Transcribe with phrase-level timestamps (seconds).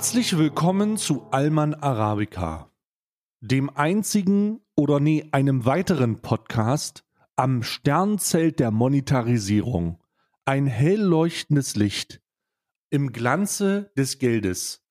[0.00, 2.72] Herzlich willkommen zu Alman Arabica,
[3.42, 7.04] dem einzigen oder nee, einem weiteren Podcast
[7.36, 10.02] am Sternzelt der Monetarisierung.
[10.46, 12.22] Ein hell leuchtendes Licht
[12.88, 14.82] im Glanze des Geldes.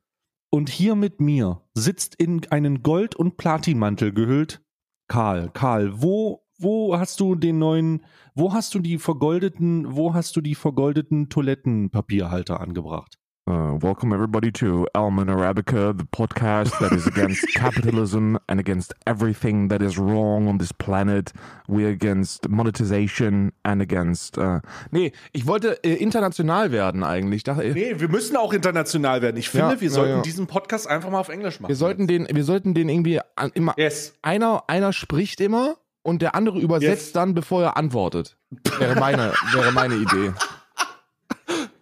[0.52, 4.62] Und hier mit mir sitzt in einen Gold- und Platinmantel gehüllt
[5.08, 5.50] Karl.
[5.50, 10.42] Karl, wo, wo hast du den neuen, wo hast du die vergoldeten, wo hast du
[10.42, 13.19] die vergoldeten Toilettenpapierhalter angebracht?
[13.50, 19.70] Uh, welcome everybody to Alman Arabica, the podcast that is against capitalism and against everything
[19.70, 21.34] that is wrong on this planet.
[21.68, 24.38] We're against monetization and against.
[24.38, 24.60] Uh
[24.92, 27.38] nee, ich wollte äh, international werden eigentlich.
[27.38, 29.38] Ich dachte, äh, Nee, wir müssen auch international werden.
[29.38, 30.22] Ich finde, Ja, wir ja, sollten ja.
[30.22, 31.70] diesen Podcast einfach mal auf Englisch machen.
[31.70, 33.74] wir sollten den, wir sollten den irgendwie an, immer.
[33.78, 34.14] Yes.
[34.22, 37.12] Einer, einer spricht immer und der andere übersetzt Yes.
[37.14, 38.38] dann, bevor er antwortet.
[38.78, 40.34] Wäre meine, wäre meine Idee.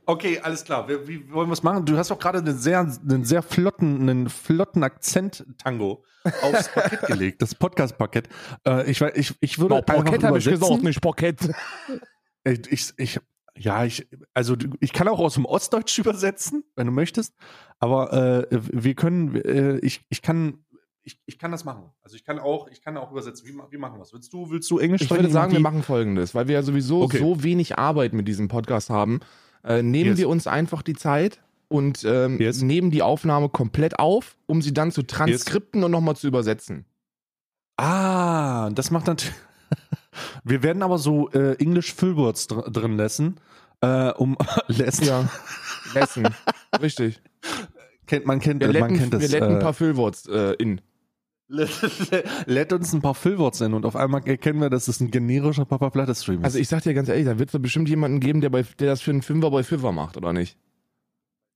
[0.09, 0.87] Okay, alles klar.
[0.87, 1.85] Wir, wie wollen wir es machen?
[1.85, 6.05] Du hast doch gerade einen sehr, einen sehr flotten, einen flotten Akzent-Tango
[6.43, 8.29] aufs Parkett gelegt, das Podcast-Parkett.
[8.65, 11.39] Äh, ich, ich, ich würde No, Parkett habe ich gesagt, nicht Parkett.
[12.45, 13.19] Ich, ich, ich,
[13.57, 17.35] ja, ich, also ich kann auch aus dem Ostdeutsch übersetzen, wenn du möchtest.
[17.79, 20.63] Aber äh, wir können, äh, ich, ich kann,
[21.03, 21.91] ich, ich kann das machen.
[22.03, 23.45] Also ich kann auch, ich kann auch übersetzen.
[23.45, 24.13] Wie, wie machen wir es?
[24.13, 27.01] Willst du, willst du Englisch Ich würde sagen, wir machen folgendes, weil wir ja sowieso
[27.01, 27.17] Okay.
[27.19, 29.19] so wenig Arbeit mit diesem Podcast haben.
[29.63, 30.17] Äh, nehmen Yes.
[30.19, 32.61] wir uns einfach die Zeit und ähm, Yes.
[32.61, 36.85] nehmen die Aufnahme komplett auf, um sie dann zu transkripten und nochmal zu übersetzen.
[37.77, 39.35] Ah, das macht natürlich.
[40.43, 43.35] Wir werden aber so äh, English Füllwords dr drin lassen.
[43.81, 45.05] Äh, um lassen.
[45.05, 45.29] Ja.
[45.93, 46.27] Lessen.
[46.81, 47.21] Richtig.
[48.07, 49.21] Kennt, man kennt, Wir man letten, kennt das.
[49.21, 50.81] wir letten ein äh, paar Füllworts äh, in.
[51.49, 55.65] Lädt uns ein paar Füllworts in und auf einmal erkennen wir, dass es ein generischer
[55.65, 56.45] Papa Platte Stream ist.
[56.45, 58.87] Also ich sag dir ganz ehrlich, da wird es bestimmt jemanden geben, der, bei, der
[58.87, 60.57] das für einen Fünfer bei Fünfer macht, oder nicht?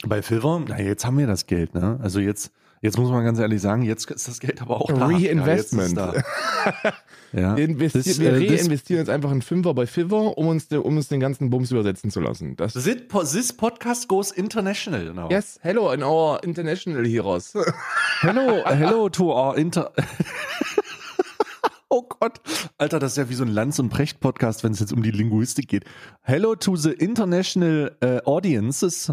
[0.06, 2.00] Bei Filver, na jetzt haben wir das Geld, ne?
[2.02, 5.06] Also jetzt, jetzt muss man ganz ehrlich sagen, jetzt ist das Geld aber auch da.
[5.06, 5.96] Reinvestment.
[5.98, 6.94] Ja, da.
[7.40, 7.58] ja.
[7.58, 10.68] Wir, investieren, Das, wir äh, das- reinvestieren jetzt einfach einen Fünfer bei Fiverr, um uns,
[10.68, 12.56] de- um uns den ganzen Bums übersetzen zu lassen.
[12.58, 12.98] Das This,
[13.32, 15.30] this podcast goes international now.
[15.30, 17.54] Yes, hello in our international heroes.
[18.22, 19.92] Hello, hello to our inter.
[21.90, 22.40] oh Gott.
[22.78, 25.10] Alter, das ist ja wie so ein Lanz- und Precht-Podcast, wenn es jetzt um die
[25.12, 25.86] Linguistik geht.
[26.22, 29.12] Hello to the international uh, audiences,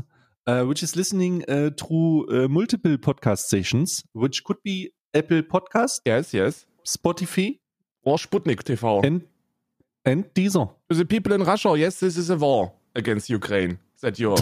[0.48, 6.00] uh, which is listening uh, through uh, multiple podcast stations, which could be Apple Podcast,
[6.06, 6.66] yes, yes.
[6.84, 7.58] Spotify,
[8.04, 9.04] Or Sputnik TV.
[9.04, 9.22] and,
[10.04, 10.70] and Deezer.
[10.88, 13.78] The people in Russia, yes, this is a war against Ukraine.
[14.00, 14.36] That you.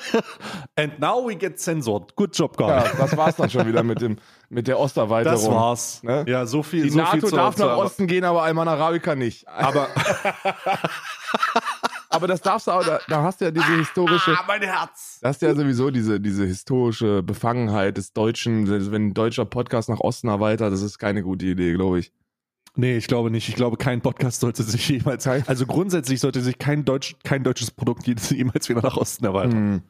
[0.76, 2.14] And now we get censored.
[2.14, 2.68] Good job, Carl.
[2.68, 4.18] ja, das war's dann schon wieder mit dem
[4.50, 5.38] mit der Osterweiterung.
[5.40, 6.02] das war's.
[6.02, 6.26] Ne?
[6.28, 6.82] Ja, so viel.
[6.82, 9.48] Die so NATO viel darf nach Osten gehen, aber Alman Arabica nicht.
[9.48, 9.88] Aber
[12.12, 15.18] Aber das darfst du auch, da, da hast du ja diese historische, ah, mein Herz.
[15.22, 19.88] da hast du ja sowieso diese, diese historische Befangenheit des Deutschen, wenn ein deutscher Podcast
[19.88, 22.12] nach Osten erweitert, das ist keine gute Idee, glaube ich.
[22.74, 23.48] Nee, ich glaube nicht.
[23.48, 27.70] Ich glaube, kein Podcast sollte sich jemals, also grundsätzlich sollte sich kein, Deutsch, kein deutsches
[27.70, 29.52] Produkt jemals wieder nach Osten erweitern.
[29.52, 29.82] Hm.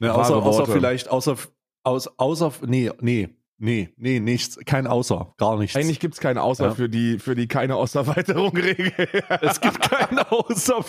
[0.00, 1.36] Ne, Wahre außer, außer vielleicht, außer,
[1.82, 3.28] aus, außer, nee, nee,
[3.58, 5.76] nee, nee, nichts, kein Außer, gar nichts.
[5.76, 6.70] Eigentlich gibt's keinen Außer Ja.
[6.74, 8.92] für die, für die keine Osterweiterung-Regel.
[9.40, 10.84] es gibt keinen Außer.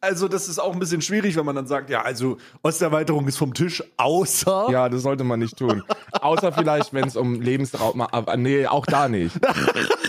[0.00, 3.36] Also, das ist auch ein bisschen schwierig, wenn man dann sagt, ja, also, Osterweiterung ist
[3.36, 4.68] vom Tisch, außer.
[4.70, 5.82] Ja, das sollte man nicht tun.
[6.12, 8.00] Außer vielleicht, wenn es um Lebensraum.
[8.00, 9.36] Aber nee, auch da nicht.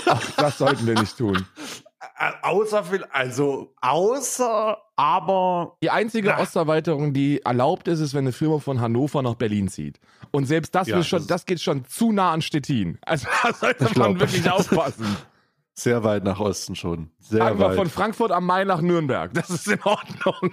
[0.07, 1.45] Auch das sollten wir nicht tun.
[2.41, 5.77] Außer, also, außer, aber.
[5.83, 6.39] Die einzige Na.
[6.41, 9.99] Osterweiterung, die erlaubt ist, ist, wenn eine Firma von Hannover nach Berlin zieht.
[10.31, 12.97] Und selbst das, Ja, ist schon, das- das geht schon zu nah an Stettin.
[13.05, 14.19] Also da sollte man glaub.
[14.19, 15.17] wirklich aufpassen.
[15.73, 17.11] Sehr weit nach Osten schon.
[17.19, 17.75] Sehr Einfach weit.
[17.77, 19.31] von Frankfurt am Main nach Nürnberg.
[19.35, 20.33] Das ist in Ordnung.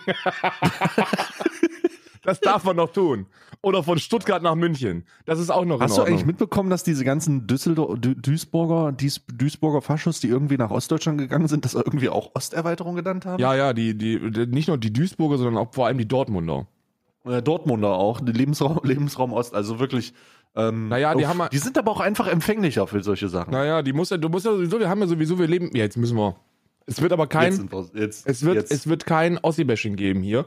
[2.25, 3.27] das darf man noch tun.
[3.63, 5.05] Oder von Stuttgart nach München.
[5.25, 8.93] Das ist auch noch Hast in du eigentlich mitbekommen, dass diese ganzen Düsseldor Dü Duisburger,
[8.93, 13.41] Dies Duisburger Faschos, die irgendwie nach Ostdeutschland gegangen sind, das irgendwie auch Osterweiterung genannt haben?
[13.41, 16.67] ja, ja, die, die, nicht nur die Duisburger, sondern auch vor allem die Dortmunder.
[17.25, 20.13] Äh, Dortmunder auch, die Lebensraum, Lebensraum Ost, also wirklich.
[20.57, 23.51] Ähm, Naja, die uff, haben- die sind aber auch einfach empfänglicher für solche Sachen.
[23.53, 25.83] Naja, die muss ja, du musst ja sowieso, wir haben ja sowieso, wir leben, ja,
[25.85, 26.37] jetzt müssen wir.
[26.87, 28.71] Es wird aber jetzt kein, wir, jetzt, es wird, jetzt.
[28.71, 30.45] es wird kein Ossi-Bashing geben hier.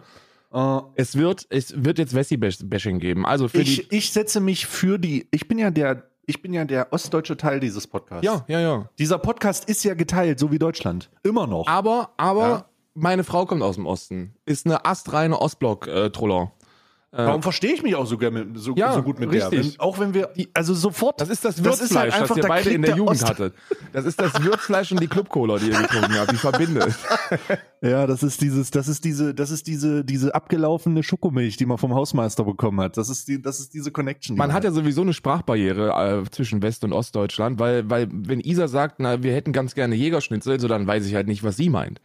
[0.54, 3.26] Äh, Es wird, es wird jetzt Wessi-Bashing geben.
[3.26, 6.54] Also für die, ich, ich setze mich für die, ich bin ja der, ich bin
[6.54, 8.26] ja der ostdeutsche Teil dieses Podcasts.
[8.26, 8.90] ja, ja, ja.
[9.00, 11.10] Dieser Podcast ist ja geteilt, so wie Deutschland.
[11.24, 11.68] Immer noch.
[11.68, 12.66] Aber, aber Ja.
[12.94, 14.36] meine Frau kommt aus dem Osten.
[14.46, 16.52] Ist eine astreine Ostblock-Troller.
[17.10, 19.50] Warum verstehe ich mich auch so, mit, so, Ja, so gut mit richtig.
[19.50, 19.64] der?
[19.74, 21.22] Wenn, auch wenn wir, also sofort.
[21.22, 22.98] Das ist das Das ist halt Würzfleisch, das, einfach ihr der beide in der der
[22.98, 23.54] Jugend Ost- hattet.
[23.94, 26.94] Das ist das Würzfleisch und die Club-Cola, die ihr getrunken habt, die verbindet.
[27.80, 31.78] Ja, das ist dieses, das ist diese, das ist diese, diese abgelaufene Schokomilch, die man
[31.78, 32.98] vom Hausmeister bekommen hat.
[32.98, 34.36] Das ist die, das ist diese Connection.
[34.36, 38.40] die Man hat ja sowieso eine Sprachbarriere äh, zwischen West- und Ostdeutschland, weil, weil wenn
[38.40, 41.56] Isa sagt, na, wir hätten ganz gerne Jägerschnitzel, so dann weiß ich halt nicht, was
[41.56, 42.02] sie meint.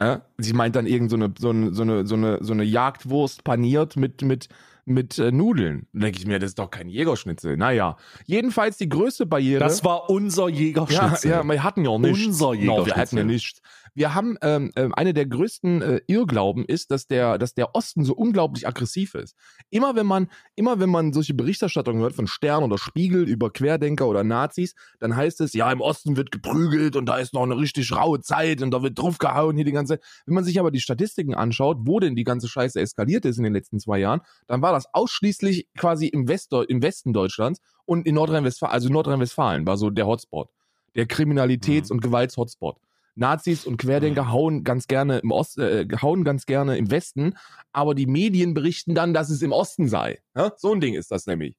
[0.00, 0.22] Ja?
[0.38, 3.44] Sie meint dann irgend so eine, so eine, so eine, so eine, so eine Jagdwurst
[3.44, 4.48] paniert mit, mit,
[4.84, 5.86] mit äh, Nudeln.
[5.92, 7.56] Dann denke ich mir, das ist doch kein Jägerschnitzel.
[7.56, 7.96] Naja,
[8.26, 9.60] jedenfalls die größte Barriere.
[9.60, 11.30] Das war unser ja, Jägerschnitzel.
[11.30, 12.26] ja, wir hatten ja nichts.
[12.26, 13.24] Unser No, wir hatten ja Jägerschnitzel.
[13.24, 13.60] nichts.
[13.94, 18.04] Wir haben ähm, ähm, eine der größten äh, Irrglauben ist, dass der, dass der Osten
[18.04, 19.36] so unglaublich aggressiv ist.
[19.70, 24.08] Immer wenn man, immer wenn man solche Berichterstattungen hört von Stern oder Spiegel über Querdenker
[24.08, 27.56] oder Nazis, dann heißt es, ja, im Osten wird geprügelt und da ist noch eine
[27.56, 30.04] richtig raue Zeit und da wird draufgehauen hier die ganze Zeit.
[30.26, 33.44] Wenn man sich aber die Statistiken anschaut, wo denn die ganze Scheiße eskaliert ist in
[33.44, 38.06] den letzten zwei Jahren, dann war das ausschließlich quasi im, Westdeu im Westen Deutschlands und
[38.06, 40.48] in Nordrhein-Westfalen, also Nordrhein-Westfalen war so der Hotspot.
[40.96, 42.76] Der Kriminalitäts- und Gewaltshotspot.
[43.14, 47.34] Nazis und Querdenker hauen ganz gerne im Ost, äh, hauen ganz gerne im Westen,
[47.72, 50.20] aber die Medien berichten dann, dass es im Osten sei.
[50.34, 50.52] Ja?
[50.56, 51.56] So ein Ding ist das nämlich.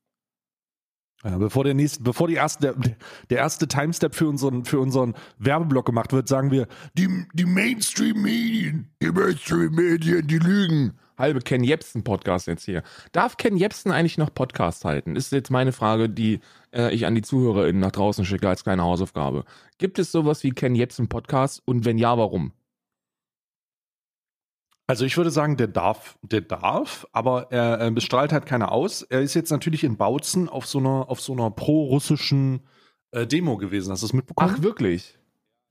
[1.24, 2.96] Ja, bevor der nächste, bevor die erste, der,
[3.30, 8.92] der erste Timestep für unseren, für unseren Werbeblock gemacht wird, sagen wir, Die, die Mainstream-Medien,
[9.02, 11.00] die Mainstream-Medien, die lügen.
[11.18, 12.84] Halbe Ken Jebsen-Podcast jetzt hier.
[13.12, 15.16] Darf Ken Jebsen eigentlich noch Podcast halten?
[15.16, 16.40] Ist jetzt meine Frage, die
[16.74, 19.46] äh, ich an die ZuhörerInnen nach draußen schicke als kleine Hausaufgabe.
[19.78, 22.52] Gibt es sowas wie Ken Jebsen-Podcast und wenn ja, warum?
[24.88, 29.02] Also ich würde sagen, der darf, der darf, aber er äh, bestrahlt halt keiner aus.
[29.02, 32.62] Er ist jetzt natürlich in Bautzen auf so einer, auf so einer pro-russischen
[33.12, 33.92] äh, Demo gewesen.
[33.92, 34.54] Hast du es mitbekommen?
[34.56, 35.18] Ach, wirklich?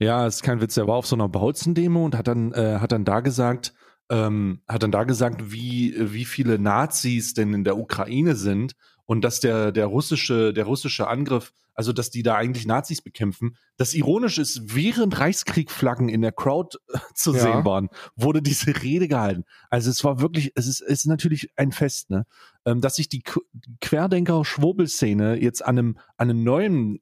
[0.00, 0.76] Ja, ist kein Witz.
[0.76, 3.72] Er war auf so einer Bautzen-Demo und hat dann, äh, hat dann da gesagt,
[4.10, 8.74] ähm, hat dann da gesagt, wie, wie viele Nazis denn in der Ukraine sind
[9.06, 13.56] und dass der, der russische, der russische Angriff, also dass die da eigentlich Nazis bekämpfen.
[13.76, 17.40] Das Ironische ist, während Reichskriegflaggen in der Crowd äh, zu Ja.
[17.40, 19.44] sehen waren, wurde diese Rede gehalten.
[19.70, 22.26] Also es war wirklich, es ist, es ist natürlich ein Fest, ne?
[22.64, 23.42] Ähm, dass sich die Qu-
[23.80, 27.00] Querdenker-Schwurbelszene jetzt an einem, an einem neuen äh,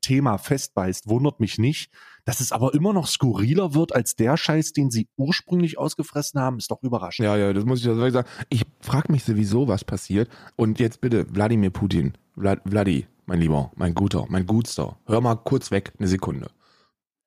[0.00, 1.90] Thema festbeißt, wundert mich nicht.
[2.30, 6.58] Dass es aber immer noch skurriler wird als der Scheiß, den sie ursprünglich ausgefressen haben,
[6.58, 7.24] ist doch überraschend.
[7.24, 8.28] Ja, ja, das muss ich tatsächlich sagen.
[8.50, 10.30] Ich frage mich sowieso, was passiert.
[10.54, 12.12] Und jetzt bitte, Wladimir Putin.
[12.38, 14.96] Vlad, Vladi, mein Lieber, mein Guter, mein Gutster.
[15.06, 16.52] Hör mal kurz weg, eine Sekunde.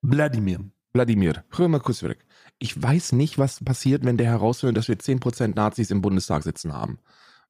[0.03, 0.61] Wladimir.
[0.94, 2.19] Wladimir, hör mal kurz weg.
[2.57, 6.71] Ich weiß nicht, was passiert, wenn der herausfindet, dass wir 10% Nazis im Bundestag sitzen
[6.71, 7.00] haben.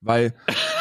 [0.05, 0.33] Weil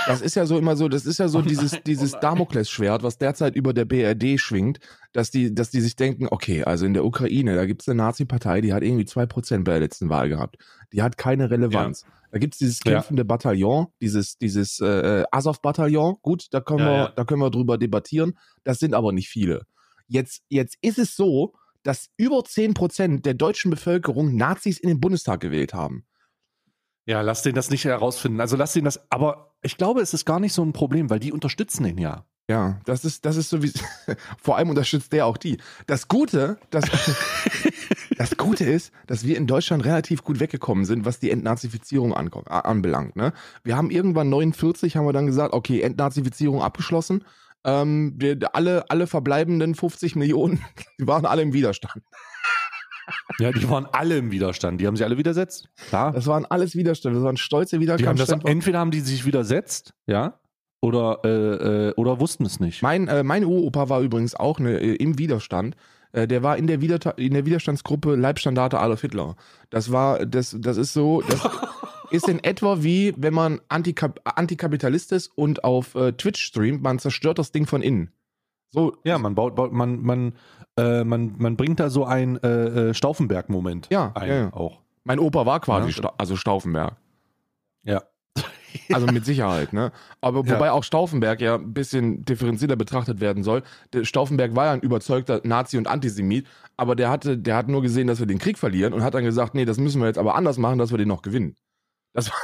[0.06, 2.16] das ist ja so immer so, das ist ja so Oh dieses, nein, dieses oh
[2.16, 2.20] nein.
[2.22, 4.80] Damoklesschwert, was derzeit über der BRD schwingt,
[5.12, 8.60] dass die, dass die sich denken, okay, also in der Ukraine, da gibt's eine Nazi-Partei,
[8.60, 10.56] die hat irgendwie 2% bei der letzten Wahl gehabt.
[10.92, 12.04] Die hat keine Relevanz.
[12.32, 12.94] Da gibt's dieses Ja.
[12.94, 17.12] kämpfende Bataillon, dieses, dieses äh, Azov-Bataillon, gut, da können Ja, wir, ja.
[17.14, 18.38] da können wir drüber debattieren.
[18.64, 19.66] Das sind aber nicht viele.
[20.08, 21.54] Jetzt, jetzt ist es so,
[21.84, 26.04] dass über 10% der deutschen Bevölkerung Nazis in den Bundestag gewählt haben.
[27.06, 28.40] Ja, lass den das nicht herausfinden.
[28.40, 31.19] Also lass den das, aber ich glaube, es ist gar nicht so ein Problem, weil
[31.19, 32.25] die unterstützen ihn ja.
[32.50, 33.72] Ja, das ist, das ist so wie,
[34.43, 35.58] vor allem unterstützt der auch die.
[35.87, 36.84] Das Gute, das,
[38.19, 42.46] das Gute ist, dass wir in Deutschland relativ gut weggekommen sind, was die Entnazifizierung anko-
[42.49, 43.16] a- anbelangt.
[43.16, 43.32] Ne?
[43.64, 47.25] Wir haben irgendwann 49, haben wir dann gesagt, okay, Entnazifizierung abgeschlossen.
[47.64, 50.64] Ähm, wir, alle, alle verbleibenden 50 Millionen,
[51.00, 52.02] die waren alle im Widerstand.
[53.39, 54.81] Ja, die waren alle im Widerstand.
[54.81, 55.69] Die haben sich alle widersetzt.
[55.89, 56.13] Klar.
[56.13, 58.49] Das waren alles Widerstände, das waren stolze Die haben das, Widerstandskämpfer.
[58.49, 60.39] entweder haben die sich widersetzt, ja,
[60.81, 62.82] oder, äh, äh, oder wussten es nicht.
[62.82, 65.77] Mein, äh, mein Uropa war übrigens auch ne, äh, im Widerstand.
[66.13, 69.37] Äh, der war in der, Wider in der Widerstandsgruppe Leibstandarte Adolf Hitler.
[69.71, 71.41] Das war, das, das ist so, das
[72.11, 76.99] ist in etwa wie, wenn man Antikap Antikapitalist ist und auf äh, Twitch streamt, man
[76.99, 78.11] zerstört das Ding von innen.
[78.72, 80.32] So, Ja, man baut, baut man, man,
[80.79, 84.52] äh, man, man bringt da so ein äh, äh, Stauffenberg-Moment Ja, ein, ja, ja.
[84.52, 84.81] auch.
[85.05, 85.93] mein Opa war quasi, Ja.
[85.93, 86.96] Sta also Stauffenberg.
[87.84, 88.02] Ja.
[88.91, 89.93] Also mit Sicherheit, ne?
[90.22, 90.55] Aber Ja.
[90.55, 93.62] wobei auch Stauffenberg ja ein bisschen differenzierter betrachtet werden soll.
[93.93, 96.46] Der Stauffenberg war ja ein überzeugter Nazi und Antisemit,
[96.79, 99.24] aber der hatte, der hat nur gesehen, dass wir den Krieg verlieren und hat dann
[99.24, 101.55] gesagt, nee, das müssen wir jetzt aber anders machen, dass wir den noch gewinnen.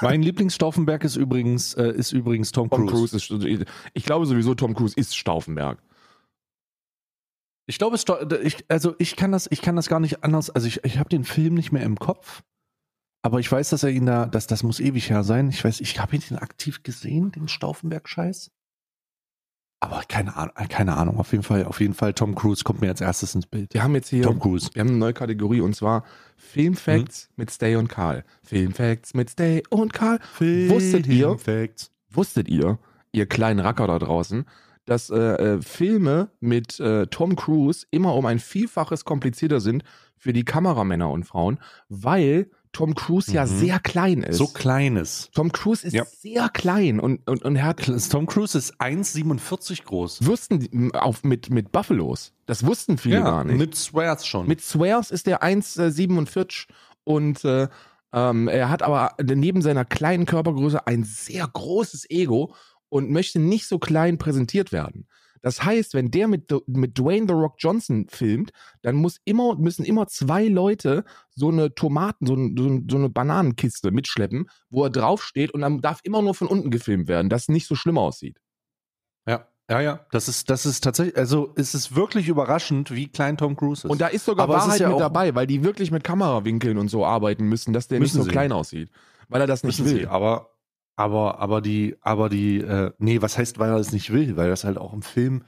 [0.02, 3.18] Mein Lieblingsstauffenberg ist übrigens, äh, ist übrigens Tom, Tom Cruise.
[3.18, 3.46] Cruise.
[3.48, 5.78] Ist, ich glaube sowieso, Tom Cruise ist Stauffenberg.
[7.68, 8.04] Ich glaube, es
[8.42, 10.48] ich, also ich kann das, ich kann das gar nicht anders.
[10.48, 12.42] Also ich, ich habe den Film nicht mehr im Kopf,
[13.22, 15.50] aber ich weiß, dass er ihn da, dass das muss ewig her sein.
[15.50, 18.50] Ich weiß, ich habe ihn aktiv gesehen, den Stauffenberg-Scheiß.
[19.80, 21.18] Aber keine Ahnung, keine Ahnung.
[21.18, 23.74] Auf jeden Fall, auf jeden Fall Tom Cruise kommt mir als erstes ins Bild.
[23.74, 24.70] Wir haben jetzt hier, Tom Cruise.
[24.72, 26.04] wir haben eine neue Kategorie und zwar
[26.36, 28.24] Filmfacts mit Stay und Karl.
[28.42, 30.20] Filmfacts mit Stay und Karl.
[30.38, 31.38] Wusstet ihr?
[31.38, 31.90] Facts.
[32.10, 32.78] Wusstet ihr,
[33.12, 34.46] ihr kleinen Racker da draußen,
[34.88, 39.84] dass äh, äh, Filme mit äh, Tom Cruise immer um ein Vielfaches komplizierter sind
[40.16, 43.48] für die Kameramänner und Frauen, weil Tom Cruise ja Mhm.
[43.58, 44.36] sehr klein ist.
[44.36, 45.30] So kleines.
[45.32, 46.04] Tom Cruise ist Ja.
[46.04, 47.80] sehr klein und, und, und er hat
[48.10, 50.24] Tom Cruise ist 1,47 groß.
[50.26, 52.32] Würsten die- auf, mit, mit Buffalos.
[52.46, 53.56] Das wussten viele gar nicht.
[53.58, 54.46] mit Swears schon.
[54.46, 56.66] Mit Swears ist er 1,47
[57.04, 57.68] und äh,
[58.12, 62.54] ähm, er hat aber neben seiner kleinen Körpergröße ein sehr großes Ego
[62.88, 65.06] und möchte nicht so klein präsentiert werden.
[65.42, 68.50] Das heißt, wenn der mit, mit Dwayne The Rock Johnson filmt,
[68.82, 72.96] dann muss immer, müssen immer zwei Leute so eine Tomaten, so, ein, so, ein, so
[72.96, 77.28] eine Bananenkiste mitschleppen, wo er draufsteht und dann darf immer nur von unten gefilmt werden,
[77.28, 78.38] dass es nicht so schlimm aussieht.
[79.26, 80.06] ja, ja, ja.
[80.10, 83.90] Das ist, das ist tatsächlich, also es ist wirklich überraschend, wie klein Tom Cruise ist.
[83.90, 86.04] Und da ist sogar Aber es ist Wahrheit ja mit dabei, weil die wirklich mit
[86.04, 88.30] Kamerawinkeln und so arbeiten müssen, dass der Müssen nicht so sie.
[88.30, 88.90] klein aussieht.
[89.28, 90.00] Weil er das nicht Wissen will.
[90.02, 90.50] Sie, aber,
[90.98, 94.36] aber, aber die, aber die, äh, nee, was heißt, weil er es nicht will?
[94.36, 95.44] Weil das halt auch im Film,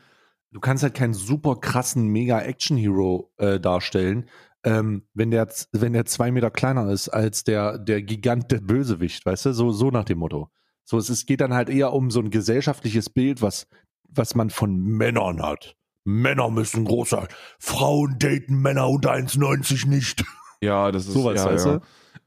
[0.53, 4.29] du kannst halt keinen super krassen Mega-Action-Hero äh, darstellen,
[4.63, 9.27] ähm, wenn der, wenn der zwei Meter kleiner ist als der, der Gigant der Bösewicht,
[9.27, 9.53] weißt du?
[9.53, 10.51] So, so nach dem Motto.
[10.85, 13.67] So, es ist, geht dann halt eher um so ein gesellschaftliches Bild, was,
[14.09, 15.77] was man von Männern hat.
[16.05, 17.27] Männer müssen groß sein.
[17.59, 20.25] Frauen daten Männer unter 1,90 nicht.
[20.61, 21.79] Ja, das ist Sowas, ja, weißt ja.
[21.79, 21.81] du?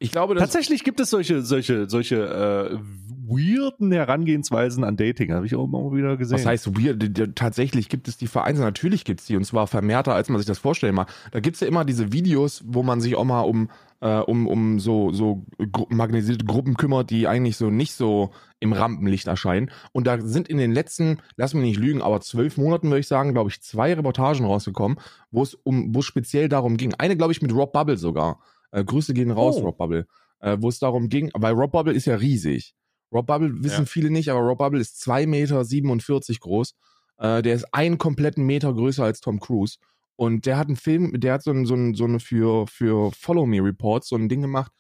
[0.04, 2.78] Ich glaube, Tatsächlich gibt es solche, solche, solche äh,
[3.26, 5.32] weirden Herangehensweisen an Dating.
[5.32, 6.38] Habe ich auch immer wieder gesehen.
[6.38, 7.36] Was heißt weird?
[7.36, 10.46] Tatsächlich gibt es die Vereine, natürlich gibt es die und zwar vermehrter, als man sich
[10.46, 11.10] das vorstellen mag.
[11.32, 13.70] Da gibt es ja immer diese Videos, wo man sich auch mal um,
[14.02, 18.74] äh, um, um so, so gru marginalisierte Gruppen kümmert, die eigentlich so nicht so im
[18.74, 19.72] Rampenlicht erscheinen.
[19.94, 23.08] Und da sind in den letzten, lass mich nicht lügen, aber zwölf Monaten würde ich
[23.08, 24.98] sagen, glaube ich, zwei Reportagen rausgekommen,
[25.32, 26.94] wo es um, wo es speziell darum ging.
[26.96, 28.40] Eine, glaube ich, mit Rob Bubble sogar.
[28.74, 29.66] Äh, Grüße gehen raus, Oh.
[29.66, 30.08] Rob Bubble.
[30.40, 32.74] Äh, wo es darum ging, weil Rob Bubble ist ja riesig.
[33.14, 33.86] Rob Bubble wissen Ja.
[33.86, 36.74] viele nicht, aber Rob Bubble ist 2,47 Meter groß.
[37.20, 39.78] Äh, der ist einen kompletten Meter größer als Tom Cruise.
[40.16, 43.12] Und der hat einen Film, der hat so, ein, so, ein, so eine für, für
[43.12, 44.72] Follow Me Reports so ein Ding gemacht,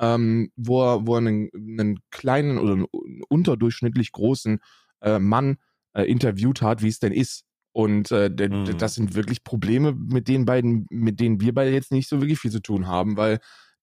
[0.00, 2.86] ähm, wo er, wo er einen, einen kleinen oder einen
[3.28, 4.58] unterdurchschnittlich großen
[5.02, 5.56] äh, Mann
[5.94, 7.44] äh, interviewt hat, wie es denn ist.
[7.72, 8.78] Und äh, Mhm.
[8.78, 12.38] das sind wirklich Probleme, mit den beiden, mit denen wir beide jetzt nicht so wirklich
[12.38, 13.38] viel zu tun haben, weil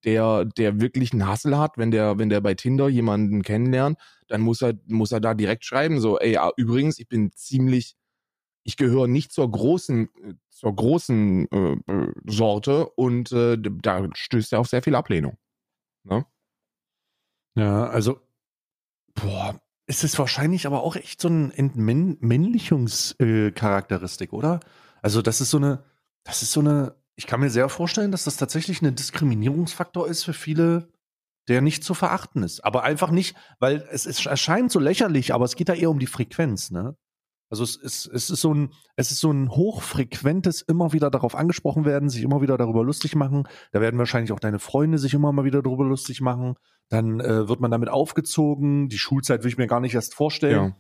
[0.06, 4.42] der, der wirklich einen Hassel hat, wenn der, wenn der bei Tinder jemanden kennenlernt, dann
[4.42, 7.96] muss er, muss er da direkt schreiben, so, ey, ah, übrigens, ich bin ziemlich,
[8.64, 14.54] ich gehöre nicht zur großen, äh, zur großen äh, äh, Sorte und äh, da stößt
[14.54, 15.38] er auf sehr viel Ablehnung.
[17.56, 18.20] Ja, also,
[19.16, 24.60] boah, es ist wahrscheinlich aber auch echt so eine Entmännlichungscharakteristik, oder?
[25.02, 25.84] Also, das ist so eine,
[26.24, 30.24] das ist so eine, ich kann mir sehr vorstellen, dass das tatsächlich ein Diskriminierungsfaktor ist
[30.24, 30.90] für viele,
[31.48, 32.64] der nicht zu verachten ist.
[32.64, 35.98] Aber einfach nicht, weil es, es erscheint so lächerlich, aber es geht da eher um
[35.98, 36.96] die Frequenz, ne?
[37.50, 41.36] Also es ist, es ist so ein, es ist so ein hochfrequentes, immer wieder darauf
[41.36, 43.48] angesprochen werden, sich immer wieder darüber lustig machen.
[43.72, 46.56] Da werden wahrscheinlich auch deine Freunde sich immer mal wieder darüber lustig machen.
[46.90, 48.88] Dann äh, wird man damit aufgezogen.
[48.90, 50.76] Die Schulzeit will ich mir gar nicht erst vorstellen.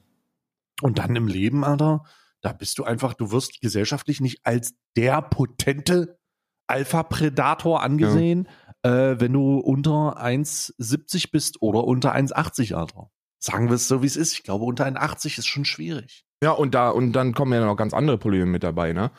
[0.81, 2.03] Und dann im Leben, Alter,
[2.41, 6.19] da bist du einfach, du wirst gesellschaftlich nicht als der potente
[6.67, 8.47] Alpha-Predator angesehen,
[8.83, 13.09] äh, wenn du unter 1,70 bist oder unter 1,80, Alter.
[13.39, 14.33] Sagen wir es so, wie es ist.
[14.33, 16.25] Ich glaube, unter 1,80 ist schon schwierig.
[16.43, 19.11] Ja, und da, und dann kommen ja noch ganz andere Probleme mit dabei, ne?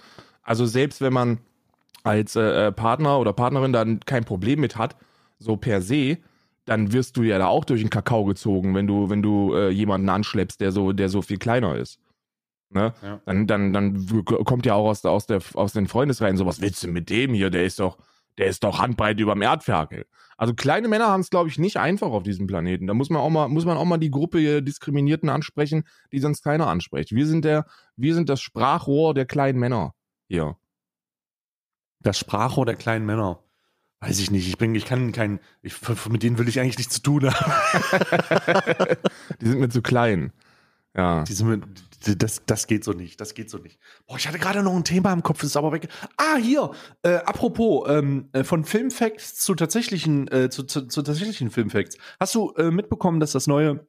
[0.42, 1.38] Also selbst wenn man
[2.02, 4.96] als äh, äh, Partner oder Partnerin dann kein Problem mit hat,
[5.38, 6.18] so per se,
[6.64, 9.68] dann wirst du ja da auch durch den Kakao gezogen, wenn du, wenn du äh,
[9.70, 12.00] jemanden anschleppst, der so, der so viel kleiner ist.
[12.70, 12.94] Ne?
[13.02, 13.20] Ja.
[13.26, 14.06] Dann, dann, dann
[14.44, 17.10] kommt ja auch aus, der- aus, der, aus den Freundesreihen so, was willst du mit
[17.10, 17.50] dem hier?
[17.50, 17.98] Der ist doch,
[18.38, 20.06] der ist doch handbreit überm Erdferkel.
[20.36, 22.86] Also kleine Männer haben es, glaube ich, nicht einfach auf diesem Planeten.
[22.86, 26.42] Da muss man auch mal, muss man auch mal die Gruppe Diskriminierten ansprechen, die sonst
[26.42, 27.12] keiner anspricht.
[27.12, 29.92] Wir sind der, wir sind das Sprachrohr der kleinen Männer
[30.28, 30.56] hier.
[32.00, 33.42] Das Sprachrohr der kleinen Männer.
[34.00, 34.48] Weiß ich nicht.
[34.48, 35.74] Ich bin, ich kann kein, ich,
[36.08, 37.52] mit denen will ich eigentlich nichts zu tun haben.
[39.42, 40.32] die sind mir zu klein.
[40.96, 41.24] Ja.
[41.24, 43.20] Die sind die- das, das geht so nicht.
[43.20, 43.78] Das geht so nicht.
[44.06, 45.88] Boah, ich hatte gerade noch ein Thema im Kopf, das ist aber weg.
[46.16, 46.70] Ah, hier.
[47.02, 51.96] Äh, apropos, ähm, äh, von Filmfacts zu tatsächlichen, äh, zu, zu, zu tatsächlichen Filmfacts.
[52.18, 53.86] Hast du äh, mitbekommen, dass das neue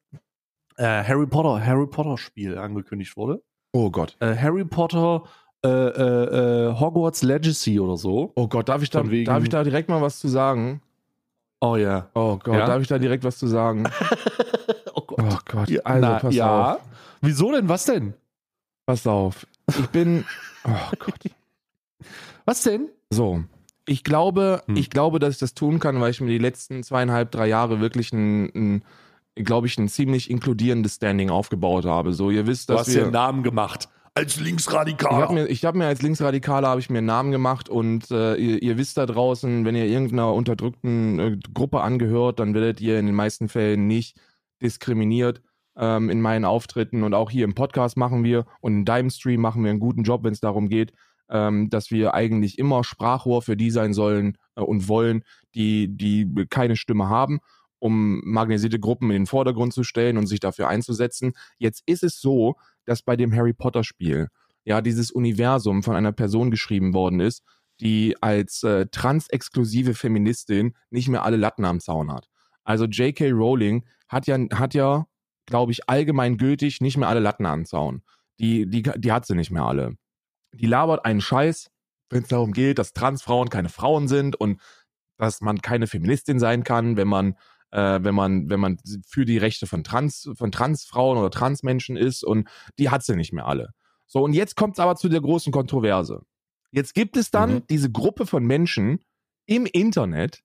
[0.78, 3.42] äh, Harry Potter, Harry Potter Spiel angekündigt wurde?
[3.74, 4.18] Oh Gott.
[4.20, 5.24] Äh, Harry Potter
[5.64, 8.32] Hogwarts Legacy oder so.
[8.36, 10.82] Oh Gott, darf ich da, wegen- darf ich da direkt mal was zu sagen?
[11.60, 12.10] Oh ja.
[12.16, 12.66] Oh Gott, Ja?
[12.66, 13.84] darf ich da direkt was zu sagen?
[15.24, 15.70] oh Gott.
[15.86, 16.74] Also na, pass ja.
[16.76, 16.82] auf.
[17.22, 17.70] Wieso denn?
[17.70, 18.14] Was denn?
[18.86, 19.46] Pass auf.
[19.68, 20.26] Ich bin.
[20.64, 21.16] Oh Gott.
[22.46, 22.90] Was denn?
[23.10, 23.44] So.
[23.88, 24.76] Ich glaube, Hm.
[24.76, 27.80] ich glaube, dass ich das tun kann, weil ich mir die letzten zweieinhalb, drei Jahre
[27.80, 28.84] wirklich ein, ein
[29.44, 32.14] glaube ich, ein ziemlich inkludierendes Standing aufgebaut habe.
[32.14, 33.04] So, ihr wisst, Du dass hast dir wir.
[33.06, 33.90] einen Namen gemacht.
[34.14, 35.24] Als Ich Linksradikaler.
[35.24, 38.36] habe mir, ich hab mir als Linksradikaler habe ich mir einen Namen gemacht und äh,
[38.36, 43.00] ihr, ihr wisst da draußen, wenn ihr irgendeiner unterdrückten äh, Gruppe angehört, dann werdet ihr
[43.00, 44.16] in den meisten Fällen nicht
[44.62, 45.42] diskriminiert
[45.76, 49.42] ähm, in meinen Auftritten und auch hier im Podcast machen wir und in deinem Stream
[49.42, 50.94] machen wir einen guten Job, wenn es darum geht,
[51.30, 55.24] ähm, dass wir eigentlich immer Sprachrohr für die sein sollen äh, und wollen,
[55.56, 57.40] die die keine Stimme haben,
[57.80, 61.34] um marginalisierte Gruppen in den Vordergrund zu stellen und sich dafür einzusetzen.
[61.58, 64.28] Jetzt ist es so, dass bei dem Harry Potter Spiel
[64.64, 67.44] ja dieses Universum von einer Person geschrieben worden ist,
[67.80, 72.28] die als äh, transexklusive Feministin nicht mehr alle Latten am Zaun hat.
[72.64, 73.32] Also J.K.
[73.32, 75.06] Rowling hat ja, hat ja,
[75.46, 78.04] glaube ich, allgemeingültig nicht mehr alle Latten am Zaun.
[78.40, 79.96] Die, die, die hat sie nicht mehr alle.
[80.54, 81.72] Die labert einen Scheiß,
[82.10, 84.60] wenn es darum geht, dass Transfrauen keine Frauen sind und
[85.18, 87.36] dass man keine Feministin sein kann, wenn man
[87.72, 88.78] äh, wenn man, wenn man
[89.08, 93.32] für die Rechte von Trans, von Transfrauen oder Transmenschen ist und die hat sie nicht
[93.32, 93.70] mehr alle.
[94.08, 96.22] So, und jetzt kommt es aber zu der großen Kontroverse.
[96.72, 97.68] Jetzt gibt es dann Mhm.
[97.70, 99.00] diese Gruppe von Menschen
[99.46, 100.44] im Internet,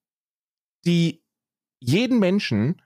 [0.84, 1.22] die
[1.80, 2.80] jeden Menschen,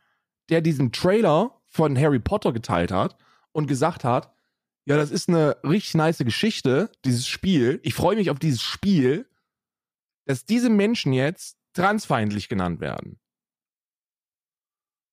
[0.49, 3.17] der diesen Trailer von Harry Potter geteilt hat
[3.53, 4.35] und gesagt hat,
[4.87, 7.81] ja, das ist eine richtig nice Geschichte, dieses Spiel.
[7.83, 9.29] Ich freue mich auf dieses Spiel,
[10.25, 13.21] dass diese Menschen jetzt transfeindlich genannt werden.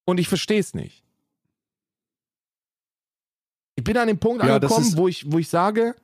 [0.06, 1.04] Und ich verstehe es nicht.
[3.76, 5.96] Ich bin an dem Punkt Ja, angekommen, wo ich, wo ich sage,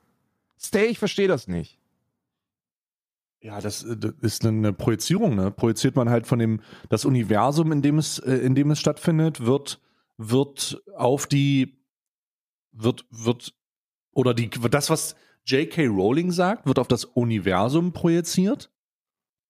[0.58, 1.78] Stay, ich verstehe das nicht.
[3.44, 5.50] Ja, das, äh, das ist eine Projizierung, ne?
[5.50, 9.44] Projiziert man halt von dem, das Universum, in dem es, äh, in dem es stattfindet,
[9.44, 9.80] wird,
[10.16, 11.78] wird auf die,
[12.72, 13.54] wird, wird,
[14.14, 15.86] oder die, das, was J.K.
[15.88, 18.72] Rowling sagt, wird auf das Universum projiziert.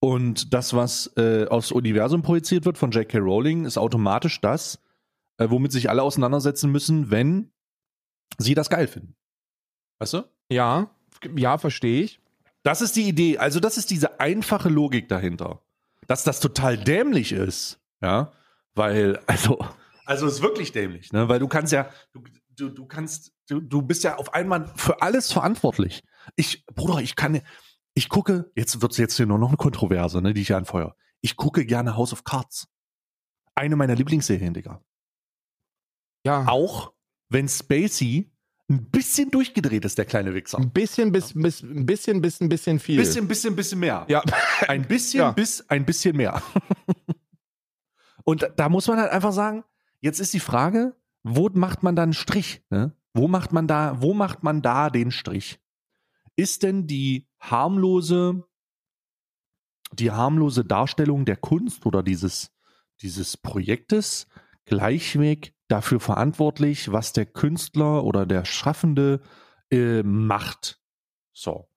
[0.00, 3.18] Und das, was äh, aufs Universum projiziert wird von J.K.
[3.18, 4.82] Rowling, ist automatisch das,
[5.38, 7.52] äh, womit sich alle auseinandersetzen müssen, wenn
[8.38, 9.14] sie das geil finden.
[10.00, 10.24] Weißt du?
[10.50, 10.90] Ja,
[11.36, 12.20] ja, verstehe ich.
[12.64, 13.38] Das ist die Idee.
[13.38, 15.62] Also, das ist diese einfache Logik dahinter.
[16.08, 17.80] Dass das total dämlich ist.
[18.02, 18.32] Ja.
[18.74, 19.64] Weil, also,
[20.04, 21.28] also ist wirklich dämlich, ne?
[21.28, 22.22] Weil du kannst ja, du,
[22.56, 26.02] du, du kannst, du, du bist ja auf einmal für alles verantwortlich.
[26.36, 27.40] Ich, Bruder, ich kann,
[27.94, 30.96] ich gucke, jetzt wird's jetzt hier nur noch eine Kontroverse, ne, die ich anfeuere.
[31.20, 32.68] Ich gucke gerne House of Cards.
[33.54, 34.82] Eine meiner Lieblingsserien, Digga.
[36.26, 36.92] Ja, Auch
[37.28, 38.32] wenn Spacey
[38.70, 40.58] ein bisschen durchgedreht ist, der kleine Wichser.
[40.58, 42.96] ein bisschen bis, bis, ein bisschen bis ein bisschen viel.
[42.96, 44.06] Bisschen, bisschen, bisschen mehr.
[44.08, 44.22] Ja,
[44.68, 45.32] Ein bisschen Ja.
[45.32, 46.42] bis ein bisschen mehr.
[48.24, 49.64] Und da- muss man halt einfach sagen,
[50.00, 52.62] jetzt ist die Frage, wo macht man da einen Strich?
[52.70, 52.92] Ne?
[53.12, 55.60] Wo macht man da, wo macht man da den Strich?
[56.36, 58.44] Ist denn die harmlose,
[59.92, 62.50] die harmlose Darstellung der Kunst oder dieses,
[63.02, 64.26] dieses Projektes
[64.64, 69.20] gleichweg dafür verantwortlich, was der Künstler oder der Schaffende
[69.70, 70.78] äh, macht?
[71.32, 71.68] So.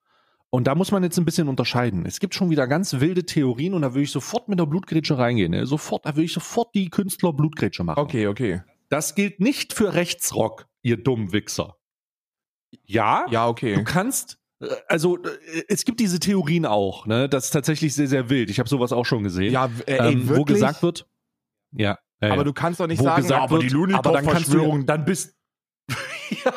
[0.50, 2.06] Und da muss man jetzt ein bisschen unterscheiden.
[2.06, 5.18] Es gibt schon wieder ganz wilde Theorien und da würde ich sofort mit der Blutgrätsche
[5.18, 5.52] reingehen.
[5.52, 5.66] Ne?
[5.66, 8.00] Sofort, da würde ich sofort die Künstler Blutgrätsche machen.
[8.00, 8.62] okay, okay.
[8.90, 11.76] Das gilt nicht für Rechtsrock, ihr dummen Wichser.
[12.86, 13.84] Ja, Ja, du okay.
[13.84, 17.28] kannst, äh, also äh, es gibt diese Theorien auch, ne?
[17.28, 18.50] Das ist tatsächlich sehr, sehr wild.
[18.50, 19.52] Ich habe sowas auch schon gesehen.
[19.52, 21.08] Ja, äh, ey, ähm, wo gesagt wird,
[21.72, 22.44] ja, ja, aber ja.
[22.44, 24.84] du kannst doch nicht wo sagen, gesagt aber wird, die Looney aber dann kannst du,
[24.84, 25.36] dann bist,
[26.46, 26.54] ja,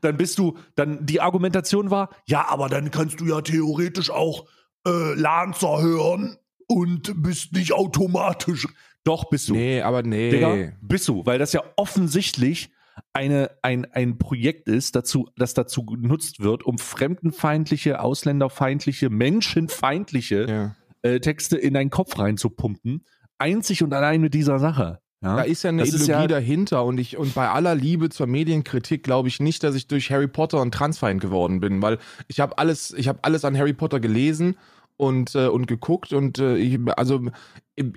[0.00, 4.46] dann bist du, dann die Argumentation war, ja, aber dann kannst du ja theoretisch auch
[4.86, 8.68] äh, Lancer hören und bist nicht automatisch.
[9.04, 9.54] Doch bist du.
[9.54, 10.30] Nee, aber nee.
[10.30, 12.70] Digga, bist du, weil das ja offensichtlich
[13.12, 20.76] eine, ein, ein Projekt ist, dazu, das dazu genutzt wird, um fremdenfeindliche, ausländerfeindliche, menschenfeindliche Ja.
[21.02, 23.04] äh, Texte in deinen Kopf reinzupumpen.
[23.40, 25.00] Einzig und allein mit dieser Sache.
[25.22, 25.36] Ja?
[25.36, 28.26] Da ist ja eine Das Ideologie ja- dahinter und ich und bei aller Liebe zur
[28.26, 31.98] Medienkritik glaube ich nicht, dass ich durch Harry Potter ein Transfeind geworden bin, weil
[32.28, 34.56] ich habe alles, ich habe alles an Harry Potter gelesen
[34.96, 37.20] und äh, und geguckt und äh, ich, also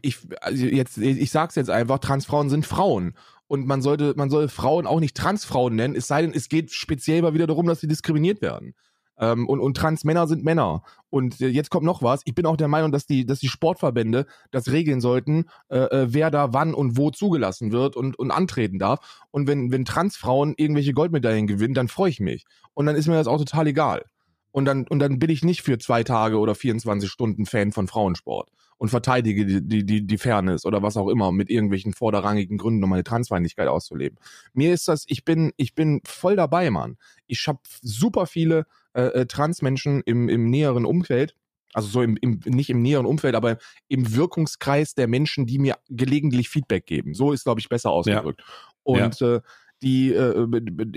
[0.01, 3.13] ich also jetzt ich sag's jetzt einfach, Transfrauen sind Frauen
[3.47, 6.71] und man sollte man soll Frauen auch nicht Transfrauen nennen, es sei denn, es geht
[6.71, 8.73] speziell mal wieder darum, dass sie diskriminiert werden.
[9.19, 10.83] Ähm, und, und Transmänner sind Männer.
[11.09, 12.21] Und äh, jetzt kommt noch was.
[12.25, 16.07] Ich bin auch der Meinung, dass die, dass die Sportverbände das regeln sollten, äh, äh,
[16.09, 19.25] wer da wann und wo zugelassen wird und, und antreten darf.
[19.31, 22.45] Und wenn, wenn Transfrauen irgendwelche Goldmedaillen gewinnen, dann freue ich mich.
[22.73, 24.05] Und dann ist mir das auch total egal.
[24.51, 27.87] Und dann, und dann bin ich nicht für zwei Tage oder 24 Stunden Fan von
[27.87, 28.49] Frauensport.
[28.77, 32.83] und verteidige die, die, die, die Fairness oder was auch immer mit irgendwelchen vorderrangigen Gründen,
[32.83, 34.17] um meine Transfeindlichkeit auszuleben.
[34.53, 36.97] Mir ist das, ich bin, ich bin voll dabei, Mann.
[37.25, 41.35] Ich habe super viele äh, äh, Transmenschen im, im näheren Umfeld,
[41.73, 45.77] also so im, im, nicht im näheren Umfeld, aber im Wirkungskreis der Menschen, die mir
[45.89, 47.13] gelegentlich Feedback geben.
[47.13, 48.41] So ist, glaube ich, besser ausgedrückt.
[48.41, 48.53] Ja.
[48.83, 49.35] Und ja.
[49.35, 49.41] Äh,
[49.83, 50.47] die, äh,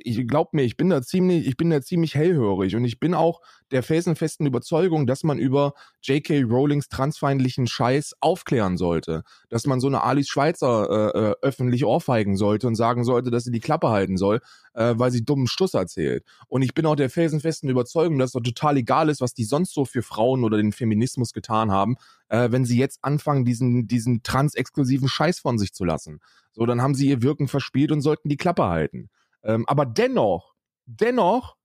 [0.05, 3.15] ich glaub mir, ich bin da ziemlich, ich bin da ziemlich hellhörig und ich bin
[3.15, 3.41] auch
[3.73, 6.43] der felsenfesten Überzeugung, dass man über J.K.
[6.45, 12.37] Rowlings transfeindlichen Scheiß aufklären sollte, dass man so eine Alice Schweizer äh, äh, öffentlich ohrfeigen
[12.37, 14.41] sollte und sagen sollte, dass sie die Klappe halten soll,
[14.77, 16.25] äh, weil sie dummen Stuss erzählt.
[16.49, 19.45] Und ich bin auch der felsenfesten Überzeugung, dass es doch total egal ist, was die
[19.45, 21.97] sonst so für Frauen oder den Feminismus getan haben,
[22.29, 26.21] äh, wenn sie jetzt anfangen, diesen, diesen transexklusiven Scheiß von sich zu lassen.
[26.53, 29.09] So, dann haben sie ihr Wirken verspielt und sollten die Klappe halten.
[29.43, 31.57] Ähm, aber dennoch, dennoch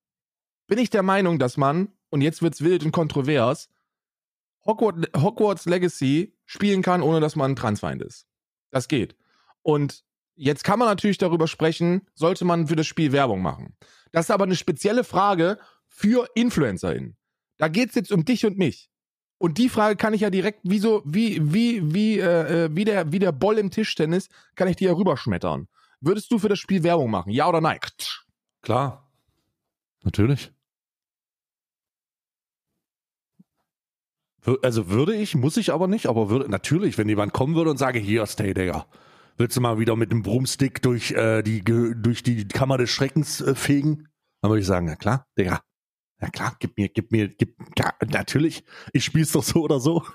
[0.67, 3.69] bin ich der Meinung, dass man, und jetzt wird's wild und kontrovers,
[4.65, 8.28] Hogwarts, Hogwarts Legacy spielen kann, ohne dass man ein Transfeind ist.
[8.69, 9.17] Das geht.
[9.63, 13.76] Und jetzt kann man natürlich darüber sprechen, sollte man für das Spiel Werbung machen.
[14.12, 17.17] Das ist aber eine spezielle Frage für InfluencerInnen.
[17.58, 18.89] Da geht's jetzt um dich und mich.
[19.38, 22.86] Und die Frage kann ich ja direkt, wie so, wie, wie, wie, äh, äh, wie,
[22.86, 25.67] der, wie der Boll im Tischtennis, kann ich dir ja rüberschmettern.
[26.00, 27.32] Würdest du für das Spiel Werbung machen?
[27.32, 27.80] Ja oder nein?
[28.62, 29.12] Klar.
[30.04, 30.52] Natürlich.
[34.63, 37.78] Also würde ich, muss ich aber nicht, aber würde, natürlich, wenn jemand kommen würde und
[37.78, 38.88] sage, hier, stay, Digga.
[39.38, 43.41] Willst du mal wieder mit dem Broomstick durch, äh, die, durch die Kammer des Schreckens
[43.41, 44.08] äh, fegen?
[44.41, 45.62] Dann würde ich sagen, na klar, Digga.
[46.22, 48.63] Ja klar, gib mir, gib mir, gib, ja, natürlich.
[48.94, 50.04] Ich spiel's doch so oder so.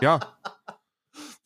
[0.00, 0.18] Ja.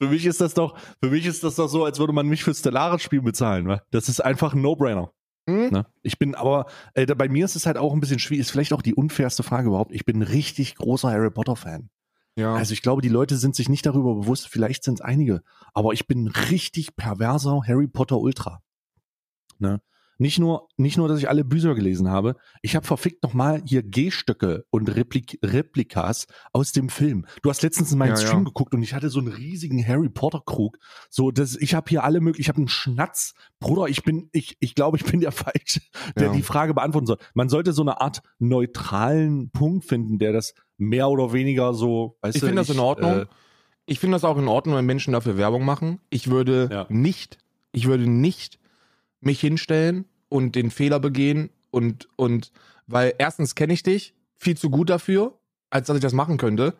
[0.01, 2.45] für mich ist das doch, für mich ist das doch so, als würde man mich
[2.45, 3.83] für Stellaris Spiel bezahlen, wa?
[3.91, 5.13] Das ist einfach ein No-Brainer.
[5.47, 5.71] Mhm.
[5.71, 5.87] Ne?
[6.03, 8.73] Ich bin aber, äh, bei mir ist es halt auch ein bisschen schwierig, ist vielleicht
[8.73, 9.93] auch die unfairste Frage überhaupt.
[9.93, 11.91] Ich bin ein richtig großer Harry Potter Fan.
[12.37, 12.55] Ja.
[12.55, 15.43] Also ich glaube, die Leute sind sich nicht darüber bewusst, vielleicht sind es einige,
[15.75, 18.63] aber ich bin ein richtig perverser Harry Potter Ultra.
[19.59, 19.81] Ne?
[20.19, 23.83] Nicht nur, nicht nur, dass ich alle Bücher gelesen habe, ich habe verfickt nochmal hier
[23.83, 27.27] Gehstöcke und Replik Replikas aus dem Film.
[27.43, 28.45] Du hast letztens in meinen ja, Stream ja.
[28.45, 30.79] geguckt und ich hatte so einen riesigen Harry Potter Krug.
[31.11, 33.35] So, das, ich habe hier alle möglichen, ich habe einen Schnatz.
[33.59, 35.81] Bruder, ich bin, ich, ich glaube, ich bin der Falsche,
[36.17, 36.33] der ja.
[36.33, 37.19] die Frage beantworten soll.
[37.35, 40.55] Man sollte so eine Art neutralen Punkt finden, der das
[40.89, 43.21] mehr oder weniger so, ich finde das in Ordnung.
[43.21, 43.27] Äh,
[43.87, 46.01] ich finde das auch in Ordnung, wenn Menschen dafür Werbung machen.
[46.09, 47.39] Ich würde nicht,
[47.73, 48.59] ich würde nicht
[49.21, 52.53] mich hinstellen und den Fehler begehen und, und,
[52.87, 55.39] weil erstens kenne ich dich viel zu gut dafür,
[55.71, 56.75] als dass ich das machen könnte.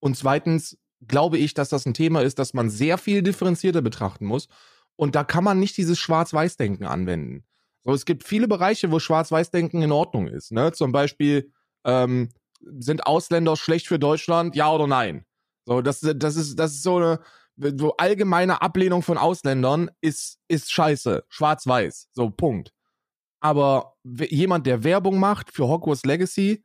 [0.00, 4.26] Und zweitens glaube ich, dass das ein Thema ist, das man sehr viel differenzierter betrachten
[4.26, 4.48] muss.
[4.96, 7.44] Und da kann man nicht dieses Schwarz-Weiß-Denken anwenden.
[7.84, 10.52] So, es gibt viele Bereiche, wo Schwarz-Weiß-Denken in Ordnung ist.
[10.52, 10.72] Ne?
[10.72, 11.52] Zum Beispiel,
[11.84, 12.30] ähm,
[12.78, 14.56] sind Ausländer schlecht für Deutschland?
[14.56, 15.24] Ja oder nein?
[15.64, 17.20] So, das, das ist, das ist so eine,
[17.56, 21.24] so allgemeine Ablehnung von Ausländern ist, ist scheiße.
[21.28, 22.08] Schwarz-Weiß.
[22.12, 22.72] So, Punkt
[23.46, 26.64] aber jemand, der Werbung macht für Hogwarts Legacy,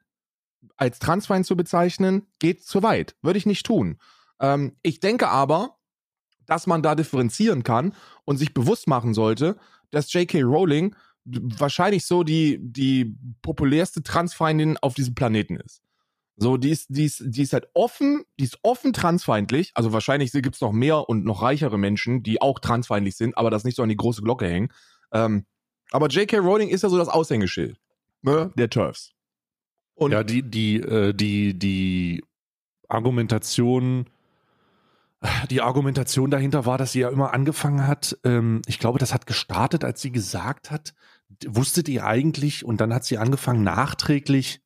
[0.77, 3.15] als Transfeind zu bezeichnen, geht zu weit.
[3.21, 3.99] Würde ich nicht tun.
[4.39, 5.77] Ähm, ich denke aber,
[6.47, 7.93] dass man da differenzieren kann
[8.25, 9.57] und sich bewusst machen sollte,
[9.91, 10.41] dass J.K.
[10.41, 15.83] Rowling wahrscheinlich so die, die populärste Transfeindin auf diesem Planeten ist.
[16.41, 19.69] So, die ist, die ist, die ist halt offen, die ist offen transfeindlich.
[19.75, 23.51] Also wahrscheinlich gibt es noch mehr und noch reichere Menschen, die auch transfeindlich sind, aber
[23.51, 24.69] das nicht so an die große Glocke hängen.
[25.11, 25.45] Ähm,
[25.91, 26.39] aber J.K.
[26.39, 27.77] Rowling ist ja so das Aushängeschild
[28.23, 29.13] ne, der Turfs.
[29.93, 32.23] Und ja, die, die, äh, die, die
[32.87, 34.07] Argumentation,
[35.51, 39.27] die Argumentation dahinter war, dass sie ja immer angefangen hat, ähm, ich glaube, das hat
[39.27, 40.95] gestartet, als sie gesagt hat,
[41.45, 44.61] wusstet ihr eigentlich, und dann hat sie angefangen, nachträglich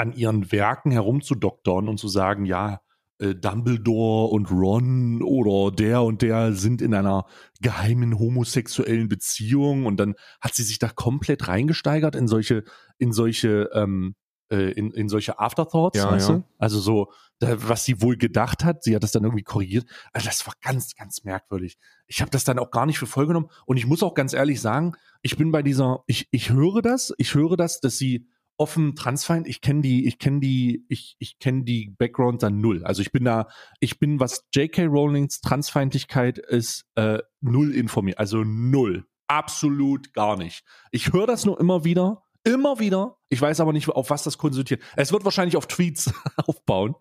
[0.00, 2.80] an ihren Werken herumzudoktern und zu sagen, ja,
[3.18, 7.26] äh, Dumbledore und Ron oder der und der sind in einer
[7.60, 12.64] geheimen homosexuellen Beziehung und dann hat sie sich da komplett reingesteigert in solche,
[12.96, 14.14] in solche, ähm,
[14.50, 16.42] äh, in, in solche Afterthoughts, ja, ja.
[16.56, 19.84] Also so, da, was sie wohl gedacht hat, sie hat das dann irgendwie korrigiert.
[20.14, 21.76] Also das war ganz, ganz merkwürdig.
[22.06, 24.32] Ich habe das dann auch gar nicht für voll genommen und ich muss auch ganz
[24.32, 28.26] ehrlich sagen, ich bin bei dieser, ich, ich höre das, ich höre das, dass sie
[28.60, 29.48] offen Transfeind.
[29.48, 32.84] Ich kenne die, ich kenne die, ich, ich kenne die Background dann null.
[32.84, 33.48] Also ich bin da,
[33.80, 34.84] ich bin, was J.K.
[34.84, 38.18] Rowlings Transfeindlichkeit ist, äh, null informiert.
[38.18, 39.06] Also null.
[39.28, 40.62] Absolut gar nicht.
[40.90, 43.16] Ich höre das nur immer wieder, immer wieder.
[43.30, 44.82] Ich weiß aber nicht, auf was das konsultiert.
[44.94, 46.96] Es wird wahrscheinlich auf Tweets aufbauen,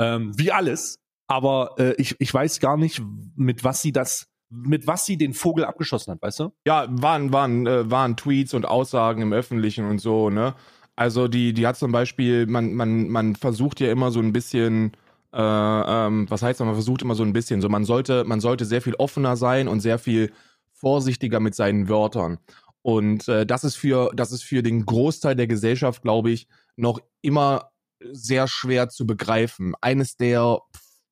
[0.00, 0.98] ähm, wie alles.
[1.28, 3.00] Aber äh, ich, ich weiß gar nicht,
[3.36, 6.52] mit was sie das mit was sie den Vogel abgeschossen hat, weißt du?
[6.64, 10.54] Ja, waren, waren, äh, waren Tweets und Aussagen im Öffentlichen und so, ne?
[10.96, 14.92] Also die, die hat zum Beispiel, man, man, man versucht ja immer so ein bisschen
[15.34, 18.64] äh, ähm, was heißt, man versucht immer so ein bisschen, so man sollte, man sollte
[18.64, 20.32] sehr viel offener sein und sehr viel
[20.72, 22.38] vorsichtiger mit seinen Wörtern.
[22.82, 27.00] Und äh, das ist für, das ist für den Großteil der Gesellschaft, glaube ich, noch
[27.20, 27.70] immer
[28.12, 29.74] sehr schwer zu begreifen.
[29.80, 30.60] Eines der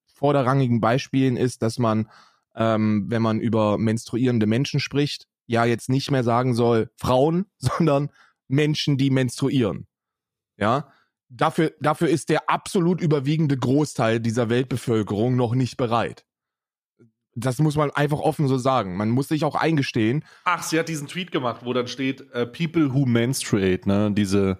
[0.07, 2.09] vorderrangigen Beispielen ist, dass man,
[2.55, 8.11] ähm, wenn man über menstruierende Menschen spricht, ja jetzt nicht mehr sagen soll Frauen, sondern
[8.49, 9.87] Menschen, die menstruieren.
[10.57, 10.93] Ja,
[11.29, 16.25] dafür, dafür ist der absolut überwiegende Großteil dieser Weltbevölkerung noch nicht bereit.
[17.35, 18.97] Das muss man einfach offen so sagen.
[18.97, 20.23] Man muss sich auch eingestehen.
[20.45, 24.13] Ach, sie hat diesen Tweet gemacht, wo dann steht, uh, People who menstruate, ne?
[24.13, 24.59] Diese,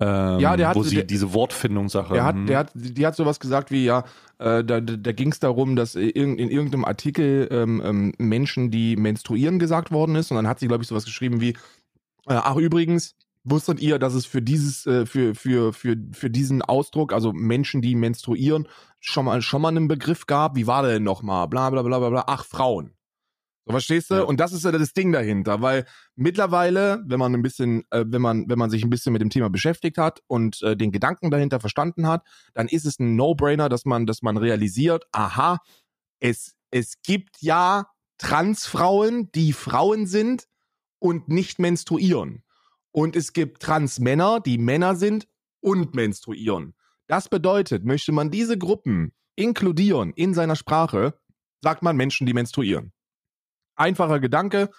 [0.00, 2.14] ähm, ja, der hat, wo sie der, diese Wortfindungssache.
[2.14, 2.46] Der hat, mhm.
[2.46, 4.04] der hat, die hat sowas gesagt wie, ja,
[4.38, 8.96] äh, da, da ging es darum, dass in, in irgendeinem Artikel ähm, ähm, Menschen, die
[8.96, 10.30] menstruieren, gesagt worden ist.
[10.30, 11.54] Und dann hat sie, glaube ich, sowas geschrieben wie, äh,
[12.34, 17.12] ach übrigens, wusstet ihr, dass es für dieses, äh, für, für, für, für diesen Ausdruck,
[17.12, 18.68] also Menschen, die menstruieren,
[19.00, 20.56] schon mal, schon mal einen Begriff gab?
[20.56, 21.48] Wie war der denn nochmal?
[21.48, 22.24] Bla, bla, bla, bla, bla.
[22.26, 22.94] Ach, Frauen.
[23.66, 24.14] So, verstehst du?
[24.14, 24.22] Ja.
[24.22, 28.22] Und das ist ja das Ding dahinter, weil mittlerweile, wenn man ein bisschen, äh, wenn
[28.22, 31.30] man, wenn man sich ein bisschen mit dem Thema beschäftigt hat und äh, den Gedanken
[31.30, 35.58] dahinter verstanden hat, dann ist es ein No-Brainer, dass man, dass man realisiert, aha,
[36.20, 37.86] es, es gibt ja
[38.18, 40.46] Transfrauen, die Frauen sind
[41.00, 42.44] und nicht menstruieren.
[42.92, 45.26] Und es gibt Transmänner, die Männer sind
[45.60, 46.74] und menstruieren.
[47.08, 51.18] Das bedeutet, möchte man diese Gruppen inkludieren in seiner Sprache,
[51.60, 52.92] sagt man Menschen, die menstruieren.
[53.74, 54.70] Einfacher Gedanke,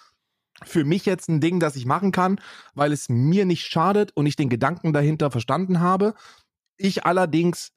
[0.64, 2.40] für mich jetzt ein Ding, das ich machen kann,
[2.74, 6.14] weil es mir nicht schadet und ich den Gedanken dahinter verstanden habe.
[6.76, 7.72] Ich allerdings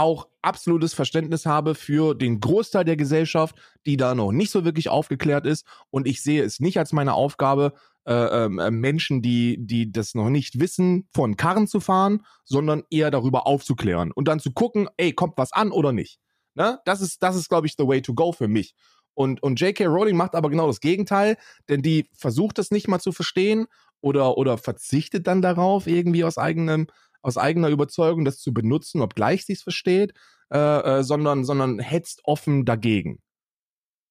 [0.00, 4.88] auch absolutes Verständnis habe für den Großteil der Gesellschaft, die da noch nicht so wirklich
[4.88, 5.66] aufgeklärt ist.
[5.90, 7.74] Und ich sehe es nicht als meine Aufgabe,
[8.06, 12.82] äh, ähm, äh, Menschen, die, die das noch nicht wissen, von Karren zu fahren, sondern
[12.90, 16.18] eher darüber aufzuklären und dann zu gucken, ey, kommt was an oder nicht.
[16.54, 16.80] Ne?
[16.86, 18.74] Das ist, das ist, glaube ich, the way to go für mich.
[19.12, 19.84] Und, und J.K.
[19.84, 21.36] Rowling macht aber genau das Gegenteil,
[21.68, 23.66] denn die versucht das nicht mal zu verstehen
[24.00, 26.86] oder, oder verzichtet dann darauf, irgendwie aus eigenem,
[27.22, 30.14] aus eigener Überzeugung das zu benutzen, obgleich sie es versteht,
[30.52, 30.58] äh,
[30.98, 33.20] äh, sondern, sondern hetzt offen dagegen.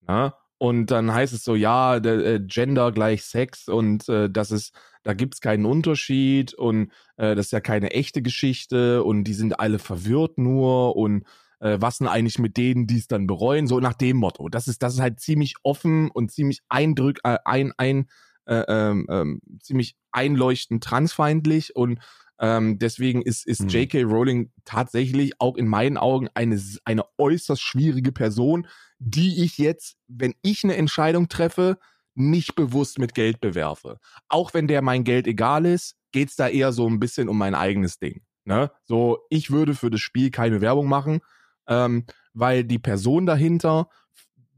[0.08, 0.36] Ja?
[0.58, 4.74] Und dann heißt es so, ja, der, äh, Gender gleich Sex und äh, das ist,
[5.04, 9.60] da gibt's keinen Unterschied und äh, das ist ja keine echte Geschichte und die sind
[9.62, 11.24] alle verwirrt nur und
[11.60, 14.50] äh, was denn eigentlich mit denen, die es dann bereuen, so nach dem Motto.
[14.50, 18.08] Das ist, das ist halt ziemlich offen und ziemlich eindrück, äh, ein, ein,
[18.46, 22.00] äh, ähm, ähm, ziemlich einleuchtend transfeindlich und
[22.40, 23.68] ähm, deswegen ist, ist mhm.
[23.70, 24.04] J.K.
[24.04, 30.34] Rowling tatsächlich auch in meinen Augen eine, eine äußerst schwierige Person, die ich jetzt, wenn
[30.42, 31.78] ich eine Entscheidung treffe,
[32.16, 33.98] nicht bewusst mit Geld bewerfe.
[34.30, 37.56] Auch wenn der mein Geld egal ist, geht's da eher so ein bisschen um mein
[37.56, 38.22] eigenes Ding.
[38.46, 38.72] Ne?
[38.86, 41.20] So, ich würde für das Spiel keine Werbung machen,
[41.68, 43.90] ähm, weil die Person dahinter,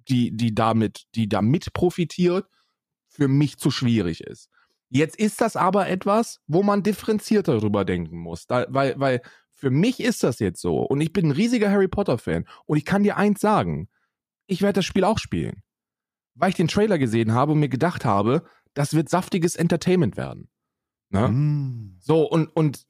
[0.08, 2.48] die, die damit, die damit profitiert,
[3.10, 4.50] für mich zu schwierig ist.
[4.94, 9.22] Jetzt ist das aber etwas, wo man differenzierter darüber denken muss, da, weil, weil
[9.54, 12.78] für mich ist das jetzt so und ich bin ein riesiger Harry Potter Fan und
[12.78, 13.88] ich kann dir eins sagen,
[14.48, 15.64] ich werde das Spiel auch spielen.
[16.36, 20.50] Weil ich den Trailer gesehen habe und mir gedacht habe, das wird saftiges Entertainment werden.
[21.10, 21.30] Ne?
[21.30, 21.98] Mm.
[22.02, 22.86] So, und, und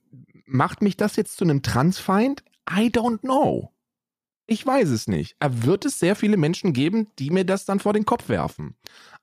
[0.46, 2.44] macht mich das jetzt zu einem Transfeind?
[2.68, 3.72] I don't know.
[4.52, 5.38] Ich weiß es nicht.
[5.40, 8.76] Er wird es sehr viele Menschen geben, die mir das dann vor den Kopf werfen.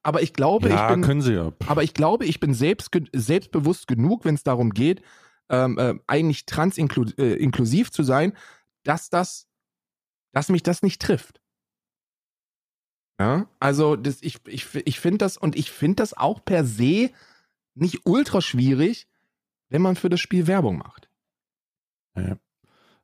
[0.02, 1.52] Aber ich glaube, ja, ich bin, können sie ja.
[1.66, 5.02] aber ich glaube, ich bin selbst, selbstbewusst genug, wenn es darum geht,
[5.50, 8.32] ähm, äh, eigentlich transinklusiv äh, zu sein,
[8.84, 9.48] dass das,
[10.32, 11.42] dass mich das nicht trifft.
[13.20, 17.10] Ja, also das, ich, ich, ich finde das und ich finde das auch per se
[17.74, 19.08] nicht ultra schwierig,
[19.68, 21.10] wenn man für das Spiel Werbung macht.
[22.16, 22.38] Ja.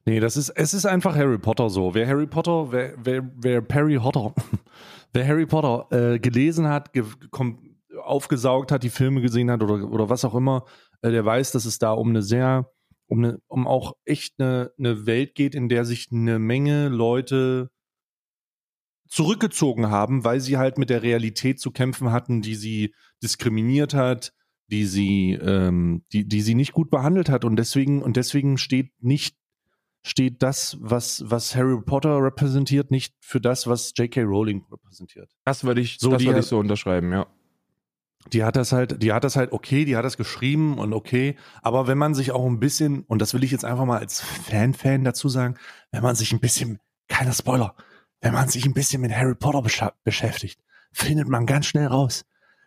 [0.06, 1.94] Nee, das ist, es ist einfach Harry Potter so.
[1.94, 4.34] Wer Harry Potter, wer, wer, wer Perry Potter,
[5.12, 7.04] wer Harry Potter äh, gelesen hat, ge
[8.02, 10.66] aufgesaugt hat, die Filme gesehen hat oder, oder was auch immer,
[11.00, 12.70] äh, der weiß, dass es da um eine sehr,
[13.06, 17.70] um eine, um auch echt eine, eine Welt geht, in der sich eine Menge Leute
[19.08, 24.32] zurückgezogen haben, weil sie halt mit der Realität zu kämpfen hatten, die sie diskriminiert hat,
[24.70, 27.44] die sie, ähm, die, die sie nicht gut behandelt hat.
[27.44, 29.36] Und deswegen, und deswegen steht nicht,
[30.04, 34.22] steht das, was, was Harry Potter repräsentiert, nicht für das, was J.K.
[34.22, 35.30] Rowling repräsentiert.
[35.44, 37.26] Das würde ich, so, das würde ich so unterschreiben, ja.
[38.32, 41.36] Die hat das halt, die hat das halt okay, die hat das geschrieben und okay.
[41.62, 44.20] Aber wenn man sich auch ein bisschen, und das will ich jetzt einfach mal als
[44.20, 45.56] Fan-Fan -Fan dazu sagen,
[45.90, 47.74] wenn man sich ein bisschen, keiner Spoiler,
[48.20, 49.62] wenn man sich ein bisschen mit Harry Potter
[50.04, 50.60] beschäftigt,
[50.92, 52.24] findet man ganz schnell raus,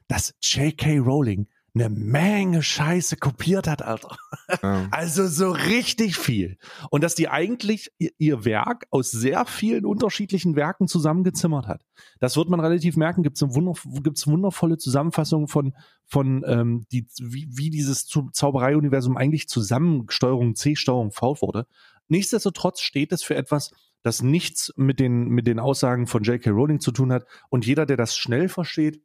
[0.08, 1.00] dass J.K.
[1.00, 1.47] Rowling
[1.79, 4.17] eine Menge Scheiße kopiert hat, Alter.
[4.61, 4.87] Ja.
[4.91, 6.57] Also so richtig viel.
[6.89, 11.83] Und dass die eigentlich ihr, Werk aus sehr vielen unterschiedlichen Werken zusammengezimmert hat.
[12.19, 13.23] Das wird man relativ merken.
[13.23, 15.73] Gibt es wunder, gibt's wundervolle Zusammenfassungen von,
[16.05, 21.67] von ähm, die, wie, wie dieses Zauberei-Universum eigentlich zusammen Steuerung C, Steuerung V wurde.
[22.07, 23.71] Nichtsdestotrotz steht es für etwas,
[24.03, 26.49] das nichts mit den, mit den Aussagen von J.K.
[26.49, 27.25] Rowling zu tun hat.
[27.49, 29.01] Und jeder, der das schnell versteht,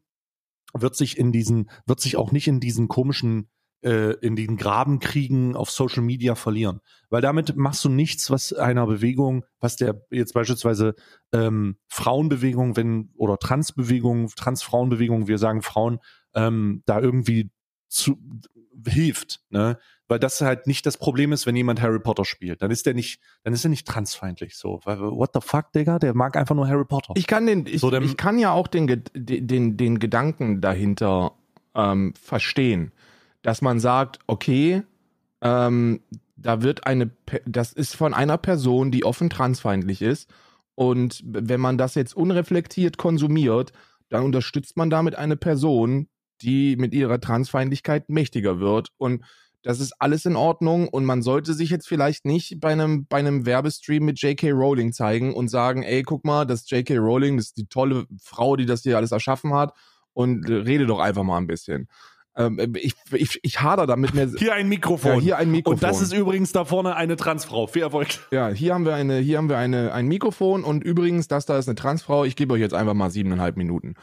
[0.73, 3.49] wird sich in diesen, wird sich auch nicht in diesen komischen,
[3.83, 6.81] äh, in den Grabenkriegen auf Social Media verlieren.
[7.11, 10.95] Weil damit machst du nichts, was einer Bewegung, was der jetzt beispielsweise
[11.33, 15.99] ähm, Frauenbewegung, wenn, oder Transbewegung, Transfrauenbewegung, wir sagen Frauen,
[16.35, 17.51] ähm, da irgendwie
[17.89, 18.19] zu,
[18.87, 19.79] hilft, ne?
[20.13, 22.61] Weil das halt nicht das Problem ist, wenn jemand Harry Potter spielt.
[22.61, 24.79] Dann ist der nicht, dann ist er nicht transfeindlich so.
[24.85, 25.99] Weil, what the fuck, Digga?
[25.99, 27.15] Der mag einfach nur Harry Potter.
[27.17, 31.33] Ich kann den, ich, So, ich kann ja auch den, den, den, Gedanken dahinter
[31.75, 32.93] ähm, verstehen,
[33.41, 34.83] dass man sagt, okay,
[35.41, 36.01] ähm,
[36.37, 37.11] da wird eine,
[37.47, 40.29] das ist von einer Person, die offen transfeindlich ist.
[40.75, 43.73] Und wenn man das jetzt unreflektiert konsumiert,
[44.11, 46.09] dann unterstützt man damit eine Person,
[46.43, 48.91] die mit ihrer Transfeindlichkeit mächtiger wird.
[48.99, 49.25] Und
[49.63, 53.19] das ist alles in Ordnung und man sollte sich jetzt vielleicht nicht bei einem, bei
[53.19, 54.51] einem Werbestream mit J.K.
[54.51, 56.97] Rowling zeigen und sagen, ey, guck mal, das ist J.K.
[56.99, 59.73] Rowling, das ist die tolle Frau, die das hier alles erschaffen hat
[60.13, 61.89] und äh, rede doch einfach mal ein bisschen.
[62.35, 64.31] Ähm, ich, ich, ich hader damit mir.
[64.39, 65.17] Hier ein Mikrofon.
[65.17, 65.75] Ja, hier ein Mikrofon.
[65.75, 67.67] Und das ist übrigens da vorne eine Transfrau.
[67.67, 68.09] Viel Erfolg.
[68.31, 71.59] Ja, hier haben wir eine, hier haben wir eine, ein Mikrofon und übrigens, das da
[71.59, 72.25] ist eine Transfrau.
[72.25, 73.95] Ich gebe euch jetzt einfach mal siebeneinhalb Minuten.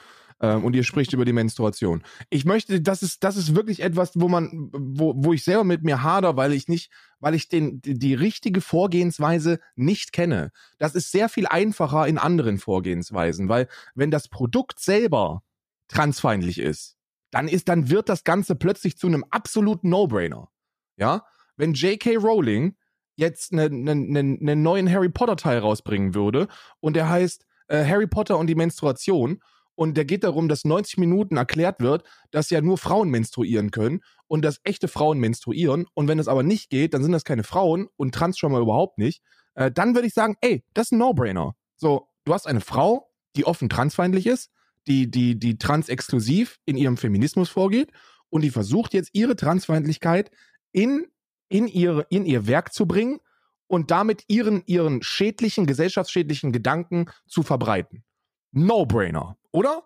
[0.42, 2.04] Ähm, und ihr spricht über die Menstruation.
[2.30, 5.84] Ich möchte, das ist, das ist wirklich etwas, wo man, wo, wo ich selber mit
[5.84, 10.52] mir hader, weil ich nicht, weil ich den, die, richtige Vorgehensweise nicht kenne.
[10.78, 15.44] Das ist sehr viel einfacher in anderen Vorgehensweisen, weil wenn das Produkt selber
[15.90, 16.96] transfeindlich ist,
[17.32, 20.50] dann ist, dann wird das Ganze plötzlich zu einem absoluten No-Brainer.
[20.96, 21.26] Ja?
[21.58, 22.16] Wenn J.K.
[22.16, 22.76] Rowling
[23.16, 26.48] jetzt einen ne, ne, ne neuen Harry Potter Teil rausbringen würde
[26.80, 29.42] und der heißt äh, Harry Potter und die Menstruation
[29.80, 34.02] und der geht darum, dass 90 Minuten erklärt wird, dass ja nur Frauen menstruieren können
[34.28, 37.44] und dass echte Frauen menstruieren und wenn es aber nicht geht, dann sind das keine
[37.44, 40.92] Frauen und trans schon mal überhaupt nicht, äh, dann würde ich sagen, ey, das ist
[40.92, 41.56] ein No-Brainer.
[41.78, 44.52] So, du hast eine Frau, die offen transfeindlich ist,
[44.86, 47.94] die, die, die transexklusiv in ihrem Feminismus vorgeht
[48.30, 50.30] und die versucht jetzt ihre Transfeindlichkeit
[50.74, 51.08] in,
[51.48, 53.22] in, ihre, in ihr Werk zu bringen
[53.68, 58.04] und damit ihren, ihren schädlichen, gesellschaftsschädlichen Gedanken zu verbreiten.
[58.52, 59.84] No-Brainer, oder?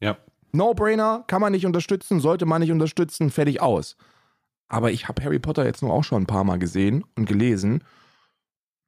[0.00, 0.18] Ja.
[0.52, 3.96] No-Brainer, kann man nicht unterstützen, sollte man nicht unterstützen, fertig aus.
[4.68, 7.84] Aber ich habe Harry Potter jetzt nur auch schon ein paar Mal gesehen und gelesen.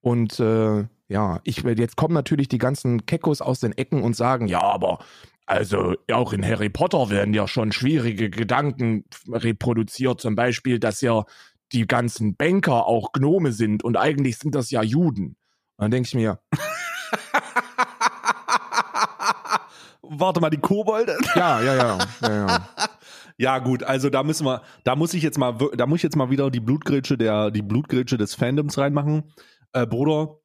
[0.00, 4.46] Und äh, ja, ich jetzt kommen natürlich die ganzen Kekos aus den Ecken und sagen,
[4.46, 4.98] ja, aber
[5.46, 11.24] also auch in Harry Potter werden ja schon schwierige Gedanken reproduziert, zum Beispiel, dass ja
[11.72, 15.36] die ganzen Banker auch Gnome sind und eigentlich sind das ja Juden.
[15.76, 16.40] Und dann denke ich mir,
[20.10, 21.16] Warte mal, die Kobolde.
[21.36, 22.68] ja, ja, ja, ja, ja.
[23.36, 26.16] Ja, gut, also da müssen wir, da muss ich jetzt mal, da muss ich jetzt
[26.16, 29.32] mal wieder die Blutgrätsche der, die Blutgrätsche des Fandoms reinmachen.
[29.72, 30.38] Äh, Bruder,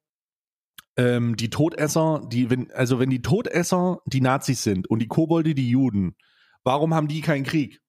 [0.96, 5.54] ähm, die Todesser, die, wenn, also wenn die Todesser die Nazis sind und die Kobolde
[5.54, 6.16] die Juden,
[6.64, 7.80] warum haben die keinen Krieg?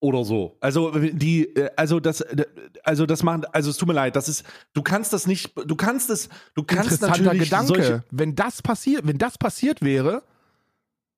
[0.00, 0.56] Oder so.
[0.60, 2.44] Also die, äh, also das, äh,
[2.84, 5.74] also das macht, also es tut mir leid, das ist, du kannst das nicht, du
[5.74, 7.66] kannst es, du kannst natürlich Gedanke.
[7.66, 10.22] solche, wenn das passiert, wenn das passiert wäre,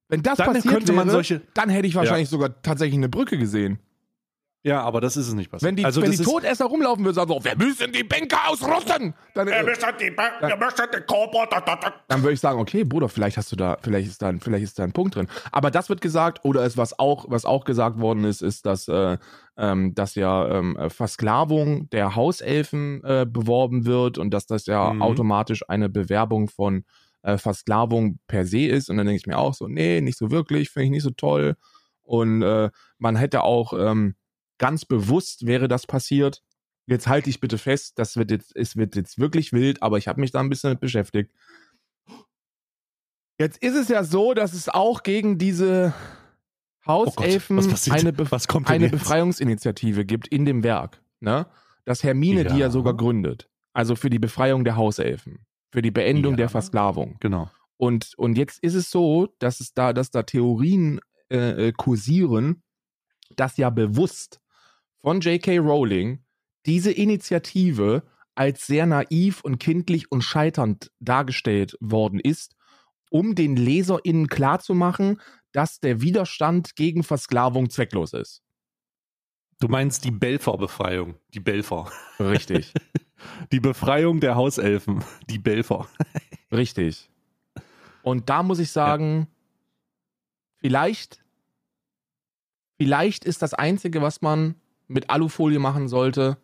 [0.08, 3.08] wenn das Dann passiert könnte man wäre, solche- dann hätte ich wahrscheinlich sogar tatsächlich eine
[3.10, 3.78] Brücke gesehen.
[4.62, 5.68] Ja, aber das ist es nicht passiert.
[5.68, 8.38] Wenn die, also wenn die ist, Todesser rumlaufen würden, sagen so, wir müssen die Banker
[8.48, 9.64] ausrotten, dann, äh,
[12.08, 14.64] dann würde ich sagen, okay, Bruder, vielleicht hast du da, vielleicht ist da, ein- vielleicht
[14.64, 15.28] ist da ein Punkt drin.
[15.52, 18.88] Aber das wird gesagt, oder es was auch, was auch gesagt worden ist, ist, dass,
[18.88, 19.18] äh,
[19.56, 24.92] ähm, dass ja ähm, äh, Versklavung der Hauselfen äh, beworben wird und dass das ja
[24.92, 25.02] Mhm.
[25.02, 26.84] automatisch eine Bewerbung von
[27.22, 28.88] äh, Versklavung per se ist.
[28.88, 31.10] Und dann denke ich mir auch so, nee, nicht so wirklich, finde ich nicht so
[31.10, 31.56] toll.
[32.02, 34.14] Und äh, man hätte auch ähm,
[34.60, 36.44] ganz bewusst wäre das passiert.
[36.86, 40.06] Jetzt halte ich bitte fest, das wird jetzt, es wird jetzt wirklich wild, aber ich
[40.06, 41.32] habe mich da ein bisschen mit beschäftigt.
[43.38, 45.94] Jetzt ist es ja so, dass es auch gegen diese
[46.86, 47.96] Hauselfen Oh passiert?
[47.98, 48.32] eine, Bef
[48.66, 48.88] eine?
[48.90, 51.02] Befreiungsinitiative gibt in dem Werk.
[51.20, 51.46] Ne?
[51.84, 52.70] Dass Hermine die ja Ja.
[52.70, 53.48] sogar gründet.
[53.72, 55.46] Also für die Befreiung der Hauselfen.
[55.72, 56.38] Für die Beendiung Ja.
[56.38, 57.16] der Versklavung.
[57.20, 57.50] Genau.
[57.78, 61.00] Und, und jetzt ist es so, dass es da, dass da Theorien
[61.30, 62.62] äh, äh, kursieren,
[63.36, 64.40] dass ja bewusst
[65.03, 65.59] von J.K.
[65.59, 66.24] Rowling
[66.66, 68.03] diese Initiative
[68.34, 72.55] als sehr naiv und kindlich und scheiternd dargestellt worden ist,
[73.11, 75.20] um den LeserInnen klarzumachen,
[75.53, 78.42] dass der Widerstand gegen Versklavung zwecklos ist.
[79.59, 81.16] Du meinst die Belfer-Befreiung.
[81.34, 81.90] Die Belfer.
[82.18, 82.72] Richtig.
[83.53, 85.05] Die Befreiung der Hauselfen.
[85.28, 85.86] Die Belfer.
[86.51, 87.11] Richtig.
[88.03, 89.26] Und da muss ich sagen,
[90.57, 91.22] vielleicht,
[92.78, 94.55] vielleicht ist das Einzige, was man
[94.91, 96.36] mit Alufolie machen sollte,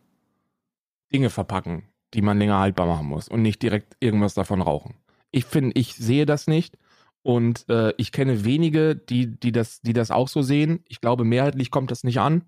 [1.12, 4.94] Dinge verpacken, die man länger haltbar machen muss und nicht direkt irgendwas davon rauchen.
[5.32, 6.78] Ich finde, ich sehe das nicht
[7.22, 10.84] und äh, ich kenne wenige, die, die, das, die das auch so sehen.
[10.86, 12.44] Ich glaube, mehrheitlich kommt das nicht an,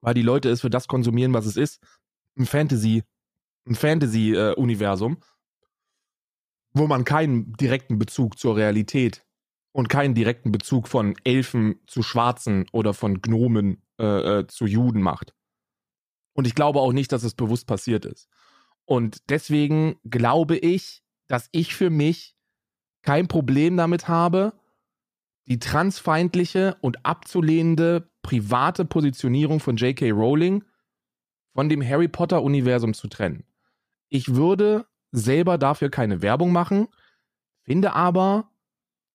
[0.00, 1.80] weil die Leute es für das konsumieren, was es ist.
[2.36, 3.04] Ein Fantasy,
[3.64, 5.18] ein Fantasy-Universum,
[6.72, 9.24] wo man keinen direkten Bezug zur Realität
[9.70, 15.02] und keinen direkten Bezug von Elfen zu Schwarzen oder von Gnomen äh, äh, zu Juden
[15.02, 15.34] macht.
[16.32, 18.28] Und ich glaube auch nicht, dass es bewusst passiert ist.
[18.84, 22.36] Und deswegen glaube ich, dass ich für mich
[23.02, 24.52] kein Problem damit habe,
[25.46, 30.10] die transfeindliche und abzulehnende private Positionierung von J.K.
[30.10, 30.64] Rowling
[31.54, 33.44] von dem Harry Potter-Universum zu trennen.
[34.08, 36.88] Ich würde selber dafür keine Werbung machen,
[37.62, 38.50] finde aber,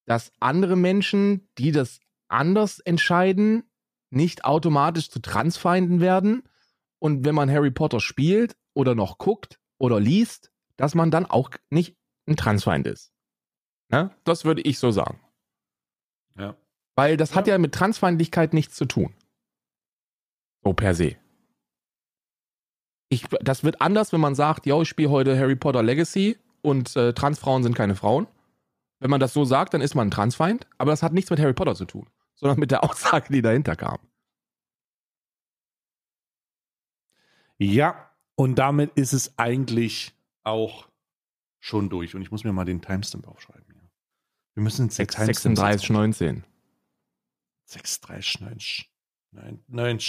[0.06, 3.64] dass andere Menschen, die das anders entscheiden,
[4.14, 6.44] nicht automatisch zu Transfeinden werden.
[7.00, 11.52] Und wenn man Harry Potter spielt oder noch guckt oder liest, dass man dann auch
[11.70, 11.98] nicht
[12.28, 13.12] ein Transfeind ist.
[13.90, 14.12] Ne?
[14.24, 15.20] Das würde ich so sagen.
[16.38, 16.56] Ja.
[16.96, 19.14] Weil das hat ja mit Transfeindlichkeit nichts zu tun.
[20.64, 21.16] So per se.
[23.10, 26.96] Ich, das wird anders, wenn man sagt, ja, ich spiele heute Harry Potter Legacy und
[26.96, 28.28] äh, Transfrauen sind keine Frauen.
[29.00, 31.40] Wenn man das so sagt, dann ist man ein Transfeind, aber das hat nichts mit
[31.40, 32.08] Harry Potter zu tun,
[32.44, 34.00] sondern mit der Aussage, die dahinter kam.
[37.58, 40.14] Ja, und damit ist es eigentlich
[40.44, 40.90] auch
[41.62, 42.14] schon durch.
[42.16, 43.64] Und ich muss mir mal den Timestamp aufschreiben.
[43.72, 43.90] Hier.
[44.56, 46.44] Wir müssen jetzt 36,19.
[47.70, 48.88] 36,19.
[49.32, 49.98] Nein, nein.
[50.00, 50.04] Du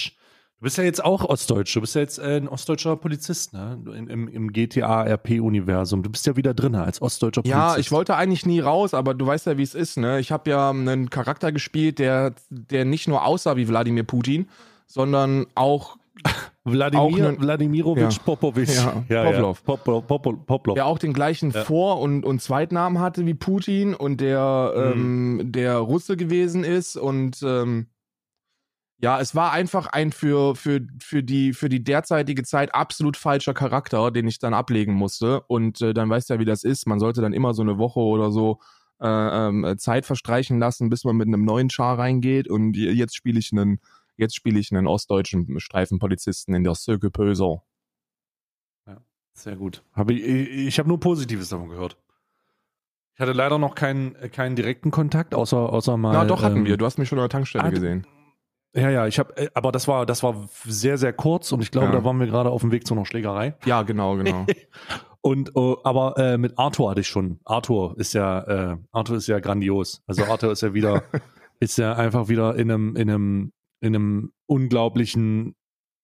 [0.64, 1.74] bist ja jetzt auch Ostdeutsch.
[1.76, 3.78] Du bist ja jetzt äh, ein ostdeutscher Polizist, ne?
[3.96, 6.02] In, Im, im GTA-RP-Universum.
[6.02, 7.60] Du bist ja wieder drin als ostdeutscher Polizist.
[7.60, 10.20] Ja, ich wollte eigentlich nie raus, aber du weißt ja, wie es ist, ne?
[10.20, 14.48] Ich habe ja einen Charakter gespielt, der, der nicht nur aussah wie Wladimir Putin,
[14.86, 15.96] sondern auch
[16.64, 19.04] Wladimir, Auch ne- Wladimirovich Ja.
[19.08, 19.64] Ja, Poplov.
[19.64, 20.06] Popov.
[20.06, 20.34] Popov.
[20.46, 20.74] Poplov.
[20.76, 21.64] der auch den gleichen Ja.
[21.64, 25.40] Vor- und, und Zweitnamen hatte wie Putin und der, Mhm.
[25.40, 27.86] ähm, der Russe gewesen ist und ähm,
[29.04, 33.52] ja, es war einfach ein für, für, für, die, für die derzeitige Zeit absolut falscher
[33.52, 35.42] Charakter, den ich dann ablegen musste.
[35.42, 36.86] Und äh, dann weißt du ja, wie das ist.
[36.86, 38.60] Man sollte dann immer so eine Woche oder so
[39.02, 42.48] äh, ähm, Zeit verstreichen lassen, bis man mit einem neuen Char reingeht.
[42.48, 43.78] Und jetzt spiele ich einen,
[44.16, 47.62] jetzt spiele ich einen ostdeutschen Streifenpolizisten in der Cirque Pöser.
[49.34, 49.82] Sehr gut.
[49.92, 51.98] Hab ich ich habe nur Positives davon gehört.
[53.16, 56.14] Ich hatte leider noch keinen, äh, keinen direkten Kontakt, außer, außer mal.
[56.14, 56.78] Na, doch hatten ähm, wir.
[56.78, 58.06] Du hast mich schon an der Tankstelle ah, gesehen.
[58.76, 61.86] Ja, ja, ich habe, aber das war, das war sehr, sehr kurz und ich glaube,
[61.88, 61.92] Ja.
[61.92, 63.54] da waren wir gerade auf dem Weg zu einer Schlägerei.
[63.64, 64.46] Ja, genau, genau.
[65.20, 67.40] Und äh, aber äh, mit Arthur hatte ich schon.
[67.46, 70.02] Arthur ist ja, äh, Arthur ist ja grandios.
[70.06, 71.02] Also Arthur ist ja wieder,
[71.60, 75.54] ist ja einfach wieder in einem, in einem, in einem unglaublichen,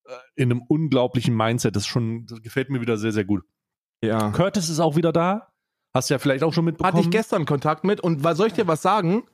[0.06, 1.76] äh, in einem unglaublichen Mindset.
[1.76, 3.42] Das ist schon, das gefällt mir wieder sehr, sehr gut.
[4.02, 4.30] ja.
[4.30, 5.48] Curtis ist auch wieder da.
[5.92, 6.94] Hast du ja vielleicht auch schon mitbekommen.
[6.96, 9.24] Hatte ich gestern Kontakt mit und was soll ich dir was sagen?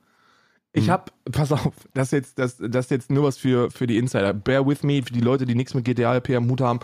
[0.73, 0.91] Ich Hm.
[0.91, 3.97] hab, pass auf, das ist jetzt, das, das ist jetzt nur was für, für die
[3.97, 4.33] Insider.
[4.33, 6.79] Bear with me, für die Leute, die nichts mit GTA RP am Hut haben.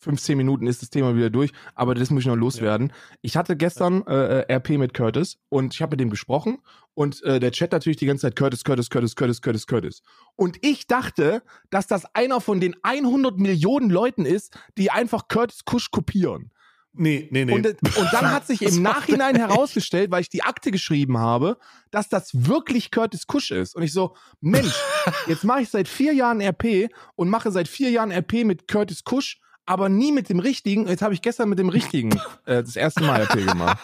[0.00, 2.92] 15 Minuten ist das Thema wieder durch, aber das muss ich noch loswerden.
[3.20, 6.58] Ich hatte gestern äh, RP mit Curtis und ich habe mit dem gesprochen
[6.94, 10.02] und äh, der Chat natürlich die ganze Zeit Curtis, Curtis, Curtis, Curtis, Curtis, Curtis.
[10.36, 15.64] Und ich dachte, dass das einer von den 100 Millionen Leuten ist, die einfach Curtis
[15.64, 16.52] Kusch kopieren.
[16.98, 17.52] Nee, nee, nee.
[17.52, 21.56] Und, und dann hat sich im Nachhinein herausgestellt, weil ich die Akte geschrieben habe,
[21.92, 23.76] dass das wirklich Curtis Kusch ist.
[23.76, 24.74] Und ich so, Mensch,
[25.28, 29.04] jetzt mache ich seit vier Jahren RP und mache seit vier Jahren RP mit Curtis
[29.04, 30.88] Kusch, aber nie mit dem richtigen.
[30.88, 32.10] Jetzt habe ich gestern mit dem richtigen
[32.46, 33.78] äh, das erste Mal RP gemacht.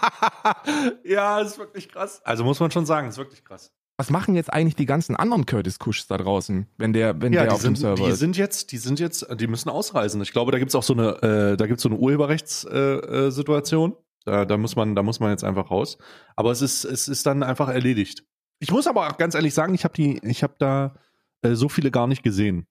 [1.04, 2.20] ja, ist wirklich krass.
[2.24, 3.72] Also muss man schon sagen, ist wirklich krass.
[3.96, 7.44] Was machen jetzt eigentlich die ganzen anderen Curtis Kuschs da draußen, wenn der, wenn Ja,
[7.44, 8.18] der auf dem sind, Server die ist?
[8.18, 10.20] sind jetzt, die sind jetzt, die müssen ausreisen.
[10.20, 13.92] Ich glaube, da gibt's auch so eine, äh, da gibt's so eine Urheberrechtssituation.
[13.92, 15.98] Äh, da, da muss man, da muss man jetzt einfach raus.
[16.34, 18.24] Aber es ist, es ist dann einfach erledigt.
[18.58, 20.94] Ich muss aber auch ganz ehrlich sagen, ich habe die, ich habe da
[21.42, 22.66] äh, so viele gar nicht gesehen.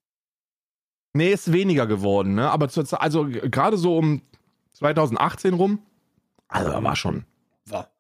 [1.14, 2.50] Nee, ist weniger geworden, ne?
[2.50, 4.24] Aber zur, also gerade so um
[4.74, 5.80] 2018 rum,
[6.48, 7.26] also war schon,
[7.68, 7.93] War,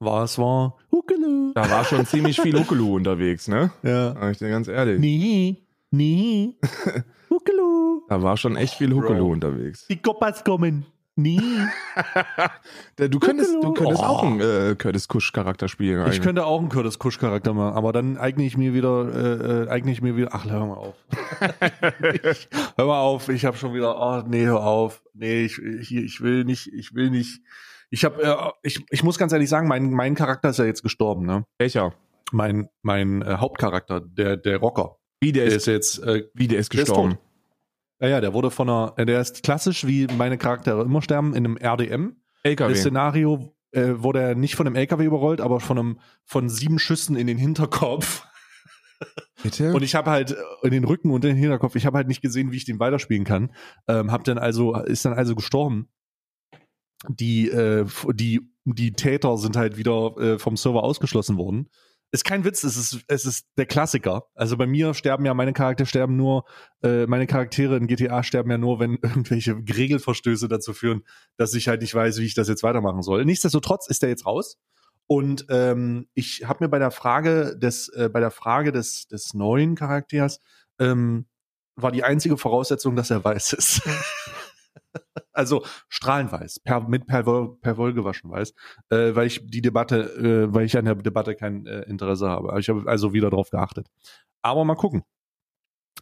[0.00, 1.52] war es war Huckele.
[1.54, 3.70] da war schon ziemlich viel Huckelu unterwegs, ne?
[3.82, 4.14] Ja.
[4.14, 5.00] Sag ich dir ganz ehrlich.
[5.00, 5.56] Nee,
[5.90, 6.54] nee.
[7.30, 8.02] Huckelu.
[8.08, 9.86] Da war schon echt viel Huckelu unterwegs.
[9.88, 10.86] Die Koppas kommen.
[11.16, 11.40] Nie.
[12.96, 14.06] du könntest, du könntest Oh.
[14.06, 15.98] auch einen äh, Curtis Kusch-Charakter spielen.
[15.98, 16.20] Ich eigentlich.
[16.22, 19.68] könnte auch einen Curtis Kusch Charakter machen, aber dann eigne ich mir wieder, äh, äh,
[19.68, 20.94] eigne ich mir wieder, ach, hör mal auf.
[22.22, 25.02] ich, hör mal auf, ich habe schon wieder, oh, nee, hör auf.
[25.12, 27.40] Nee, ich, ich, ich will nicht, ich will nicht.
[27.90, 30.82] Ich habe, äh, ich, ich muss ganz ehrlich sagen, mein, mein Charakter ist ja jetzt
[30.82, 31.44] gestorben, ne?
[31.58, 31.94] Welcher?
[32.32, 36.48] Mein, mein äh, Hauptcharakter, der, der Rocker, Wie der der ist, ist jetzt, äh, wie
[36.48, 37.18] der ist der ist gestorben.
[38.00, 41.34] ja, ja, der wurde von einer, äh, der ist klassisch, wie meine Charaktere immer sterben,
[41.34, 42.16] in einem RDM.
[42.42, 42.72] LKW.
[42.72, 46.78] Das Szenario äh, wurde er nicht von einem LKW überrollt, aber von einem von sieben
[46.78, 48.26] Schüssen in den Hinterkopf.
[49.42, 49.72] Bitte?
[49.72, 52.08] Und ich habe halt äh, in den Rücken und in den Hinterkopf, ich habe halt
[52.08, 53.52] nicht gesehen, wie ich den weiterspielen kann.
[53.86, 55.88] Ähm, hab dann also, ist dann also gestorben.
[57.08, 61.68] Die, äh, die, die Täter sind halt wieder äh, vom Server ausgeschlossen worden.
[62.10, 64.24] Ist kein Witz, es ist, es ist der Klassiker.
[64.34, 66.44] Also bei mir sterben ja meine Charaktere sterben nur,
[66.82, 71.02] äh, meine Charaktere in GTA sterben ja nur, wenn irgendwelche Regelverstöße dazu führen,
[71.36, 73.24] dass ich halt nicht weiß, wie ich das jetzt weitermachen soll.
[73.26, 74.58] Nichtsdestotrotz ist der jetzt raus.
[75.06, 79.34] Und ähm, ich habe mir bei der Frage des, äh, bei der Frage des, des
[79.34, 80.40] neuen Charakters
[80.78, 81.26] ähm,
[81.76, 83.82] war die einzige Voraussetzung, dass er weiß ist.
[85.38, 88.52] also strahlenweiß, per, mit Perwoll, Perwoll gewaschen weiß,
[88.90, 90.02] äh, weil ich die Debatte,
[90.48, 92.58] äh, weil ich an der Debatte kein äh, Interesse habe.
[92.60, 93.88] Ich habe also wieder drauf geachtet.
[94.42, 95.04] Aber mal gucken.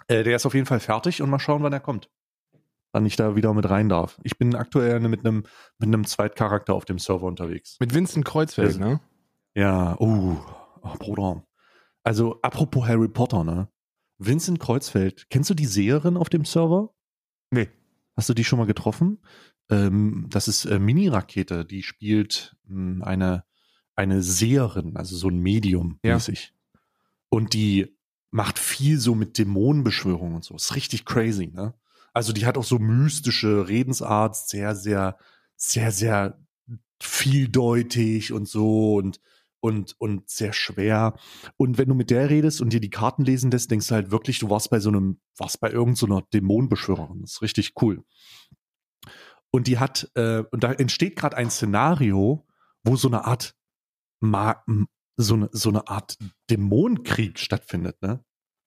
[0.08, 2.10] Äh, der ist auf jeden Fall fertig und mal schauen, wann er kommt.
[2.92, 4.18] Wann ich da wieder mit rein darf.
[4.22, 5.44] Ich bin aktuell mit einem
[5.78, 7.76] mit einem Zweitcharakter auf dem Server unterwegs.
[7.78, 8.86] Mit Vincent Kreuzfeld, Ja.
[8.86, 9.00] ne?
[9.54, 10.36] Ja, uh,
[10.82, 11.44] oh, Bruder.
[12.04, 13.68] Also, apropos Harry Potter, ne?
[14.18, 16.94] Vincent Kreuzfeld, kennst du die Seherin auf dem Server?
[17.50, 17.68] Nee.
[18.16, 19.18] Hast du die schon mal getroffen?
[19.70, 23.44] Ähm, das ist äh, Mini-Rakete, die spielt mh, eine,
[23.94, 26.14] eine Seherin, also so ein Medium Ja.
[26.14, 26.54] mäßig.
[27.28, 27.96] Und die
[28.30, 30.54] macht viel so mit Dämonenbeschwörungen und so.
[30.54, 31.74] Ist richtig crazy, ne?
[32.12, 35.18] Also die hat auch so mystische Redensart, sehr, sehr,
[35.56, 36.38] sehr, sehr
[37.02, 39.20] vieldeutig und so und
[39.60, 41.14] und und sehr schwer.
[41.56, 44.10] Und wenn du mit der redest und dir die Karten lesen lässt, denkst du halt
[44.10, 47.22] wirklich, du warst bei so einem, warst bei irgendeiner Dämonenbeschwörerin.
[47.22, 48.04] Das ist richtig cool.
[49.50, 52.46] Und die hat, äh, und da entsteht gerade ein Szenario,
[52.84, 53.54] wo so eine Art
[54.20, 54.62] Ma
[55.18, 56.18] so eine, so eine Art
[56.50, 58.22] Dämonenkrieg stattfindet, ne?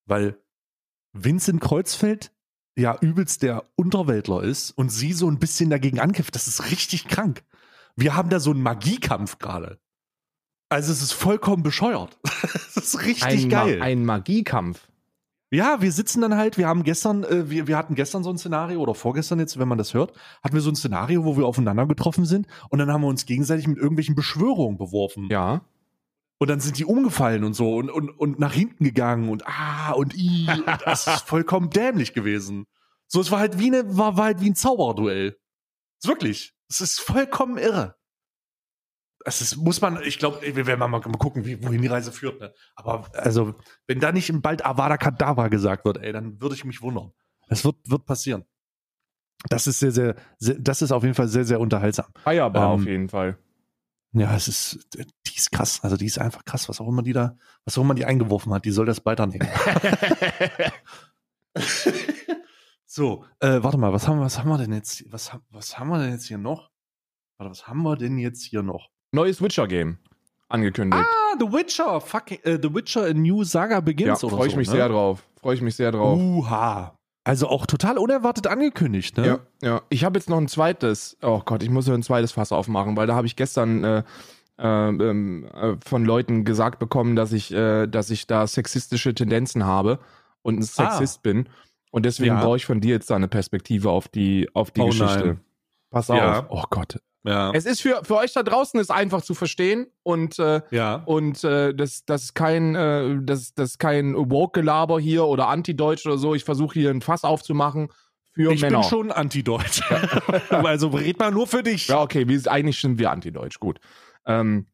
[0.05, 0.41] Weil
[1.13, 2.31] Vincent Kreuzfeld
[2.75, 6.35] ja übelst der Unterweltler ist und sie so ein bisschen dagegen ankämpft.
[6.35, 7.43] Das ist richtig krank.
[7.95, 9.79] Wir haben da so einen Magiekampf gerade.
[10.69, 12.17] Also es ist vollkommen bescheuert.
[12.75, 13.81] das ist richtig Ein, Ma geil.
[13.81, 14.87] ein Magiekampf.
[15.51, 18.37] Ja, wir sitzen dann halt, wir haben gestern, äh, wir, wir hatten gestern so ein
[18.37, 20.13] Szenario oder vorgestern jetzt, wenn man das hört,
[20.43, 23.25] hatten wir so ein Szenario, wo wir aufeinander getroffen sind und dann haben wir uns
[23.25, 25.27] gegenseitig mit irgendwelchen Beschwörungen beworfen.
[25.31, 25.61] Ja.
[26.37, 29.91] Und dann sind die umgefallen und so und, und, und nach hinten gegangen und ah
[29.93, 32.65] und i und das ist vollkommen dämlich gewesen.
[33.07, 35.35] So, es war halt wie eine, war, war halt wie ein Zauberduell.
[35.99, 36.53] Ist wirklich.
[36.69, 37.95] Es ist vollkommen irre.
[39.25, 42.11] Es ist, muss man, ich glaube, wir werden mal, mal gucken, wie, wohin die Reise
[42.11, 42.53] führt, ne?
[42.75, 43.53] Aber also,
[43.85, 47.11] wenn da nicht bald Avada Kedavra gesagt wird, ey, dann würde ich mich wundern.
[47.49, 48.45] Das wird, wird passieren.
[49.49, 52.05] Das ist sehr, sehr, sehr, das ist auf jeden Fall sehr, sehr unterhaltsam.
[52.23, 53.37] Feierbar Ähm, auf jeden Fall.
[54.13, 55.81] Ja, es ist, die ist krass.
[55.83, 58.53] Also die ist einfach krass, was auch immer die da, was auch immer die eingeworfen
[58.53, 59.47] hat, die soll das weiternehmen.
[62.85, 65.89] so, äh, warte mal, was haben, was haben wir denn jetzt, was, haben- was haben
[65.89, 66.71] wir denn jetzt hier noch?
[67.37, 68.89] Warte, was haben wir denn jetzt hier noch?
[69.11, 69.97] Neues Witcher-Game.
[70.49, 71.03] Angekündigt.
[71.05, 74.53] Ah, The Witcher, fucking, äh, The Witcher a New Saga ja, Begins oder freue ich
[74.53, 74.73] so, mich ne?
[74.75, 75.23] sehr drauf.
[75.39, 76.19] Freue ich mich sehr drauf.
[76.19, 76.95] Uha.
[77.23, 79.27] Also auch total unerwartet angekündigt, ne?
[79.27, 79.81] Ja, ja.
[79.89, 82.97] Ich habe jetzt noch ein zweites, oh Gott, ich muss ja ein zweites Fass aufmachen,
[82.97, 84.03] weil da habe ich gestern äh,
[84.57, 89.99] äh, äh, von Leuten gesagt bekommen, dass ich, äh, dass ich da sexistische Tendenzen habe
[90.41, 91.47] und ein Sexist bin.
[91.91, 92.41] Und deswegen Ja.
[92.43, 95.25] brauche ich von dir jetzt da eine Perspektive auf die, auf die Oh Geschichte.
[95.25, 95.39] nein.
[95.91, 96.39] Pass Ja.
[96.39, 96.45] auf.
[96.49, 96.99] Oh Gott.
[97.23, 97.51] Ja.
[97.53, 101.03] Es ist für, für euch da draußen ist einfach zu verstehen und äh, ja.
[101.05, 106.05] und äh, das, das ist kein, äh, das, das ist kein Woke-Gelaber hier oder Anti-Deutsch
[106.05, 106.33] oder so.
[106.33, 107.89] Ich versuche hier ein Fass aufzumachen
[108.31, 108.79] für Ich Männer.
[108.79, 109.81] bin schon antideutsch.
[110.49, 111.89] also red mal nur für dich.
[111.89, 113.79] Ja, okay, wir, eigentlich sind wir antideutsch, gut.
[114.25, 114.67] Ähm,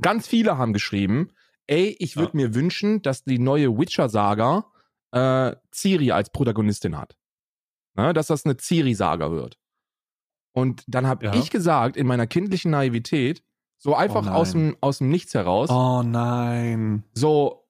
[0.00, 1.32] ganz viele haben geschrieben,
[1.66, 4.66] ey, ich würde mir wünschen, dass die neue Witcher-Saga
[5.12, 7.16] äh, Ciri als Protagonistin hat.
[7.94, 9.58] Ne, dass das eine Ciri-Saga wird.
[10.52, 11.34] Und dann habe Ja.
[11.34, 13.42] ich gesagt, in meiner kindlichen Naivität,
[13.78, 14.34] so einfach nein.
[14.34, 17.04] aus, dem, aus dem Nichts heraus, Oh nein.
[17.14, 17.66] so,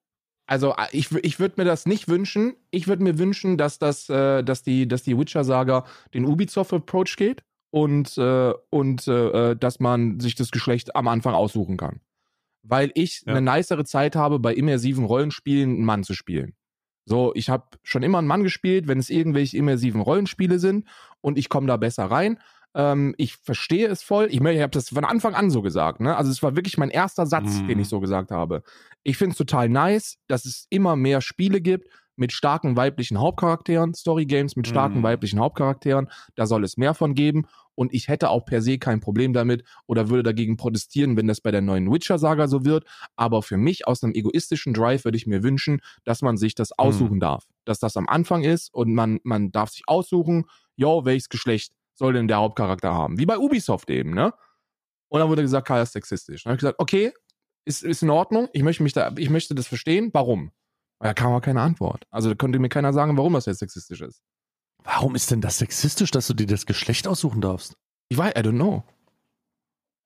[0.47, 2.55] also ich, ich würde mir das nicht wünschen.
[2.71, 7.45] Ich würde mir wünschen, dass das, äh, dass die, dass die Witcher-Saga den Ubisoft-Approach geht
[7.71, 12.01] und, äh, und äh, äh, dass man sich das Geschlecht am Anfang aussuchen kann.
[12.63, 13.35] Weil ich Ja.
[13.35, 16.55] eine nicere Zeit habe, bei immersiven Rollenspielen einen Mann zu spielen.
[17.07, 20.87] So, ich habe schon immer einen Mann gespielt, wenn es irgendwelche immersiven Rollenspiele sind
[21.21, 22.39] und ich komme da besser rein.
[22.75, 24.27] Ähm, ich verstehe es voll.
[24.31, 26.01] Ich, ich habe das von Anfang an so gesagt.
[26.01, 26.17] Ne?
[26.17, 27.67] Also es war wirklich mein erster Satz, Mhm.
[27.67, 28.63] den ich so gesagt habe.
[29.03, 33.95] Ich finde es total nice, dass es immer mehr Spiele gibt mit starken weiblichen Hauptcharakteren,
[33.95, 35.03] Story-Games mit starken Mhm.
[35.05, 36.09] weiblichen Hauptcharakteren.
[36.35, 37.47] Da soll es mehr von geben.
[37.75, 41.41] Und ich hätte auch per se kein Problem damit oder würde dagegen protestieren, wenn das
[41.41, 42.85] bei der neuen Witcher-Saga so wird.
[43.17, 46.73] Aber für mich aus einem egoistischen Drive würde ich mir wünschen, dass man sich das
[46.79, 47.47] aussuchen darf.
[47.65, 50.45] Dass das am Anfang ist und man, man darf sich aussuchen,
[50.77, 53.19] yo, welches Geschlecht soll denn der Hauptcharakter haben?
[53.19, 54.33] Wie bei Ubisoft eben, ne?
[55.09, 56.45] Und dann wurde gesagt, Kaya ist sexistisch.
[56.45, 57.13] Dann habe ich gesagt, okay,
[57.67, 60.51] ist, ist in Ordnung, ich möchte, mich da, ich möchte das verstehen, warum?
[60.99, 62.07] Da kam aber keine Antwort.
[62.11, 64.23] Also da konnte mir keiner sagen, warum das jetzt sexistisch ist.
[64.83, 67.77] Warum ist denn das sexistisch, dass du dir das Geschlecht aussuchen darfst?
[68.09, 68.83] Ich weiß, I don't know.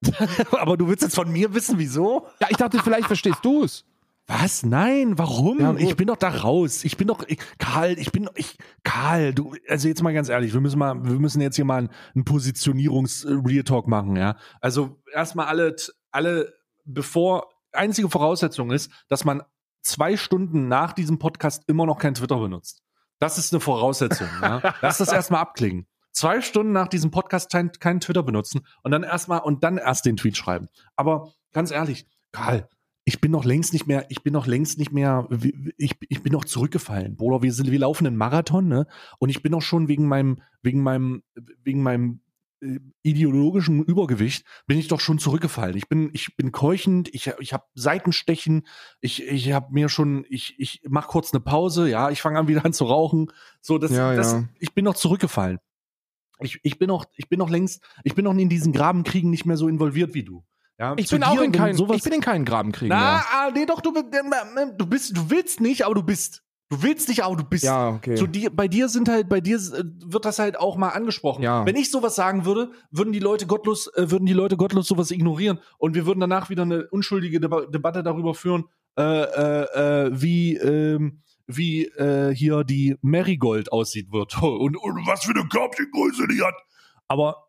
[0.59, 2.27] Aber du willst jetzt von mir wissen, wieso?
[2.41, 3.85] Ja, ich dachte, vielleicht verstehst du es.
[4.27, 4.65] Was?
[4.65, 5.61] Nein, warum?
[5.61, 6.85] Ja, ich bin doch da raus.
[6.85, 10.55] Ich bin doch, ich, Karl, ich bin, ich, Karl, du, also jetzt mal ganz ehrlich,
[10.55, 14.37] wir müssen mal, wir müssen jetzt hier mal einen, einen Positionierungs-Real Talk machen, ja.
[14.63, 15.77] Also erstmal alle,
[16.11, 16.55] alle,
[16.85, 19.43] bevor, einzige Voraussetzung ist, dass man
[19.83, 22.83] zwei Stunden nach diesem Podcast immer noch kein Twitter benutzt.
[23.19, 24.75] Das ist eine Voraussetzung, ja.
[24.81, 25.87] Lass das erstmal abklingen.
[26.13, 30.07] Zwei Stunden nach diesem Podcast kein, kein Twitter benutzen und dann erstmal und dann erst
[30.07, 30.69] den Tweet schreiben.
[30.97, 32.69] Aber ganz ehrlich, Karl,
[33.05, 35.29] ich bin noch längst nicht mehr, ich bin noch längst nicht mehr,
[35.77, 37.17] ich, ich bin noch zurückgefallen.
[37.17, 38.87] Bruder, wir sind, wir laufen einen Marathon, ne?
[39.19, 41.23] Und ich bin noch schon wegen meinem, wegen meinem,
[41.63, 42.21] wegen meinem
[42.63, 45.77] äh, ideologischen Übergewicht bin ich doch schon zurückgefallen.
[45.77, 48.67] Ich bin, ich bin keuchend, ich, ich habe Seitenstechen,
[49.03, 52.49] ich, ich habe mir schon, ich, ich mach kurz eine Pause, ja, ich fange an
[52.49, 53.31] wieder an zu rauchen.
[53.61, 54.49] So, das, Ja, das, ja.
[54.59, 55.59] ich bin noch zurückgefallen.
[56.41, 59.45] Ich, ich bin noch, ich bin noch längst, ich bin noch in diesen Grabenkriegen nicht
[59.45, 60.43] mehr so involviert wie du.
[60.79, 63.25] Ja, Ich bin auch in keinen, sowas- ich bin in keinen Grabenkriegen na, mehr.
[63.33, 64.03] ah, nee, doch, du, bi-
[64.77, 66.43] du bist, du willst nicht, aber du bist.
[66.71, 67.63] Du willst nicht, aber du bist.
[67.63, 68.17] Ja, okay.
[68.17, 71.43] So die, bei dir sind halt, bei dir äh, wird das halt auch mal angesprochen.
[71.43, 71.65] Ja.
[71.67, 75.11] Wenn ich sowas sagen würde, würden die Leute gottlos, äh, würden die Leute gottlos sowas
[75.11, 78.65] ignorieren und wir würden danach wieder eine unschuldige Deba Debatte darüber führen,
[78.99, 85.25] äh, äh, äh, wie, ähm, wie äh, hier die Marigold aussieht wird und, und was
[85.25, 86.55] für eine Körbchengröße die hat.
[87.07, 87.44] Aber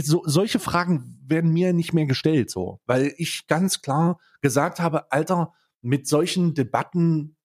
[0.00, 5.12] so, solche Fragen werden mir nicht mehr gestellt, so, weil ich ganz klar gesagt habe,
[5.12, 5.52] Alter,
[5.82, 7.36] mit solchen Debatten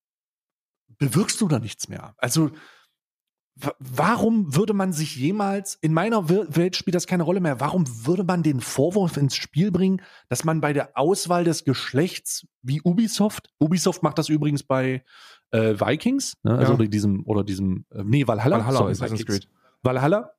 [0.97, 2.13] bewirkst du da nichts mehr.
[2.17, 2.51] Also
[3.55, 7.85] wa- warum würde man sich jemals, in meiner Welt spielt das keine Rolle mehr, warum
[8.05, 12.81] würde man den Vorwurf ins Spiel bringen, dass man bei der Auswahl des Geschlechts wie
[12.81, 15.03] Ubisoft, Ubisoft macht das übrigens bei
[15.51, 16.57] äh, Vikings, ne?
[16.57, 16.79] also Ja.
[16.79, 19.39] oder diesem, oder diesem, äh, nee, Valhalla, Valhalla, sorry.
[19.83, 20.31] Valhalla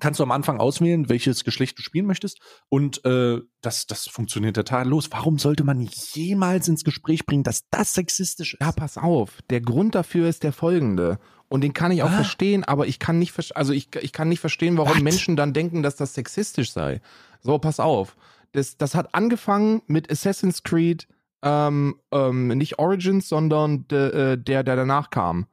[0.00, 2.40] kannst du am Anfang auswählen, welches Geschlecht du spielen möchtest.
[2.68, 5.10] Und äh, das, das funktioniert tadellos.
[5.10, 5.80] Warum sollte man
[6.12, 8.60] jemals ins Gespräch bringen, dass das sexistisch ist?
[8.60, 9.40] Ja, pass auf.
[9.50, 11.18] Der Grund dafür ist der folgende.
[11.48, 12.16] Und den kann ich auch Ah.
[12.16, 15.02] verstehen, aber ich kann nicht, also ich, ich kann nicht verstehen, warum Was?
[15.02, 17.02] Menschen dann denken, dass das sexistisch sei.
[17.42, 18.16] So, pass auf.
[18.52, 21.06] Das, das hat angefangen mit Assassin's Creed,
[21.42, 25.46] ähm, ähm, nicht Origins, sondern de, äh, der, der danach kam.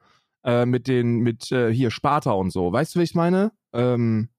[0.43, 2.71] Äh, mit den, mit äh, hier Sparta und so.
[2.71, 3.51] Weißt du, wie ich meine?
[3.73, 4.29] Ähm,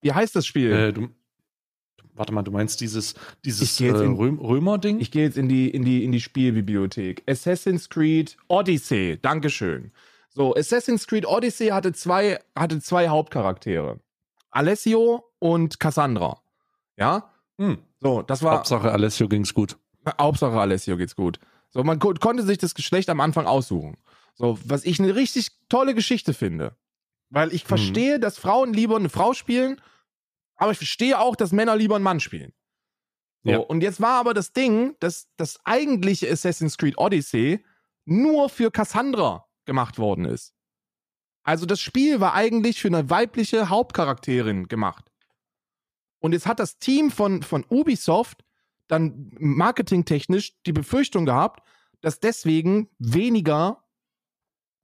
[0.00, 0.72] wie heißt das Spiel?
[0.72, 1.08] Äh, du,
[2.14, 3.14] warte mal, du meinst dieses,
[3.44, 4.98] dieses Ich geh jetzt äh, in- Röm Römer-Ding?
[4.98, 7.22] Ich gehe jetzt in die, in, die, in die Spielbibliothek.
[7.28, 9.18] Assassin's Creed Odyssey.
[9.20, 9.92] Dankeschön.
[10.30, 14.00] So, Assassin's Creed Odyssey hatte zwei, hatte zwei Hauptcharaktere.
[14.50, 16.40] Alessio und Cassandra.
[16.96, 17.30] Ja?
[17.58, 17.78] Hm.
[18.00, 18.56] So, das war.
[18.56, 19.76] Hauptsache Alessio ging's gut.
[20.18, 21.38] Hauptsache Alessio geht's gut.
[21.70, 23.96] So, man ko konnte sich das Geschlecht am Anfang aussuchen.
[24.36, 26.76] So, was ich eine richtig tolle Geschichte finde.
[27.30, 29.80] Weil ich verstehe, dass Frauen lieber eine Frau spielen,
[30.56, 32.52] aber ich verstehe auch, dass Männer lieber einen Mann spielen.
[33.44, 33.58] So, Ja.
[33.58, 37.64] und jetzt war aber das Ding, dass das eigentliche Assassin's Creed Odyssey
[38.04, 40.54] nur für Cassandra gemacht worden ist.
[41.42, 45.10] Also das Spiel war eigentlich für eine weibliche Hauptcharakterin gemacht.
[46.20, 48.44] Und jetzt hat das Team von, von Ubisoft
[48.88, 51.66] dann marketingtechnisch die Befürchtung gehabt,
[52.00, 53.82] dass deswegen weniger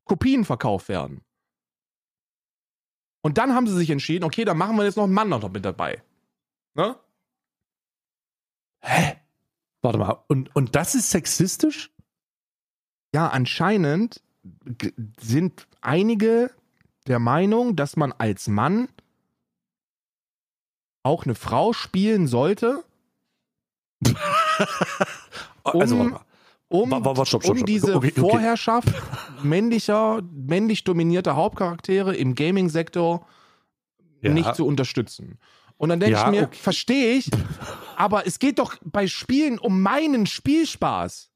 [0.04, 1.22] Kopien verkauft werden.
[3.22, 5.48] Und dann haben sie sich entschieden, okay, dann machen wir jetzt noch einen Mann noch
[5.50, 6.02] mit dabei.
[6.74, 6.98] Ne?
[8.80, 9.16] Hä?
[9.80, 11.90] Warte mal, und, und das ist sexistisch?
[13.14, 14.22] Ja, anscheinend
[15.20, 16.50] sind einige
[17.06, 18.88] der Meinung, dass man als Mann
[21.04, 22.84] auch eine Frau spielen sollte,
[25.64, 26.24] also, Um- warte mal.
[26.72, 28.20] Um, Wa- wa- wa- stopp, stopp, um diese Okay, okay.
[28.20, 28.88] Vorherrschaft
[29.42, 33.26] männlicher, männlich dominierter Hauptcharaktere im Gaming-Sektor
[34.20, 34.30] Ja.
[34.32, 35.38] nicht zu unterstützen.
[35.76, 36.56] Und dann denke Ja, ich mir, okay.
[36.60, 37.30] verstehe ich,
[37.96, 41.30] aber es geht doch bei Spielen um meinen Spielspaß.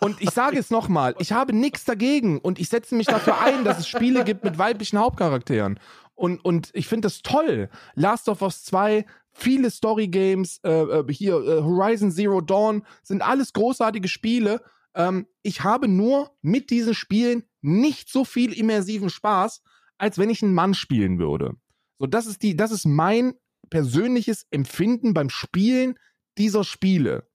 [0.00, 3.64] und ich sage es nochmal, ich habe nichts dagegen und ich setze mich dafür ein,
[3.64, 5.78] dass es Spiele gibt mit weiblichen Hauptcharakteren.
[6.14, 7.68] Und, und ich finde das toll.
[7.94, 9.04] Last of Us 2,
[9.40, 14.62] viele Story Games, äh, äh, hier äh, Horizon Zero Dawn, sind alles großartige Spiele.
[14.94, 19.62] Ähm, ich habe nur mit diesen Spielen nicht so viel immersiven Spaß,
[19.98, 21.56] als wenn ich einen Mann spielen würde.
[21.98, 23.34] So, das ist die, das ist mein
[23.68, 25.98] persönliches Empfinden beim Spielen
[26.38, 27.28] dieser Spiele.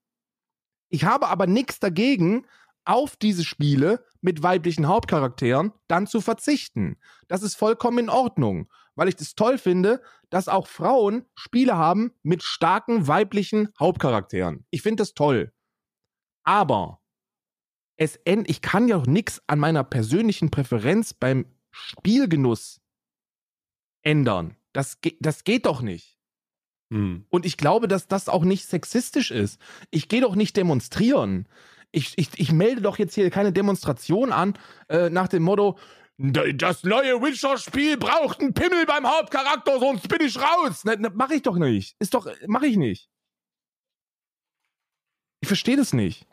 [0.88, 2.46] Ich habe aber nichts dagegen,
[2.84, 6.96] auf diese Spiele mit weiblichen Hauptcharakteren dann zu verzichten.
[7.28, 12.12] Das ist vollkommen in Ordnung, weil ich das toll finde, dass auch Frauen Spiele haben
[12.22, 14.66] mit starken weiblichen Hauptcharakteren.
[14.70, 15.52] Ich finde das toll.
[16.42, 17.00] Aber
[17.96, 22.80] es end, ich kann ja auch nichts an meiner persönlichen Präferenz beim Spielgenuss
[24.02, 24.56] ändern.
[24.72, 26.18] Das, das geht doch nicht.
[26.92, 27.26] Hm.
[27.30, 29.60] Und ich glaube, dass das auch nicht sexistisch ist.
[29.90, 31.48] Ich gehe doch nicht demonstrieren.
[31.90, 34.54] Ich, ich, ich melde doch jetzt hier keine Demonstration an
[34.88, 35.78] äh, nach dem Motto,
[36.18, 40.84] das neue Witcher-Spiel braucht einen Pimmel beim Hauptcharakter, sonst bin ich raus.
[40.84, 41.94] Ne, ne, mach ich doch nicht.
[41.98, 43.10] Ist doch, mach ich nicht.
[45.40, 46.26] Ich verstehe das nicht.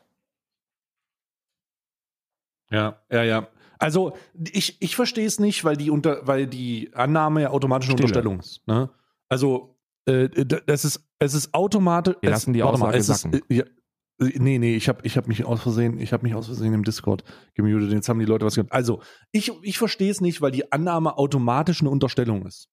[2.72, 3.48] Ja, ja, ja.
[3.78, 4.16] Also
[4.52, 8.08] ich, ich verstehe es nicht, weil die unter, weil die Annahme ja automatische Stille.
[8.08, 8.66] Unterstellung ist.
[8.66, 8.90] Ne?
[9.28, 10.30] Also äh,
[10.66, 12.16] das ist, es ist automatisch.
[12.22, 13.34] Wir lassen die Aussage sacken.
[13.34, 13.64] Ist, äh, ja,
[14.20, 16.84] Nee, nee, ich habe ich hab mich aus Versehen, ich habe mich aus Versehen im
[16.84, 17.24] Discord
[17.56, 17.92] gemutet.
[17.92, 18.72] Jetzt haben die Leute was gehört.
[18.72, 19.02] Also,
[19.32, 22.70] ich, ich verstehe es nicht, weil die Annahme automatisch eine Unterstellung ist.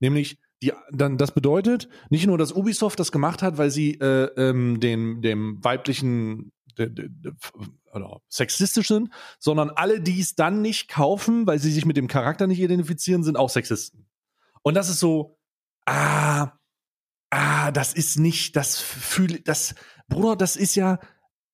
[0.00, 4.28] Nämlich, die, dann, das bedeutet nicht nur, dass Ubisoft das gemacht hat, weil sie äh,
[4.36, 7.32] ähm, dem, dem weiblichen de, de, de,
[7.92, 12.08] oder sexistisch sind, sondern alle, die es dann nicht kaufen, weil sie sich mit dem
[12.08, 14.06] Charakter nicht identifizieren, sind auch Sexisten.
[14.62, 15.38] Und das ist so,
[15.86, 16.52] ah,
[17.30, 19.74] ah, das ist nicht, das fühle, das,
[20.08, 20.98] Bruder, das ist ja,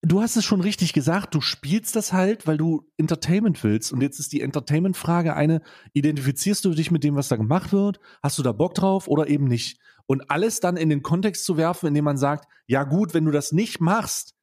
[0.02, 3.92] du hast es schon richtig gesagt, du spielst das halt, weil du Entertainment willst.
[3.92, 8.00] Und jetzt ist die Entertainment-Frage eine, identifizierst du dich mit dem, was da gemacht wird?
[8.22, 9.78] Hast du da Bock drauf oder eben nicht?
[10.06, 13.30] Und alles dann in den Kontext zu werfen, indem man sagt, ja gut, wenn du
[13.30, 14.34] das nicht machst,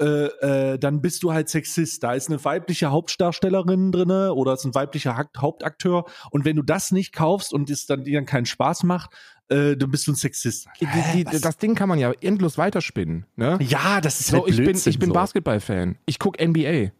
[0.00, 0.28] äh,
[0.72, 2.02] äh, dann bist du halt Sexist.
[2.02, 6.06] Da ist eine weibliche Hauptdarstellerin drinne oder ist ein weiblicher Hauptakteur.
[6.30, 9.10] Und wenn du das nicht kaufst und es dann dir dann keinen Spaß macht,
[9.50, 10.68] äh, dann bist du ein Sexist.
[10.80, 13.26] Die, die, das Ding kann man ja endlos weiterspinnen.
[13.36, 13.58] Ne?
[13.60, 15.12] Ja, das ist so, halt ich bin, ich bin so.
[15.12, 15.98] Basketball-Fan.
[16.06, 16.92] Ich gucke NBA.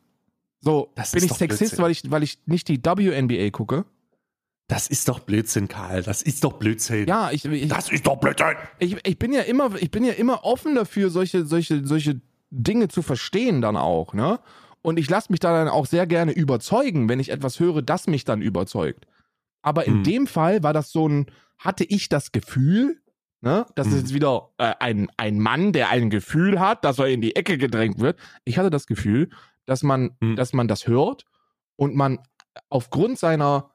[0.60, 3.86] So, das bin ich Sexist, weil ich, weil ich nicht die WNBA gucke?
[4.66, 6.02] Das ist doch Blödsinn, Karl.
[6.02, 7.06] Das ist doch Blödsinn.
[7.06, 8.56] Ja, ich, ich das ist doch Blödsinn.
[8.78, 12.20] Ich, ich bin ja immer, ich bin ja immer offen dafür, solche, solche, solche
[12.50, 14.40] Dinge zu verstehen dann auch, ne?
[14.82, 18.06] Und ich lasse mich da dann auch sehr gerne überzeugen, wenn ich etwas höre, das
[18.06, 19.06] mich dann überzeugt.
[19.62, 20.04] Aber in hm.
[20.04, 21.26] dem Fall war das so ein,
[21.60, 23.00] hatte ich das Gefühl,
[23.42, 27.06] ne, das ist jetzt wieder äh, ein, ein Mann, der ein Gefühl hat, dass er
[27.06, 28.18] in die Ecke gedrängt wird.
[28.44, 29.30] Ich hatte das Gefühl,
[29.66, 30.36] dass man, hm.
[30.36, 31.26] dass man das hört
[31.76, 32.18] und man
[32.70, 33.70] aufgrund seiner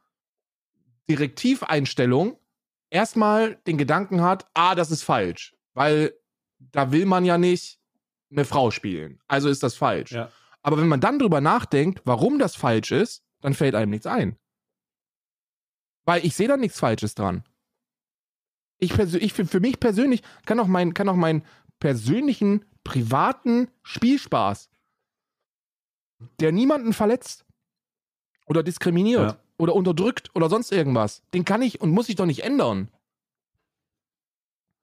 [1.08, 2.38] Direktiveinstellung
[2.90, 6.14] erstmal den Gedanken hat, ah, das ist falsch, weil
[6.60, 7.80] da will man ja nicht
[8.32, 9.20] eine Frau spielen.
[9.28, 10.12] Also ist das falsch.
[10.12, 10.32] Ja.
[10.64, 14.38] Aber wenn man dann drüber nachdenkt, warum das falsch ist, dann fällt einem nichts ein.
[16.06, 17.44] Weil ich sehe da nichts Falsches dran.
[18.78, 21.44] Ich, ich für mich persönlich kann auch, mein, kann auch meinen
[21.80, 24.70] persönlichen, privaten Spielspaß,
[26.40, 27.46] der niemanden verletzt
[28.48, 29.40] oder diskriminiert ja.
[29.58, 32.90] oder unterdrückt oder sonst irgendwas, den kann ich und muss ich doch nicht ändern.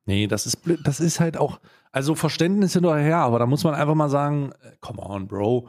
[0.04, 0.80] Nee, das ist blöd.
[0.84, 1.60] Das ist halt auch,
[1.92, 5.68] also Verständnis hinterher, aber da muss man einfach mal sagen, äh, come on, Bro.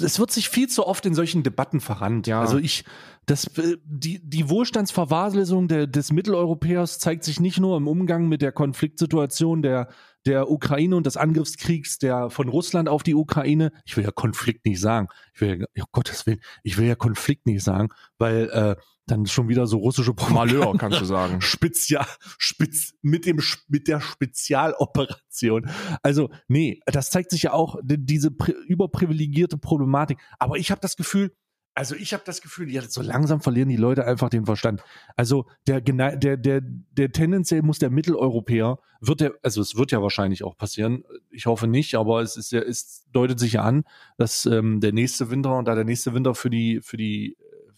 [0.00, 2.26] Es wird sich viel zu oft in solchen Debatten verrannt.
[2.26, 2.40] Ja.
[2.40, 2.84] Also ich,
[3.26, 8.40] das, äh, die, die Wohlstandsverwahrlosung der, des Mitteleuropäers zeigt sich nicht nur im Umgang mit
[8.40, 9.88] der Konfliktsituation der,
[10.26, 13.70] der Ukraine und des Angriffskriegs der von Russland auf die Ukraine.
[13.84, 15.08] Ich will ja Konflikt nicht sagen.
[15.34, 18.76] Ich will ja, oh Gottes Willen, ich will ja Konflikt nicht sagen, weil äh,
[19.06, 21.40] dann schon wieder so russische Malheur, kannst du sagen.
[21.40, 22.06] Spezial,
[22.38, 25.70] spitz, mit dem, mit der Spezialoperation.
[26.02, 28.30] Also, nee, das zeigt sich ja auch, diese
[28.66, 30.18] überprivilegierte Problematik.
[30.38, 31.32] Aber ich habe das Gefühl,
[31.76, 34.82] also ich habe das Gefühl, ja, so langsam verlieren die Leute einfach den Verstand.
[35.16, 40.00] Also der, der, der, der tendenziell muss der Mitteleuropäer, wird der, also es wird ja
[40.00, 43.82] wahrscheinlich auch passieren, ich hoffe nicht, aber es ist ja, es deutet sich ja an,
[44.18, 47.36] dass ähm, der nächste Winter und da der nächste Winter für die, für die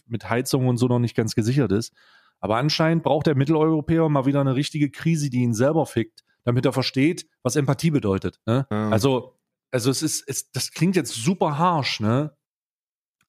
[0.09, 1.93] mit Heizung und so noch nicht ganz gesichert ist.
[2.39, 6.65] Aber anscheinend braucht der Mitteleuropäer mal wieder eine richtige Krise, die ihn selber fickt, damit
[6.65, 8.39] er versteht, was Empathie bedeutet.
[8.45, 8.67] Ne?
[8.69, 8.89] Ja.
[8.89, 9.37] Also,
[9.71, 12.35] also es ist, es, das klingt jetzt super harsh, ne?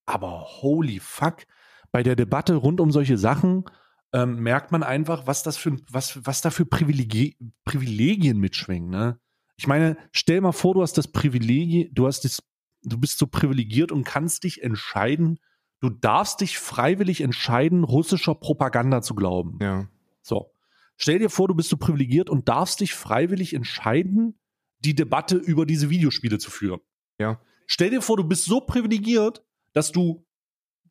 [0.06, 1.46] Aber holy fuck,
[1.90, 3.64] bei der Debatte rund um solche Sachen
[4.12, 9.20] ähm, merkt man einfach, was das für was, was da für Privilegi Privilegien mitschwingen, ne?
[9.56, 12.40] Ich meine, stell mal vor, du hast das Privileg, du hast das,
[12.82, 15.40] du bist so privilegiert und kannst dich entscheiden,
[15.80, 19.58] du darfst dich freiwillig entscheiden, russischer Propaganda zu glauben.
[19.60, 19.88] Ja.
[20.22, 20.52] So.
[20.96, 24.38] Stell dir vor, du bist so privilegiert und darfst dich freiwillig entscheiden,
[24.80, 26.80] die Debatte über diese Videospiele zu führen.
[27.18, 27.40] Ja.
[27.66, 30.26] Stell dir vor, du bist so privilegiert, dass du,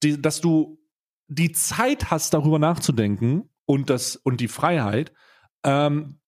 [0.03, 0.79] die, dass du
[1.27, 5.11] die Zeit hast, darüber nachzudenken und das und die Freiheit,
[5.63, 6.19] ähm,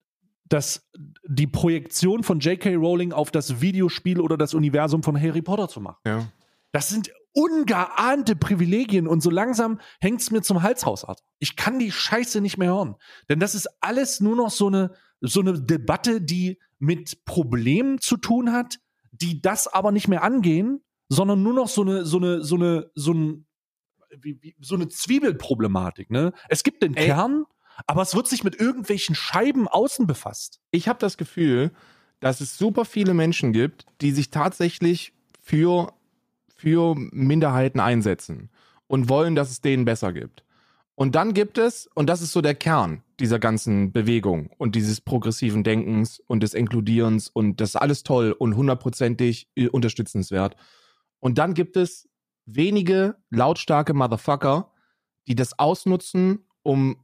[0.46, 0.90] dass
[1.26, 2.76] die Projektion von J.K.
[2.76, 6.00] Rowling auf das Videospiel oder das Universum von Harry Potter zu machen.
[6.06, 6.28] Ja.
[6.72, 11.06] Das sind ungeahnte Privilegien und so langsam hängt es mir zum Hals raus.
[11.06, 11.26] Arthur.
[11.40, 12.96] Ich kann die Scheiße nicht mehr hören.
[13.30, 18.18] Denn das ist alles nur noch so eine, so eine Debatte, die mit Problemen zu
[18.18, 18.80] tun hat,
[19.12, 22.92] die das aber nicht mehr angehen, sondern nur noch so eine, so eine, so eine,
[22.96, 23.46] so ein,
[24.18, 26.10] wie, wie, so eine Zwiebelproblematik.
[26.10, 26.34] Ne?
[26.48, 27.08] Es gibt den Ey.
[27.08, 27.46] Kern,
[27.88, 30.62] aber es wird sich mit irgendwelchen Scheiben außen befasst.
[30.72, 31.72] Ich habe das Gefühl,
[32.20, 35.94] dass es super viele Menschen gibt, die sich tatsächlich für,
[36.60, 38.50] für Minderheiten einsetzen
[38.88, 40.44] und wollen, dass es denen besser gibt.
[40.96, 45.00] Und dann gibt es, und das ist so der Kern dieser ganzen Bewegung und dieses
[45.00, 50.58] progressiven Denkens und des Inkludierens und das ist alles toll und hundertprozentig unterstützenswert.
[51.20, 52.10] Und dann gibt es
[52.46, 54.72] wenige lautstarke Motherfucker,
[55.28, 56.98] die das ausnutzen, um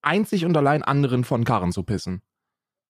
[0.00, 2.22] einzig und allein anderen von Karren zu pissen.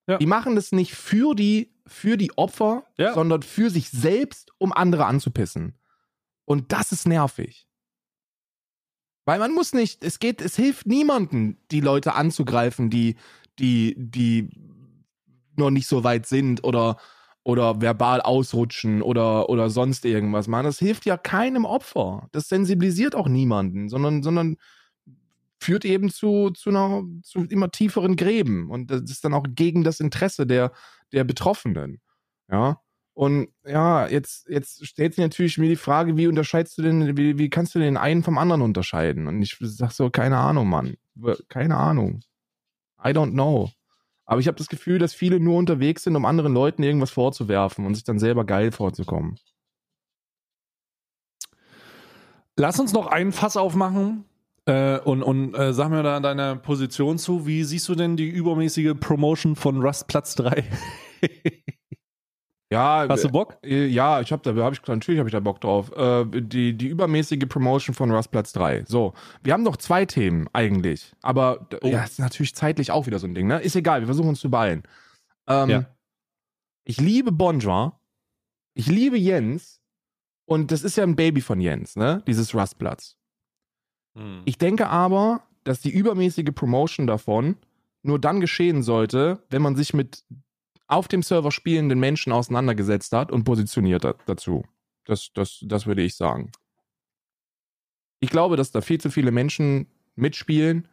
[0.06, 0.18] Ja.
[0.18, 3.14] Die machen das nicht für die, für die Opfer, Ja.
[3.14, 5.74] sondern für sich selbst, um andere anzupissen.
[6.44, 7.66] Und das ist nervig.
[9.24, 13.16] Weil man muss nicht, es geht, es hilft niemanden, die Leute anzugreifen, die,
[13.58, 14.50] die, die
[15.56, 16.98] noch nicht so weit sind oder,
[17.42, 20.64] oder verbal ausrutschen oder, oder sonst irgendwas machen.
[20.64, 22.28] Das hilft ja keinem Opfer.
[22.32, 24.56] Das sensibilisiert auch niemanden, sondern, sondern
[25.58, 28.70] führt eben zu, zu einer, zu immer tieferen Gräben.
[28.70, 30.72] Und das ist dann auch gegen das Interesse der,
[31.12, 32.02] der Betroffenen.
[32.50, 32.80] Ja.
[33.14, 37.38] Und ja, jetzt, jetzt stellt sich natürlich mir die Frage, wie unterscheidest du denn, wie,
[37.38, 39.28] wie kannst du den einen vom anderen unterscheiden?
[39.28, 40.96] Und ich sag so, keine Ahnung, Mann.
[41.48, 42.20] Keine Ahnung.
[43.02, 43.70] I don't know.
[44.26, 47.86] Aber ich habe das Gefühl, dass viele nur unterwegs sind, um anderen Leuten irgendwas vorzuwerfen
[47.86, 49.38] und sich dann selber geil vorzukommen.
[52.56, 54.24] Lass uns noch einen Fass aufmachen.
[54.66, 57.46] Äh, und und äh, sag mir da deine Position zu.
[57.46, 60.64] Wie siehst du denn die übermäßige Promotion von Rust Platz 3?
[62.74, 63.56] Ja, Hast du Bock?
[63.62, 65.90] Äh, Ja, ich habe da, hab ich, natürlich habe ich da Bock drauf.
[65.96, 68.84] Äh, die, die übermäßige Promotion von Rust Platz 3.
[68.86, 71.12] So, wir haben noch zwei Themen eigentlich.
[71.22, 71.88] Aber Oh.
[71.88, 73.60] ja, ist natürlich zeitlich auch wieder so ein Ding, ne?
[73.60, 74.82] Ist egal, wir versuchen uns zu beeilen.
[75.46, 75.84] Ähm, Ja.
[76.84, 77.98] Ich liebe Bonjour.
[78.74, 79.80] Ich liebe Jens.
[80.46, 82.22] Und das ist ja ein Baby von Jens, ne?
[82.26, 83.16] Dieses Rustplatz.
[84.44, 87.56] Ich denke aber, dass die übermäßige Promotion davon
[88.02, 90.24] nur dann geschehen sollte, wenn man sich mit
[90.86, 94.64] auf dem Server spielenden Menschen auseinandergesetzt hat und positioniert hat dazu.
[95.04, 96.52] Das, das, das würde ich sagen.
[98.20, 100.88] Ich glaube, dass da viel zu viele Menschen mitspielen,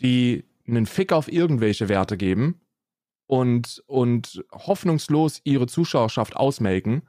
[0.00, 2.60] die einen Fick auf irgendwelche Werte geben
[3.26, 7.02] und, und hoffnungslos ihre Zuschauerschaft ausmelken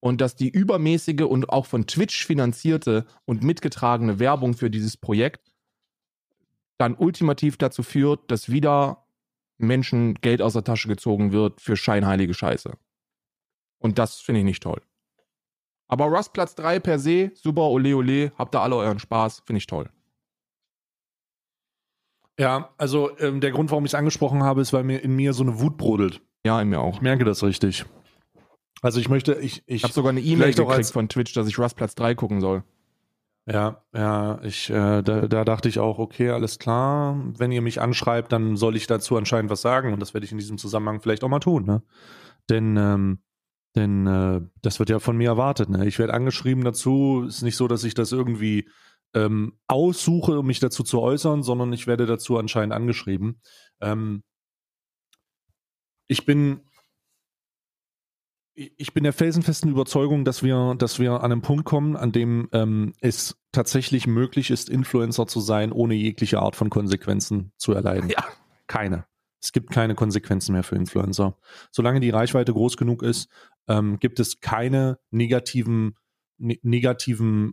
[0.00, 5.52] und dass die übermäßige und auch von Twitch finanzierte und mitgetragene Werbung für dieses Projekt
[6.78, 9.06] dann ultimativ dazu führt, dass wieder
[9.60, 12.72] Menschen Geld aus der Tasche gezogen wird für scheinheilige Scheiße.
[13.78, 14.82] Und das finde ich nicht toll.
[15.88, 19.58] Aber Rust Platz 3 per se, super, ole ole, habt ihr alle euren Spaß, finde
[19.58, 19.90] ich toll.
[22.38, 25.32] Ja, also ähm, der Grund, warum ich es angesprochen habe, ist, weil mir in mir
[25.32, 26.22] so eine Wut brodelt.
[26.46, 26.94] Ja, in mir auch.
[26.94, 27.84] Ich merke das richtig.
[28.82, 31.76] Also ich möchte, ich, ich, habe sogar eine E-Mail gekriegt von Twitch, dass ich Rust
[31.76, 32.62] Platz 3 gucken soll.
[33.50, 37.20] Ja, ja, ich, äh, da, da dachte ich auch, okay, alles klar.
[37.36, 40.30] Wenn ihr mich anschreibt, dann soll ich dazu anscheinend was sagen und das werde ich
[40.30, 41.82] in diesem Zusammenhang vielleicht auch mal tun, ne?
[42.48, 43.18] Denn, ähm,
[43.74, 45.84] denn äh, das wird ja von mir erwartet, ne?
[45.86, 47.24] Ich werde angeschrieben dazu.
[47.26, 48.68] Ist nicht so, dass ich das irgendwie
[49.14, 53.40] ähm, aussuche, um mich dazu zu äußern, sondern ich werde dazu anscheinend angeschrieben.
[53.80, 54.22] Ähm,
[56.06, 56.60] ich bin
[58.54, 62.48] ich bin der felsenfesten Überzeugung, dass wir, dass wir an einem Punkt kommen, an dem
[62.52, 68.10] ähm, es tatsächlich möglich ist, Influencer zu sein, ohne jegliche Art von Konsequenzen zu erleiden.
[68.10, 68.24] Ja.
[68.66, 69.06] Keine.
[69.42, 71.36] Es gibt keine Konsequenzen mehr für Influencer.
[71.70, 73.30] Solange die Reichweite groß genug ist,
[73.68, 75.96] ähm, gibt es keine negativen,
[76.38, 77.52] ne negativen,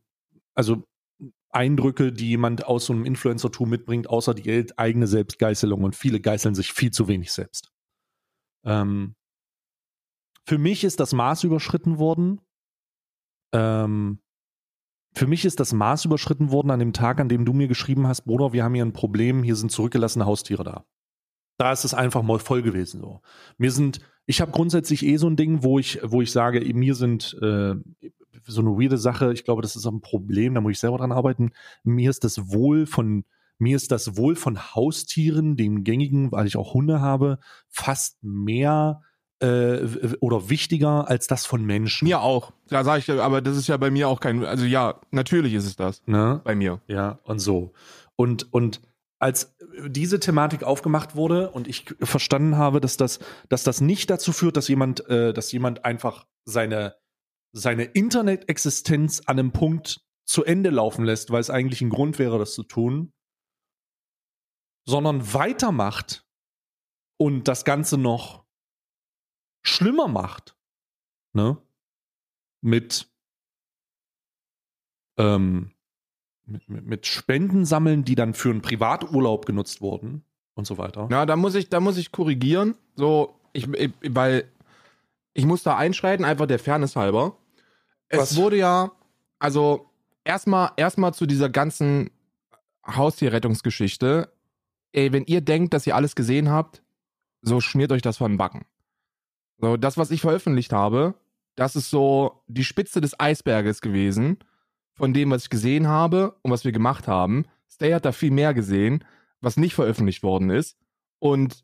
[0.53, 0.83] also
[1.49, 5.83] Eindrücke, die jemand aus so einem Influencer-Tum mitbringt, außer die eigene Selbstgeißelung.
[5.83, 7.71] Und viele geißeln sich viel zu wenig selbst.
[8.65, 9.15] Ähm,
[10.47, 12.39] für mich ist das Maß überschritten worden.
[13.53, 14.19] Ähm,
[15.13, 18.07] für mich ist das Maß überschritten worden an dem Tag, an dem du mir geschrieben
[18.07, 20.85] hast, Bruder, wir haben hier ein Problem, hier sind zurückgelassene Haustiere da.
[21.57, 23.21] Da ist es einfach mal voll gewesen so.
[23.57, 26.95] Mir sind, ich habe grundsätzlich eh so ein Ding, wo ich, wo ich sage, mir
[26.95, 27.75] sind, äh,
[28.45, 29.33] so eine weirde Sache.
[29.33, 31.51] Ich glaube, das ist auch ein Problem, da muss ich selber dran arbeiten.
[31.83, 33.25] Mir ist das Wohl von,
[33.57, 39.01] mir ist das Wohl von Haustieren, den gängigen, weil ich auch Hunde habe, fast mehr
[39.39, 42.07] äh, oder wichtiger als das von Menschen.
[42.07, 42.51] Mir auch.
[42.67, 45.65] Da sage ich, aber das ist ja bei mir auch kein, also ja, natürlich ist
[45.65, 46.01] es das.
[46.05, 46.41] Ne?
[46.43, 46.81] Bei mir.
[46.87, 47.73] Ja, und so.
[48.15, 48.81] Und, und
[49.19, 49.55] als
[49.87, 53.19] diese Thematik aufgemacht wurde und ich verstanden habe, dass das,
[53.49, 56.95] dass das nicht dazu führt, dass jemand, äh, dass jemand einfach seine,
[57.51, 62.37] seine Internet-Existenz an einem Punkt zu Ende laufen lässt, weil es eigentlich ein Grund wäre,
[62.37, 63.13] das zu tun,
[64.85, 66.25] sondern weitermacht
[67.17, 68.46] und das Ganze noch
[69.67, 70.55] schlimmer macht.
[71.33, 71.57] Ne?
[72.61, 73.07] Mit,
[75.17, 75.71] ähm,
[76.45, 80.23] mit, mit, Spenden sammeln, die dann für einen Privaturlaub genutzt wurden
[80.55, 81.07] und so weiter.
[81.11, 82.75] Ja, da muss ich, da muss ich korrigieren.
[82.95, 84.51] So, ich, ich weil
[85.33, 87.37] ich muss da einschreiten, einfach der Fairness halber.
[88.09, 88.35] Es Was?
[88.37, 88.91] wurde ja,
[89.37, 89.91] also
[90.23, 92.09] erstmal erstmal zu dieser ganzen
[92.85, 94.31] Haustierrettungsgeschichte.
[94.93, 96.81] Ey, wenn ihr denkt, dass ihr alles gesehen habt,
[97.41, 98.65] so schmiert euch das von den Backen.
[99.59, 101.15] So, das, was ich veröffentlicht habe,
[101.55, 104.37] das ist so die Spitze des Eisberges gewesen,
[104.93, 107.45] von dem, was ich gesehen habe und was wir gemacht haben.
[107.69, 109.03] Stay hat da viel mehr gesehen,
[109.41, 110.77] was nicht veröffentlicht worden ist.
[111.19, 111.63] Und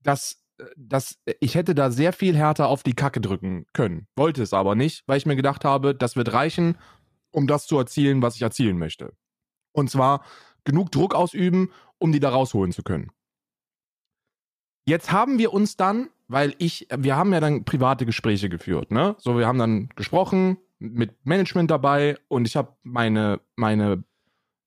[0.00, 0.44] das,
[0.76, 4.06] das, ich hätte da sehr viel härter auf die Kacke drücken können.
[4.16, 6.76] Wollte es aber nicht, weil ich mir gedacht habe, das wird reichen,
[7.30, 9.14] um das zu erzielen, was ich erzielen möchte.
[9.72, 10.24] Und zwar
[10.64, 13.10] genug Druck ausüben, um die da rausholen zu können.
[14.84, 19.14] Jetzt haben wir uns dann, weil ich, wir haben ja dann private Gespräche geführt, ne?
[19.18, 24.02] So, wir haben dann gesprochen mit Management dabei und ich habe meine, meine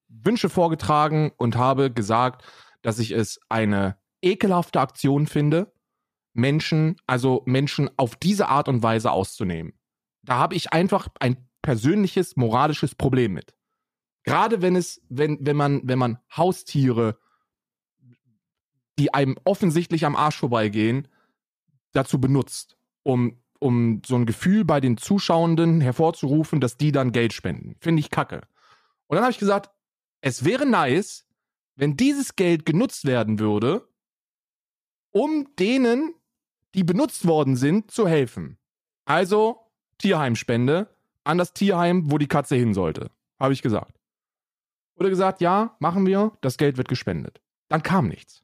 [0.08, 2.46] Wünsche vorgetragen und habe gesagt,
[2.84, 5.74] dass ich es eine ekelhafte Aktion finde,
[6.34, 9.74] Menschen, also Menschen auf diese Art und Weise auszunehmen.
[10.22, 13.56] Da habe ich einfach ein persönliches moralisches Problem mit.
[14.24, 17.18] Gerade wenn es, wenn, wenn man, wenn man Haustiere,
[19.00, 21.08] die einem offensichtlich am Arsch vorbeigehen,
[21.96, 27.34] dazu benutzt, um, um so ein Gefühl bei den Zuschauenden hervorzurufen, dass die dann Geld
[27.34, 27.76] spenden.
[27.80, 28.42] Finde ich kacke.
[29.08, 29.72] Und dann habe ich gesagt,
[30.22, 31.26] es wäre nice,
[31.76, 33.88] wenn dieses Geld genutzt werden würde,
[35.12, 36.14] um denen,
[36.74, 38.58] die benutzt worden sind, zu helfen.
[39.06, 39.60] Also
[39.98, 40.90] Tierheimspende
[41.24, 43.12] an das Tierheim, wo die Katze hin sollte.
[43.40, 44.00] Habe ich gesagt.
[44.96, 47.42] Wurde gesagt, ja, machen wir, das Geld wird gespendet.
[47.68, 48.44] Dann kam nichts.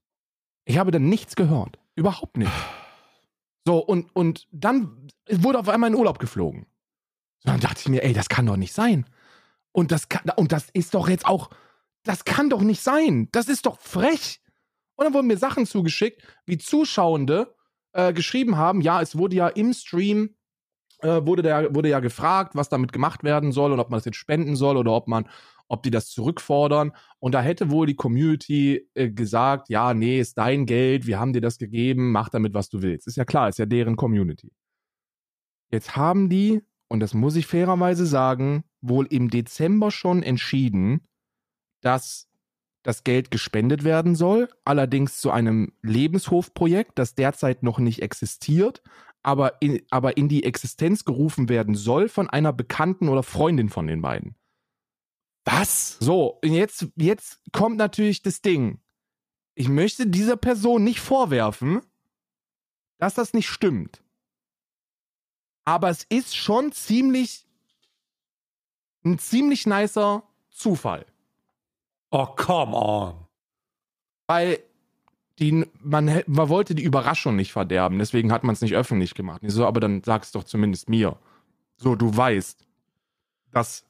[0.65, 1.79] Ich habe dann nichts gehört.
[1.95, 2.51] Überhaupt nicht.
[3.65, 6.65] So, und, und dann wurde auf einmal in Urlaub geflogen.
[7.39, 9.05] So, dann dachte ich mir, ey, das kann doch nicht sein.
[9.71, 11.49] Und das kann, und das ist doch jetzt auch,
[12.03, 13.29] das kann doch nicht sein.
[13.31, 14.41] Das ist doch frech.
[14.95, 17.55] Und dann wurden mir Sachen zugeschickt, wie Zuschauende
[17.93, 20.35] äh, geschrieben haben, ja, es wurde ja im Stream,
[20.99, 24.05] äh, wurde, der, wurde ja gefragt, was damit gemacht werden soll und ob man das
[24.05, 25.27] jetzt spenden soll oder ob man,
[25.71, 26.91] ob die das zurückfordern.
[27.19, 31.31] Und da hätte wohl die Community äh, gesagt, ja, nee, ist dein Geld, wir haben
[31.31, 33.07] dir das gegeben, mach damit, was du willst.
[33.07, 34.51] Ist ja klar, ist ja deren Community.
[35.71, 41.07] Jetzt haben die, und das muss ich fairerweise sagen, wohl im Dezember schon entschieden,
[41.81, 42.27] dass
[42.83, 48.81] das Geld gespendet werden soll, allerdings zu einem Lebenshofprojekt, das derzeit noch nicht existiert,
[49.23, 53.87] aber in, aber in die Existenz gerufen werden soll von einer Bekannten oder Freundin von
[53.87, 54.35] den beiden.
[55.45, 55.97] Was?
[55.99, 58.79] So, und jetzt, jetzt kommt natürlich das Ding.
[59.55, 61.81] Ich möchte dieser Person nicht vorwerfen,
[62.97, 64.03] dass das nicht stimmt.
[65.65, 67.45] Aber es ist schon ziemlich
[69.03, 71.05] ein ziemlich nicer Zufall.
[72.11, 73.27] Oh, come on.
[74.27, 74.59] Weil
[75.39, 79.41] die, man, man wollte die Überraschung nicht verderben, deswegen hat man es nicht öffentlich gemacht.
[79.43, 81.17] Ich so, aber dann sag's doch zumindest mir.
[81.77, 82.67] So, du weißt,
[83.51, 83.85] dass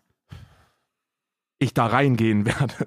[1.62, 2.86] ich da reingehen werde.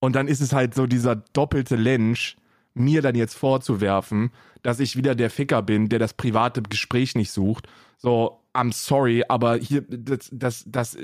[0.00, 2.36] Und dann ist es halt so dieser doppelte Lensch,
[2.72, 4.30] mir dann jetzt vorzuwerfen,
[4.62, 7.66] dass ich wieder der Ficker bin, der das private Gespräch nicht sucht.
[7.98, 10.96] So, I'm sorry, aber hier, das, das, das,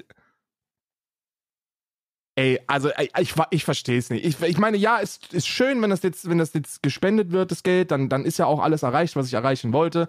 [2.38, 4.24] Ey, also ey, ich, ich verstehe es nicht.
[4.24, 7.50] Ich, ich meine, ja, es ist schön, wenn das jetzt, wenn das jetzt gespendet wird,
[7.50, 10.06] das Geld, dann, dann ist ja auch alles erreicht, was ich erreichen wollte.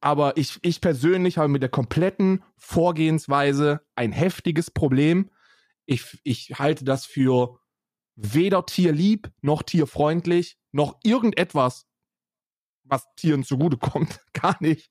[0.00, 5.30] Aber ich, ich persönlich habe mit der kompletten Vorgehensweise ein heftiges Problem.
[5.84, 7.60] Ich, ich halte das für
[8.16, 11.86] weder tierlieb noch tierfreundlich noch irgendetwas,
[12.84, 14.20] was Tieren zugutekommt.
[14.32, 14.90] Gar nicht.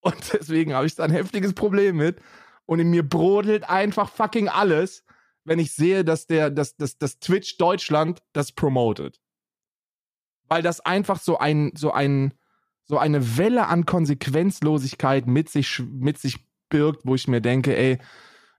[0.00, 2.20] Und deswegen habe ich da ein heftiges Problem mit.
[2.66, 5.04] Und in mir brodelt einfach fucking alles,
[5.44, 9.20] wenn ich sehe, dass der, dass, dass, dass Twitch Deutschland das promotet.
[10.44, 12.37] Weil das einfach so ein, so ein,
[12.88, 17.98] so eine Welle an Konsequenzlosigkeit mit sich, mit sich birgt, wo ich mir denke, ey,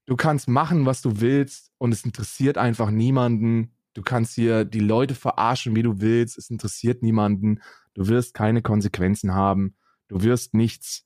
[0.06, 3.72] du kannst machen, was du willst und es interessiert einfach niemanden.
[3.94, 6.38] Du kannst hier die Leute verarschen, wie du willst.
[6.38, 7.62] Es interessiert niemanden.
[7.96, 9.76] Du wirst keine Konsequenzen haben.
[10.08, 11.06] Du wirst nichts.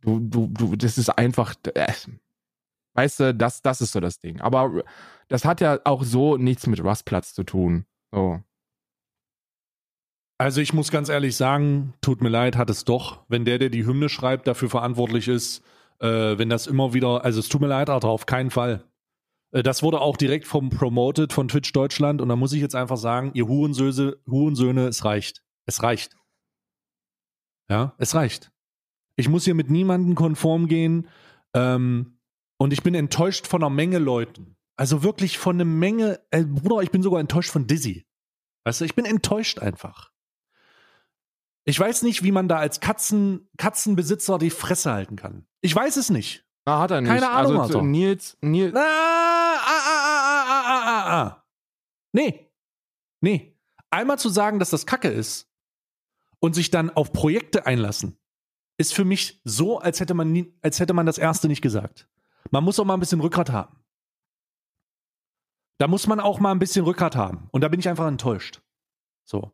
[0.00, 1.92] Du, du, du, das ist einfach, äh,
[2.94, 4.40] weißt du, das, das ist so das Ding.
[4.40, 4.84] Aber
[5.28, 7.86] das hat ja auch so nichts mit Rustplatz zu tun.
[8.12, 8.42] So.
[10.38, 13.24] Also ich muss ganz ehrlich sagen, tut mir leid, hat es doch.
[13.28, 15.62] Wenn der, der die Hymne schreibt, dafür verantwortlich ist,
[16.00, 18.84] äh, wenn das immer wieder, also es tut mir leid, Alter, auf keinen Fall.
[19.52, 22.74] Äh, das wurde auch direkt vom Promoted von Twitch Deutschland und da muss ich jetzt
[22.74, 25.44] einfach sagen, ihr Hurensöse, Hurensöhne, es reicht.
[25.66, 26.16] Es reicht.
[27.70, 28.50] Ja, es reicht.
[29.16, 31.08] Ich muss hier mit niemandem konform gehen
[31.54, 32.18] ähm,
[32.58, 34.56] und ich bin enttäuscht von einer Menge Leuten.
[34.76, 38.04] Also wirklich von einer Menge, äh, Bruder, ich bin sogar enttäuscht von Dizzy.
[38.64, 40.13] Weißt du, ich bin enttäuscht einfach.
[41.64, 45.46] Ich weiß nicht, wie man da als Katzen, Katzenbesitzer die Fresse halten kann.
[45.62, 46.44] Ich weiß es nicht.
[46.66, 47.10] Ah, hat er nicht.
[47.10, 47.82] Keine Ahnung, also, Alter.
[47.82, 48.74] Nils, Nils.
[48.74, 51.46] Ah, ah, ah, ah, ah, ah, ah, ah.
[52.12, 52.50] Nee.
[53.20, 53.58] Nee.
[53.90, 55.50] Einmal zu sagen, dass das Kacke ist
[56.38, 58.18] und sich dann auf Projekte einlassen,
[58.76, 62.08] ist für mich so, als hätte man, nie, als hätte man das erste nicht gesagt.
[62.50, 63.78] Man muss auch mal ein bisschen Rückgrat haben.
[65.78, 67.48] Da muss man auch mal ein bisschen Rückgrat haben.
[67.50, 68.62] Und da bin ich einfach enttäuscht.
[69.24, 69.52] So.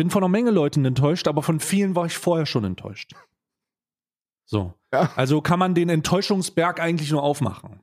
[0.00, 3.12] Bin von einer Menge Leuten enttäuscht, aber von vielen war ich vorher schon enttäuscht.
[4.46, 4.72] So.
[4.94, 5.12] Ja.
[5.14, 7.82] Also kann man den Enttäuschungsberg eigentlich nur aufmachen.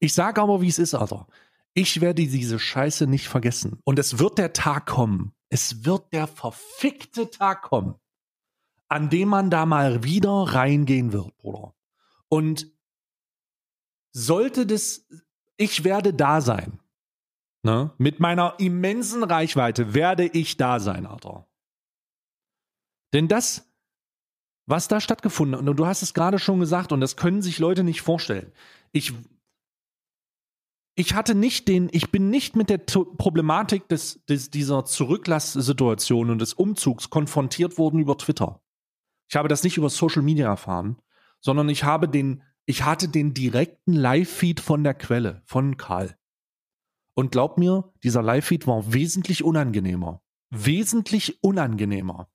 [0.00, 1.26] Ich sage aber, wie es ist, Alter.
[1.74, 3.80] Ich werde diese Scheiße nicht vergessen.
[3.84, 5.34] Und es wird der Tag kommen.
[5.50, 7.96] Es wird der verfickte Tag kommen,
[8.88, 11.74] an dem man da mal wieder reingehen wird, Bruder.
[12.30, 12.72] Und
[14.10, 15.06] sollte das,
[15.58, 16.80] ich werde da sein.
[17.66, 17.90] Ne?
[17.98, 21.48] Mit meiner immensen Reichweite werde ich da sein, Alter.
[23.12, 23.68] Denn das,
[24.66, 27.58] was da stattgefunden hat, und du hast es gerade schon gesagt, und das können sich
[27.58, 28.52] Leute nicht vorstellen.
[28.92, 29.14] Ich,
[30.94, 36.38] ich hatte nicht den, ich bin nicht mit der Problematik des, des, dieser Zurücklasssituation und
[36.38, 38.62] des Umzugs konfrontiert worden über Twitter.
[39.28, 41.02] Ich habe das nicht über Social Media erfahren,
[41.40, 46.16] sondern ich habe den, ich hatte den direkten Live-Feed von der Quelle, von Karl.
[47.16, 50.20] Und glaub mir, dieser Live-Feed war wesentlich unangenehmer.
[50.50, 52.28] Wesentlich unangenehmer.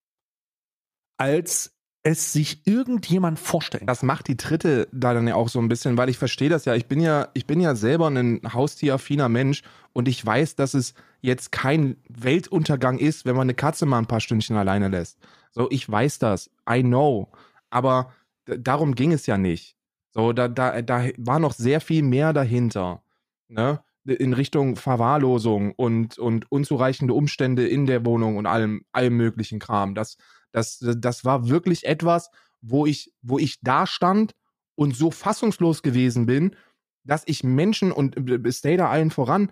[1.18, 5.68] Als es sich irgendjemand vorstellen Das macht die dritte da dann ja auch so ein
[5.68, 6.74] bisschen, weil ich verstehe das ja.
[6.74, 9.62] Ich bin ja, ich bin ja selber ein haustieraffiner Mensch
[9.94, 14.08] und ich weiß, dass es jetzt kein Weltuntergang ist, wenn man eine Katze mal ein
[14.08, 15.20] paar Stündchen alleine lässt.
[15.52, 16.50] So, ich weiß das.
[16.68, 17.32] I know.
[17.70, 18.14] Aber
[18.46, 19.78] darum ging es ja nicht.
[20.10, 23.04] So, da, da, da war noch sehr viel mehr dahinter.
[23.48, 23.80] Ne?
[24.04, 29.94] In Richtung Verwahrlosung und, und unzureichende Umstände in der Wohnung und allem, allem möglichen Kram.
[29.94, 30.18] Das,
[30.52, 32.30] das, das war wirklich etwas,
[32.62, 34.34] wo ich, wo ich da stand
[34.76, 36.56] und so fassungslos gewesen bin,
[37.04, 39.52] dass ich Menschen und äh, stay allen voran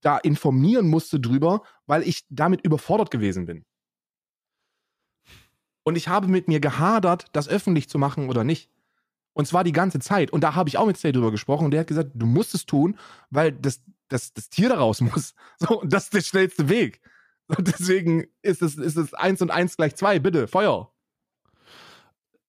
[0.00, 3.64] da informieren musste drüber, weil ich damit überfordert gewesen bin.
[5.82, 8.70] Und ich habe mit mir gehadert, das öffentlich zu machen oder nicht.
[9.36, 10.30] Und zwar die ganze Zeit.
[10.30, 12.54] Und da habe ich auch mit Stay drüber gesprochen und der hat gesagt, du musst
[12.54, 12.96] es tun,
[13.28, 15.34] weil das, das, das Tier da raus muss.
[15.58, 17.02] So, und das ist der schnellste Weg.
[17.48, 20.18] Und deswegen ist es, ist es eins und eins gleich zwei.
[20.20, 20.90] Bitte, Feuer.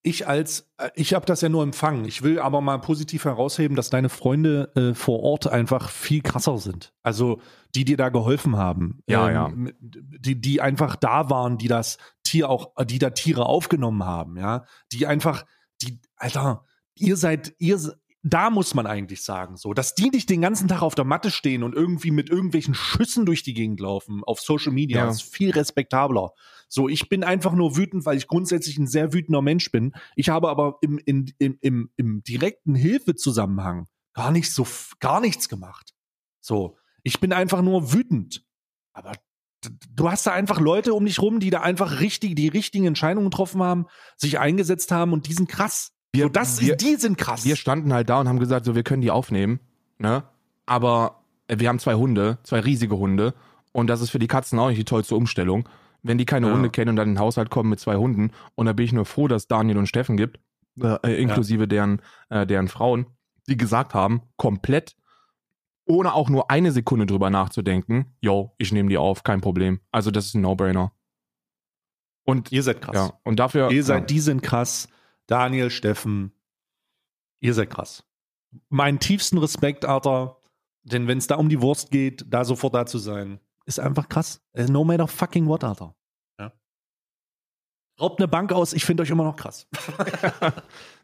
[0.02, 2.06] ich als, äh, ich habe das ja nur empfangen.
[2.06, 6.58] Ich will aber mal positiv herausheben, dass deine Freunde äh, vor Ort einfach viel krasser
[6.58, 6.94] sind.
[7.04, 7.42] Also
[7.76, 9.02] die dir da geholfen haben.
[9.08, 9.50] Ja, ja.
[9.50, 14.38] mit- Die, die einfach da waren, die das Tier auch, die da Tiere aufgenommen haben,
[14.38, 14.64] ja.
[14.94, 15.46] Die einfach,
[15.82, 16.64] die, Alter,
[17.00, 17.80] ihr seid, ihr,
[18.24, 21.32] da muss man eigentlich sagen, so, dass die nicht den ganzen Tag auf der Matte
[21.32, 25.10] stehen und irgendwie mit irgendwelchen Schüssen durch die Gegend laufen auf Social Media, Ja.
[25.10, 26.32] ist viel respektabler.
[26.68, 29.93] So, ich bin einfach nur wütend, weil ich grundsätzlich ein sehr wütender Mensch bin.
[30.16, 34.68] Ich habe aber im, in, im, im, im direkten Hilfezusammenhang gar nicht so,
[35.00, 35.93] gar nichts gemacht.
[36.41, 38.43] So, ich bin einfach nur wütend.
[38.93, 39.14] Aber
[39.93, 43.30] du hast da einfach Leute um dich rum, die da einfach richtig, die richtigen Entscheidungen
[43.30, 43.86] getroffen haben,
[44.18, 45.94] sich eingesetzt haben und die sind krass.
[46.14, 47.46] Wir- so, das, wir- die sind krass.
[47.46, 49.60] Wir standen halt da und haben gesagt, so, wir können die aufnehmen,
[49.98, 50.24] ne?
[50.66, 53.34] Aber äh, wir haben zwei Hunde, zwei riesige Hunde.
[53.72, 55.68] Und das ist für die Katzen auch nicht die tollste Umstellung.
[56.04, 56.54] Wenn die keine Ja.
[56.54, 58.32] Hunde kennen und dann in den Haushalt kommen mit zwei Hunden.
[58.56, 60.40] Und da bin ich nur froh, dass Daniel und Steffen gibt,
[60.82, 63.08] äh, inklusive deren, äh, deren Frauen,
[63.48, 64.96] die gesagt haben, komplett,
[65.86, 69.80] ohne auch nur eine Sekunde drüber nachzudenken, yo, ich nehme die auf, kein Problem.
[69.92, 70.92] Also das ist ein No-Brainer.
[72.26, 72.96] Und ihr seid krass.
[72.96, 73.72] ja, und dafür.
[73.72, 74.06] Ihr seid, ja.
[74.06, 74.90] die sind krass.
[75.28, 76.32] Daniel, Steffen,
[77.40, 78.04] ihr seid krass.
[78.70, 80.38] Meinen tiefsten Respekt, Alter.
[80.84, 84.08] Denn wenn es da um die Wurst geht, da sofort da zu sein, ist einfach
[84.08, 84.41] krass.
[84.54, 85.94] Äh, No matter fucking what, Alter.
[86.40, 86.54] Ja.
[87.99, 89.68] Raubt eine Bank aus, ich finde euch immer noch krass.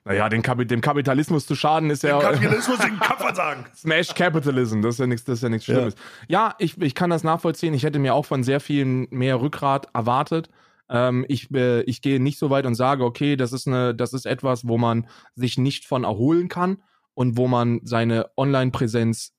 [0.05, 2.19] Naja, den Kapi dem Kapitalismus zu schaden ist ja.
[2.21, 3.65] Kapitalismus den Kopf sagen.
[3.73, 5.75] Smash Capitalism, das ist ja nichts, das ist ja nichts Ja.
[5.75, 5.95] Schlimmes.
[6.27, 7.73] Ja, ich, ich kann das nachvollziehen.
[7.73, 10.49] Ich hätte mir auch von sehr vielen mehr Rückgrat erwartet.
[10.89, 14.13] Ähm, ich, äh, ich gehe nicht so weit und sage, okay, das ist eine, das
[14.13, 16.83] ist etwas, wo man sich nicht von erholen kann
[17.13, 19.33] und wo man seine Online-Präsenz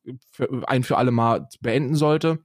[0.66, 2.38] ein für alle Mal beenden sollte.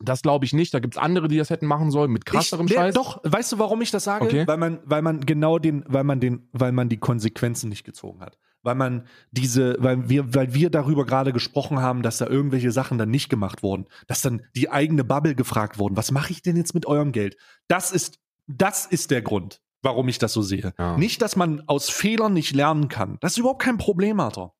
[0.00, 0.74] Das glaube ich nicht.
[0.74, 2.94] Da gibt es andere, die das hätten machen sollen mit krasserem ich, nee, Scheiß.
[2.94, 4.24] Doch, weißt du, warum ich das sage?
[4.24, 4.46] Okay.
[4.46, 8.20] Weil man, weil man genau den, weil man den, weil man die Konsequenzen nicht gezogen
[8.20, 8.36] hat.
[8.62, 12.98] Weil man diese, weil wir, weil wir darüber gerade gesprochen haben, dass da irgendwelche Sachen
[12.98, 16.56] dann nicht gemacht wurden, dass dann die eigene Bubble gefragt wurden, was mache ich denn
[16.56, 17.36] jetzt mit eurem Geld?
[17.68, 20.74] Das ist, das ist der Grund, warum ich das so sehe.
[20.78, 20.96] Ja.
[20.96, 23.18] Nicht, dass man aus Fehlern nicht lernen kann.
[23.20, 24.54] Das ist überhaupt kein Problem, Alter.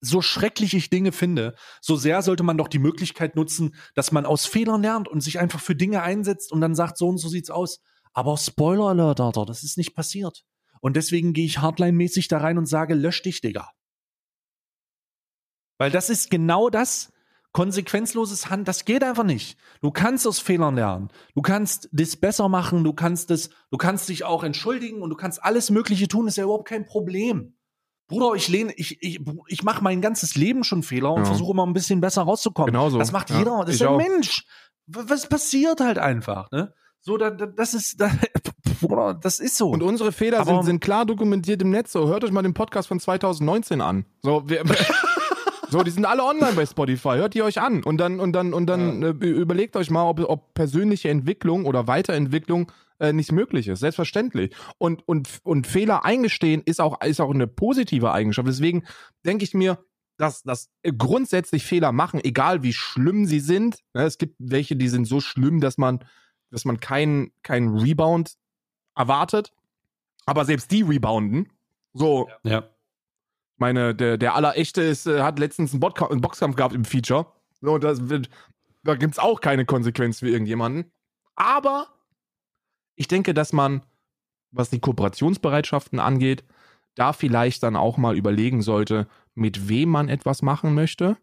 [0.00, 4.26] So schrecklich ich Dinge finde, so sehr sollte man doch die Möglichkeit nutzen, dass man
[4.26, 7.28] aus Fehlern lernt und sich einfach für Dinge einsetzt und dann sagt, so und so
[7.28, 7.80] sieht's aus.
[8.12, 10.44] Aber Spoiler Alert, Alter, das ist nicht passiert.
[10.80, 13.70] Und deswegen gehe ich hardline-mäßig da rein und sage, lösch dich, Digga.
[15.78, 17.12] Weil das ist genau das,
[17.52, 19.58] konsequenzloses Hand, das geht einfach nicht.
[19.80, 21.08] Du kannst aus Fehlern lernen.
[21.34, 25.16] Du kannst das besser machen, du kannst das, du kannst dich auch entschuldigen und du
[25.16, 27.54] kannst alles Mögliche tun, ist ja überhaupt kein Problem.
[28.08, 31.26] Bruder, ich lehne, ich, ich, ich mache mein ganzes Leben schon Fehler und Ja.
[31.26, 32.72] versuche immer ein bisschen besser rauszukommen.
[32.72, 32.98] Genauso.
[32.98, 33.96] Das macht Ja, jeder, das ich ist ein auch.
[33.98, 34.44] Mensch.
[34.86, 36.74] Was passiert halt einfach, ne?
[37.00, 38.10] So, da, da, das ist, da,
[38.80, 39.70] Bruder, das ist so.
[39.70, 41.92] Und unsere Fehler sind, sind klar dokumentiert im Netz.
[41.92, 44.04] So, hört euch mal den Podcast von 2019 an.
[44.22, 44.62] So, wir,
[45.72, 47.16] so, die sind alle online bei Spotify.
[47.16, 50.20] Hört die euch an und dann und dann und dann äh, überlegt euch mal, ob,
[50.20, 52.70] ob persönliche Entwicklung oder Weiterentwicklung
[53.00, 53.80] äh, nicht möglich ist.
[53.80, 54.54] Selbstverständlich.
[54.78, 58.46] Und und und Fehler eingestehen ist auch ist auch eine positive Eigenschaft.
[58.46, 58.84] Deswegen
[59.24, 59.78] denke ich mir,
[60.18, 63.78] dass, dass grundsätzlich Fehler machen, egal wie schlimm sie sind.
[63.94, 66.04] Ne, es gibt welche, die sind so schlimm, dass man,
[66.50, 68.34] dass man keinen keinen Rebound
[68.94, 69.52] erwartet.
[70.26, 71.48] Aber selbst die rebounden.
[71.94, 72.68] So, ja.
[73.58, 77.26] Meine, der, der Allerechte ist, äh, hat letztens einen, Bodka einen Boxkampf gehabt im Feature.
[77.60, 78.28] So, das wird,
[78.82, 80.90] da gibt's auch keine Konsequenz für irgendjemanden.
[81.36, 81.88] Aber
[82.96, 83.82] ich denke, dass man,
[84.50, 86.44] was die Kooperationsbereitschaften angeht,
[86.94, 91.16] da vielleicht dann auch mal überlegen sollte, mit wem man etwas machen möchte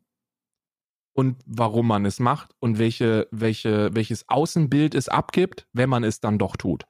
[1.13, 6.21] und warum man es macht und welche, welche, welches Außenbild es abgibt, wenn man es
[6.21, 6.85] dann doch tut.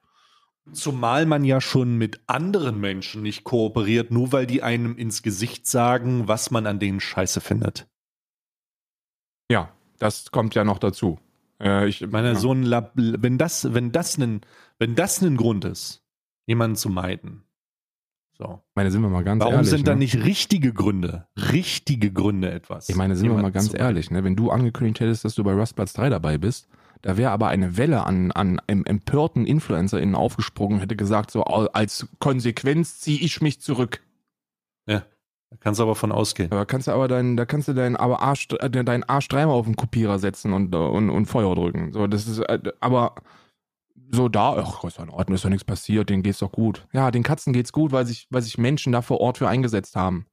[0.73, 5.67] Zumal man ja schon mit anderen Menschen nicht kooperiert, nur weil die einem ins Gesicht
[5.67, 7.87] sagen, was man an denen scheiße findet.
[9.51, 11.19] Ja, das kommt ja noch dazu.
[11.61, 12.35] Äh, ich meine, ja.
[12.35, 14.41] so ein Lab, wenn das, wenn das ein,
[14.77, 16.03] wenn das ein Grund ist,
[16.45, 17.43] jemanden zu meiden.
[18.37, 18.61] So.
[18.73, 19.69] meine, sind wir mal ganz Warum ehrlich.
[19.69, 19.99] sind da ne?
[19.99, 22.87] nicht richtige Gründe, richtige Gründe etwas?
[22.87, 24.23] Ich meine, sind wir mal ganz ehrlich, ne?
[24.23, 26.69] wenn du angekündigt hättest, dass du bei Rust Platz 3 dabei bist,
[27.01, 31.43] da wäre aber eine Welle an, an em- empörten InfluencerInnen aufgesprungen und hätte gesagt, so
[31.43, 34.01] als Konsequenz ziehe ich mich zurück.
[34.85, 35.05] Ja,
[35.49, 36.49] da kannst du aber von ausgehen.
[36.49, 39.55] Da kannst du aber deinen, da kannst du deinen aber Arsch, äh, deinen Arsch dreimal
[39.55, 41.93] auf den Kopierer setzen und, äh, und, und Feuer drücken.
[41.93, 43.15] So, das ist, äh, aber
[44.11, 46.87] so da, ach, ist doch in Ordnung, ist doch nichts passiert, denen geht's doch gut.
[46.91, 49.95] Ja, den Katzen geht's gut, weil sich, weil sich Menschen da vor Ort für eingesetzt
[49.95, 50.25] haben.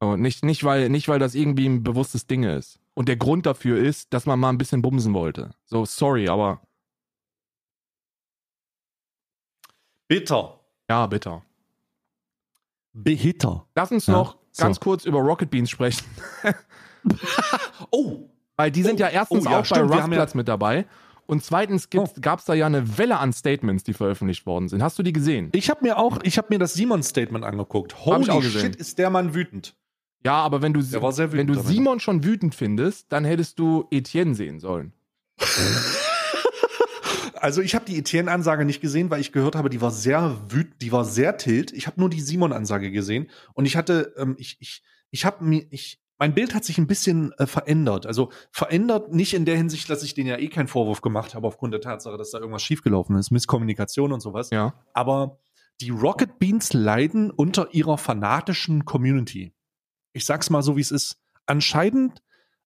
[0.00, 2.80] So, nicht, nicht, weil, nicht, weil das irgendwie ein bewusstes Ding ist.
[2.98, 5.54] Und der Grund dafür ist, dass man mal ein bisschen bumsen wollte.
[5.66, 6.62] So, sorry, aber
[10.08, 10.60] Bitter.
[10.88, 11.42] ja, bitter.
[12.92, 13.66] Behitter.
[13.74, 14.62] Lass uns Ja, noch so.
[14.62, 16.04] ganz kurz über Rocket Beans sprechen.
[17.92, 20.34] Oh, Weil die sind Oh, ja erstens oh ja, auch stimmt, bei haben ja- Rustplatz
[20.34, 20.86] mit dabei.
[21.26, 22.04] Und zweitens Oh.
[22.20, 24.82] gab es da ja eine Welle an Statements, die veröffentlicht worden sind.
[24.82, 25.50] Hast du die gesehen?
[25.54, 28.04] ich habe mir auch, ich habe mir das Simon-Statement angeguckt.
[28.06, 29.76] Holy shit, ist der Mann wütend.
[30.26, 31.54] Ja, aber wenn du, wenn du.
[31.54, 34.92] Simon schon wütend findest, dann hättest du Etienne sehen sollen.
[37.38, 40.80] Also ich habe die Etienne-Ansage nicht gesehen, weil ich gehört habe, die war sehr wütend,
[40.80, 41.70] die war sehr tilt.
[41.70, 45.64] Ich habe nur die Simon-Ansage gesehen und ich hatte, ähm, ich, ich, ich habe mir,
[45.70, 48.06] ich, mein Bild hat sich ein bisschen äh, verändert.
[48.06, 51.46] Also verändert nicht in der Hinsicht, dass ich denen ja eh keinen Vorwurf gemacht habe
[51.46, 54.50] aufgrund der Tatsache, dass da irgendwas schiefgelaufen ist, Misskommunikation und sowas.
[54.50, 54.74] Ja.
[54.94, 55.38] Aber
[55.82, 59.52] die Rocket Beans leiden unter ihrer fanatischen Community.
[60.16, 61.18] Ich sag's mal so, wie es ist.
[61.44, 62.22] Anscheinend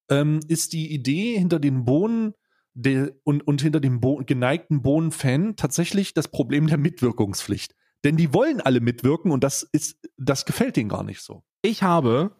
[0.08, 2.34] ähm, ist die Idee hinter den Bohnen
[2.74, 7.74] der, und, und hinter dem Bo geneigten Bohnen-Fan tatsächlich das Problem der Mitwirkungspflicht.
[8.04, 11.42] Denn die wollen alle mitwirken und das ist, das gefällt denen gar nicht so.
[11.60, 12.30] Ich habe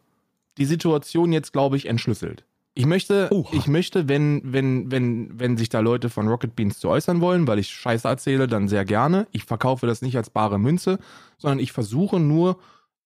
[0.58, 2.46] die Situation jetzt, glaube ich, entschlüsselt.
[2.74, 3.50] Ich möchte, Oha.
[3.52, 7.48] ich möchte, wenn, wenn, wenn, wenn sich da Leute von Rocket Beans zu äußern wollen,
[7.48, 9.26] weil ich Scheiße erzähle, dann sehr gerne.
[9.32, 11.00] Ich verkaufe das nicht als bare Münze,
[11.36, 12.58] sondern ich versuche nur,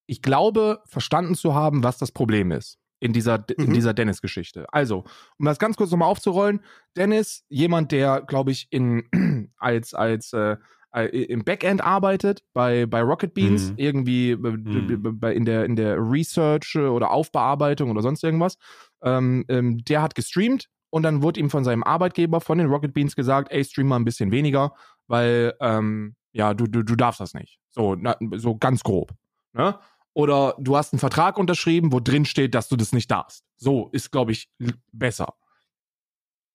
[0.06, 2.78] ich glaube, verstanden zu haben, was das Problem ist.
[3.01, 3.72] in dieser, in Mhm.
[3.74, 4.64] dieser Dennis-Geschichte.
[4.72, 5.05] Also,
[5.39, 6.60] um das ganz kurz nochmal aufzurollen,
[6.97, 9.02] Dennis, jemand, der, glaube ich, in
[9.59, 10.56] als, als äh,
[10.94, 13.74] äh, im Backend arbeitet bei, bei Rocket Beans, Mhm.
[13.76, 15.20] irgendwie äh, Mhm.
[15.22, 18.56] in, der, in der Research äh, oder Aufbearbeitung oder sonst irgendwas.
[19.02, 22.94] Ähm, ähm, der hat gestreamt und dann wurde ihm von seinem Arbeitgeber von den Rocket
[22.94, 24.72] Beans gesagt, ey, stream mal ein bisschen weniger,
[25.09, 27.59] weil ähm, ja, du, du, du darfst das nicht.
[27.70, 29.12] So, na, so ganz grob.
[29.52, 29.78] Ne?
[30.15, 33.45] Oder du hast einen Vertrag unterschrieben, wo drin steht, dass du das nicht darfst.
[33.57, 34.49] So ist, glaube ich,
[34.93, 35.35] besser.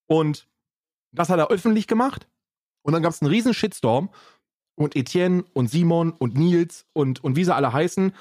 [0.08, 0.48] Und
[1.12, 2.28] das hat er öffentlich gemacht.
[2.82, 4.10] Und dann gab es einen riesen Shitstorm.
[4.76, 8.14] Und Etienne und Simon und Nils und, und wie sie alle heißen,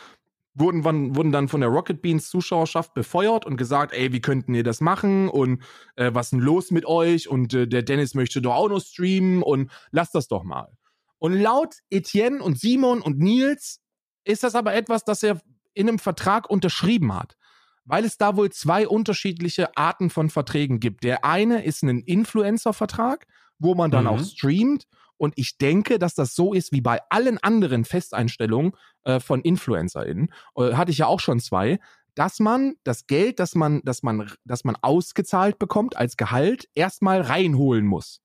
[0.54, 0.84] wurden,
[1.14, 4.80] wurden dann von der Rocket Beans Zuschauerschaft befeuert und gesagt, ey, wie könnten ihr das
[4.80, 5.62] machen und
[5.94, 8.80] äh, was ist denn los mit euch und äh, der Dennis möchte doch auch noch
[8.80, 10.76] streamen und lasst das doch mal.
[11.18, 13.80] Und laut Etienne und Simon und Nils
[14.24, 15.40] ist das aber etwas, das er
[15.74, 17.36] in einem Vertrag unterschrieben hat.
[17.84, 21.04] Weil es da wohl zwei unterschiedliche Arten von Verträgen gibt.
[21.04, 23.26] Der eine ist ein Influencer-Vertrag,
[23.58, 24.10] wo man dann Mhm.
[24.10, 24.84] auch streamt.
[25.16, 28.72] Und ich denke, dass das so ist wie bei allen anderen Festeinstellungen
[29.04, 30.32] äh, von InfluencerInnen.
[30.56, 31.80] Äh, hatte ich ja auch schon zwei,
[32.14, 37.20] dass man das Geld, das man, das man, das man ausgezahlt bekommt als Gehalt, erstmal
[37.22, 38.20] reinholen muss.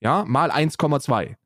[0.00, 1.36] Ja, mal 1,2.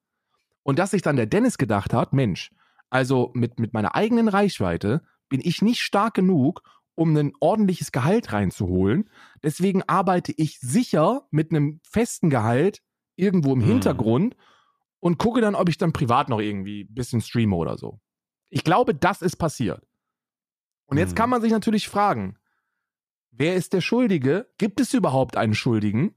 [0.62, 2.50] Und dass sich dann der Dennis gedacht hat, Mensch,
[2.94, 6.62] also mit, mit meiner eigenen Reichweite bin ich nicht stark genug,
[6.94, 9.10] um ein ordentliches Gehalt reinzuholen.
[9.42, 12.82] Deswegen arbeite ich sicher mit einem festen Gehalt
[13.16, 13.64] irgendwo im Mhm.
[13.64, 14.36] Hintergrund
[15.00, 17.98] und gucke dann, ob ich dann privat noch irgendwie ein bisschen streame oder so.
[18.48, 19.84] Ich glaube, das ist passiert.
[20.86, 21.16] Und jetzt Mhm.
[21.16, 22.38] kann man sich natürlich fragen,
[23.32, 24.46] wer ist der Schuldige?
[24.56, 26.14] Gibt es überhaupt einen Schuldigen?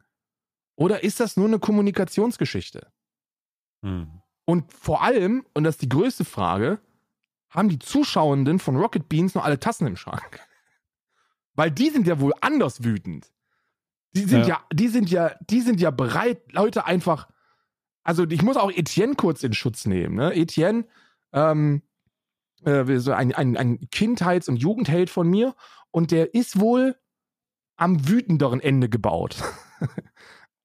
[0.75, 2.91] Oder ist das nur eine Kommunikationsgeschichte?
[3.83, 4.21] Hm.
[4.49, 6.80] Und vor allem, und das ist die größte Frage,
[7.49, 10.40] haben die Zuschauenden von Rocket Beans noch alle Tassen im Schrank?
[11.53, 13.30] Weil die sind ja wohl anders wütend.
[14.14, 14.48] Die sind ja.
[14.48, 14.64] Ja.
[14.72, 17.28] die sind ja, die sind ja bereit, Leute einfach.
[18.03, 20.15] Also ich muss auch Etienne kurz in Schutz nehmen.
[20.15, 20.34] Ne?
[20.34, 20.86] Etienne,
[21.34, 21.82] ähm,
[22.64, 25.56] äh, so ein, ein, ein Kindheits- und Jugendheld von mir,
[25.91, 26.95] und der ist wohl
[27.76, 29.44] am wütenderen Ende gebaut.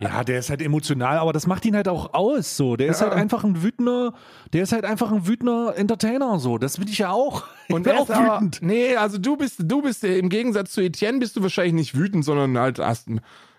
[0.02, 2.56] Ja, der ist halt emotional, aber das macht ihn halt auch aus.
[2.56, 3.08] So, der ist Ja.
[3.08, 4.14] halt einfach ein wütender,
[4.52, 6.38] der ist halt einfach ein wütender Entertainer.
[6.38, 7.44] So, das will ich ja auch.
[7.68, 8.58] Ich Und bin auch ist aber, wütend.
[8.62, 12.24] nee, also du bist, du bist im Gegensatz zu Etienne bist du wahrscheinlich nicht wütend,
[12.24, 13.08] sondern halt hast,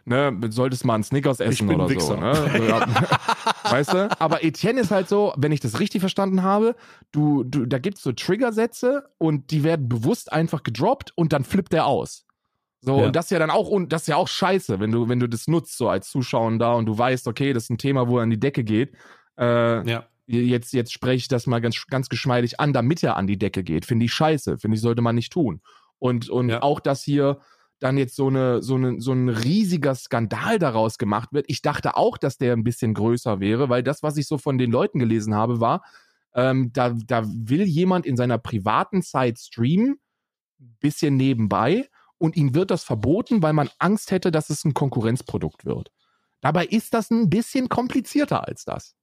[0.06, 2.14] ne, solltest mal einen Snickers essen bin oder ein so.
[2.18, 2.18] Wichser.
[2.18, 2.86] Ne?
[3.70, 4.10] Weißt du?
[4.20, 6.76] Aber Etienne ist halt so, wenn ich das richtig verstanden habe,
[7.12, 11.74] du, du, da gibt's so Triggersätze und die werden bewusst einfach gedroppt und dann flippt
[11.74, 12.23] er aus.
[12.86, 13.06] So, Ja.
[13.08, 15.20] und das ist ja dann auch, und das ist ja auch scheiße, wenn du, wenn
[15.20, 18.10] du das nutzt, so als Zuschauer da und du weißt, okay, das ist ein Thema,
[18.10, 18.94] wo er an die Decke geht.
[19.38, 20.06] Äh, Ja.
[20.28, 23.64] jetzt, jetzt spreche ich das mal ganz, ganz geschmeidig an, damit er an die Decke
[23.64, 23.86] geht.
[23.86, 24.58] Finde ich scheiße.
[24.58, 25.62] Finde ich, sollte man nicht tun.
[25.98, 26.62] Und, und Ja.
[26.62, 27.40] auch, dass hier
[27.80, 31.46] dann jetzt so, eine, so, eine, so ein riesiger Skandal daraus gemacht wird.
[31.50, 34.58] Ich dachte auch, dass der ein bisschen größer wäre, weil das, was ich so von
[34.58, 35.84] den Leuten gelesen habe, war,
[36.36, 40.00] ähm, da, da will jemand in seiner privaten Zeit streamen,
[40.80, 41.90] bisschen nebenbei,
[42.24, 45.92] und ihm wird das verboten, weil man Angst hätte, dass es ein Konkurrenzprodukt wird.
[46.40, 48.96] Dabei ist das ein bisschen komplizierter als das.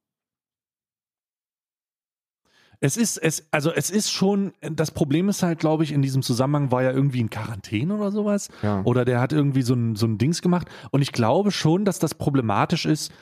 [2.81, 6.23] Es ist, es, also es ist schon, das Problem ist halt, glaube ich, in diesem
[6.23, 8.49] Zusammenhang war ja irgendwie in Quarantäne oder sowas.
[8.63, 8.81] Ja.
[8.85, 10.71] Oder der hat irgendwie so ein, so ein Dings gemacht.
[10.91, 13.13] Und ich glaube schon, dass das problematisch ist,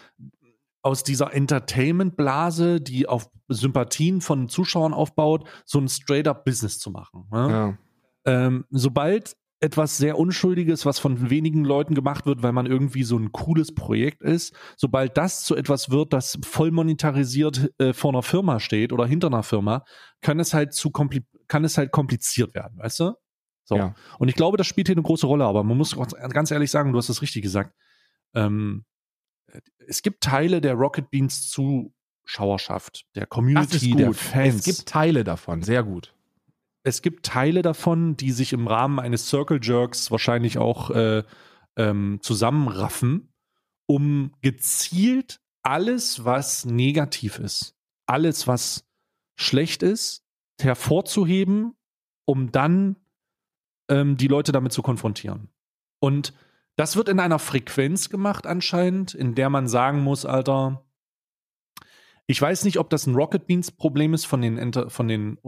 [0.80, 7.26] aus dieser Entertainment-Blase, die auf Sympathien von Zuschauern aufbaut, so ein straight-up-Business zu machen.
[7.32, 7.50] Ne?
[7.50, 7.78] ja.
[8.26, 13.18] Ähm, sobald etwas sehr Unschuldiges, was von wenigen Leuten gemacht wird, weil man irgendwie so
[13.18, 18.22] ein cooles Projekt ist, sobald das zu etwas wird, das voll monetarisiert äh, vor einer
[18.22, 19.84] Firma steht oder hinter einer Firma,
[20.20, 23.14] kann es halt zu kompli kann es halt kompliziert werden, weißt du?
[23.64, 23.76] So.
[23.76, 23.94] Ja.
[24.18, 25.96] Und ich glaube, das spielt hier eine große Rolle, aber man muss
[26.30, 27.74] ganz ehrlich sagen, du hast es richtig gesagt.
[28.34, 28.84] Ähm,
[29.86, 34.12] es gibt Teile der Rocket Beans Zuschauerschaft, der Community, der.
[34.12, 36.14] Fans Es gibt Teile davon, sehr gut.
[36.88, 41.22] Es gibt Teile davon, die sich im Rahmen eines Circle Jerks wahrscheinlich auch äh,
[41.76, 43.32] ähm, zusammenraffen,
[43.86, 48.88] um gezielt alles, was negativ ist, alles, was
[49.36, 50.24] schlecht ist,
[50.60, 51.74] hervorzuheben,
[52.24, 52.96] um dann
[53.88, 55.50] ähm, die Leute damit zu konfrontieren.
[56.00, 56.32] Und
[56.76, 60.84] das wird in einer Frequenz gemacht anscheinend, in der man sagen muss, Alter,
[62.26, 65.38] ich weiß nicht, ob das ein Rocket Beans Problem ist von den, Enter von den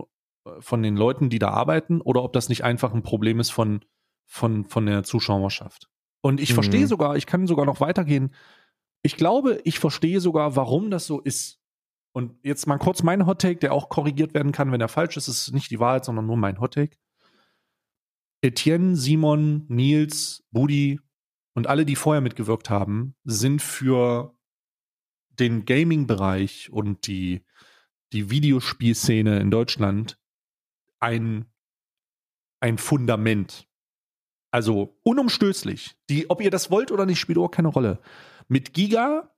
[0.61, 3.85] von den Leuten, die da arbeiten, oder ob das nicht einfach ein Problem ist von,
[4.27, 5.89] von, von der Zuschauerschaft.
[6.21, 6.55] Und ich Mhm.
[6.55, 8.35] verstehe sogar, ich kann sogar noch weitergehen.
[9.03, 11.59] Ich glaube, ich verstehe sogar, warum das so ist.
[12.13, 15.29] Und jetzt mal kurz mein Hottake, der auch korrigiert werden kann, wenn er falsch ist.
[15.29, 16.97] Es ist nicht die Wahrheit, sondern nur mein Hottake.
[18.43, 21.01] Etienne, Simon, Nils, Budi
[21.55, 24.35] und alle, die vorher mitgewirkt haben, sind für
[25.39, 27.45] den Gaming-Bereich und die,
[28.13, 30.19] die Videospielszene in Deutschland
[31.01, 31.47] ein,
[32.61, 33.67] ein Fundament.
[34.53, 35.97] Also unumstößlich.
[36.09, 38.01] Die, ob ihr das wollt oder nicht, spielt auch keine Rolle.
[38.49, 39.35] Mit Giga,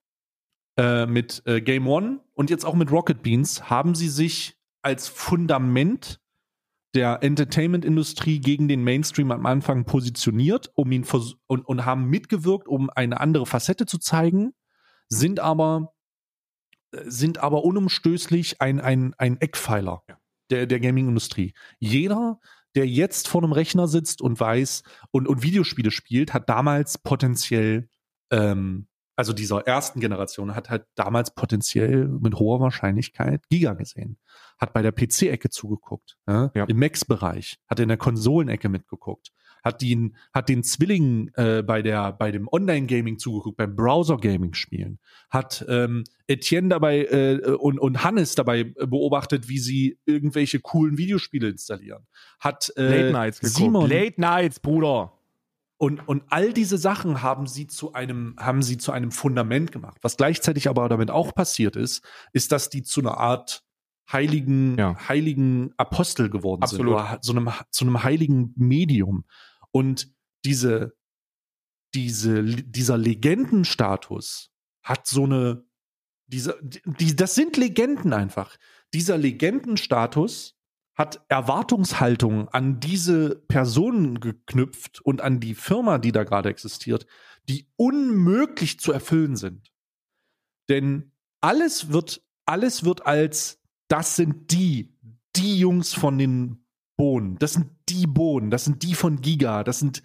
[0.76, 5.08] äh, mit äh, Game One und jetzt auch mit Rocket Beans haben sie sich als
[5.08, 6.20] Fundament
[6.94, 11.06] der Entertainment-Industrie gegen den Mainstream am Anfang positioniert, um ihn
[11.46, 14.52] und, und haben mitgewirkt, um eine andere Facette zu zeigen,
[15.08, 15.94] sind aber
[17.04, 20.18] sind aber unumstößlich ein, ein, ein Eckpfeiler ja.
[20.50, 21.54] Der, der Gaming-Industrie.
[21.78, 22.38] Jeder,
[22.74, 27.88] der jetzt vor einem Rechner sitzt und weiß und, und Videospiele spielt, hat damals potenziell
[28.30, 28.86] ähm,
[29.16, 34.18] also dieser ersten Generation, hat halt damals potenziell mit hoher Wahrscheinlichkeit Giga gesehen.
[34.58, 36.50] Hat bei der PC-Ecke zugeguckt, ja?
[36.54, 36.64] Ja.
[36.64, 39.32] im Max-Bereich, hat in der Konsolenecke mitgeguckt,
[39.62, 44.98] hat den, hat den Zwillingen äh, bei, der, bei dem Online-Gaming zugeguckt, beim Browser-Gaming-Spielen,
[45.30, 51.48] hat ähm, Etienne dabei äh, und, und Hannes dabei beobachtet, wie sie irgendwelche coolen Videospiele
[51.48, 52.06] installieren.
[52.40, 53.56] Hat äh, Late Nights geguckt.
[53.56, 55.12] Simon, Late Nights, Bruder.
[55.82, 59.98] Und, und all diese Sachen haben sie zu einem, haben sie zu einem Fundament gemacht.
[60.02, 63.64] Was gleichzeitig aber damit auch passiert ist, ist, dass die zu einer Art
[64.12, 64.96] heiligen, ja.
[65.08, 66.86] heiligen Apostel geworden Absolut.
[66.86, 66.94] sind.
[66.94, 69.24] Oder so einem, zu einem heiligen Medium.
[69.72, 70.96] Und diese,
[71.94, 74.50] diese, dieser Legendenstatus
[74.82, 75.64] hat so eine,
[76.26, 78.56] diese, die, das sind Legenden einfach.
[78.94, 80.56] Dieser Legendenstatus
[80.94, 87.06] hat Erwartungshaltung an diese Personen geknüpft und an die Firma, die da gerade existiert,
[87.48, 89.72] die unmöglich zu erfüllen sind.
[90.68, 94.96] Denn alles wird, alles wird als, das sind die,
[95.34, 96.61] die Jungs von den
[97.02, 100.04] Bohnen, das sind die Bohnen, das sind die von Giga, das sind,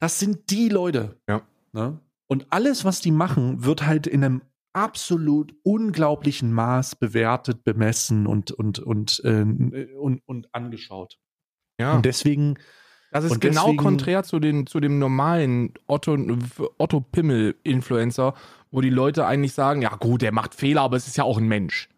[0.00, 1.18] das sind die Leute.
[1.26, 1.48] Ja.
[1.72, 1.98] Ne?
[2.26, 4.42] Und alles, was die machen, wird halt in einem
[4.74, 9.46] absolut unglaublichen Maß bewertet, bemessen und, und, und, äh,
[9.98, 11.18] und, und angeschaut.
[11.80, 11.96] Ja.
[11.96, 12.58] Und deswegen.
[13.10, 16.18] Das ist genau deswegen, konträr zu, den, zu dem normalen Otto,
[16.76, 18.34] Otto Pimmel-Influencer,
[18.70, 21.38] wo die Leute eigentlich sagen: Ja, gut, der macht Fehler, aber es ist ja auch
[21.38, 21.88] ein Mensch.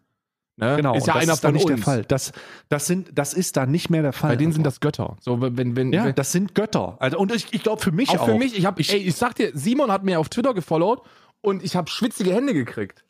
[0.57, 0.75] Ne?
[0.75, 1.75] Genau, ist ja einer ist von nicht uns.
[1.75, 2.05] der Fall.
[2.05, 2.33] Das,
[2.69, 4.31] das, sind, das ist da nicht mehr der Fall.
[4.31, 5.17] Bei denen sind das Götter.
[5.19, 6.97] So, wenn, wenn, ja, wenn, das sind Götter.
[6.99, 8.19] Also, und ich, ich glaube für mich auch.
[8.19, 10.53] Auch für mich, ich, hab, ich, ey, ich sag dir, Simon hat mir auf Twitter
[10.53, 11.01] gefollowt
[11.41, 13.03] und ich habe schwitzige Hände gekriegt.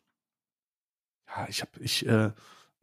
[1.28, 2.30] Ja, ich habe ich äh,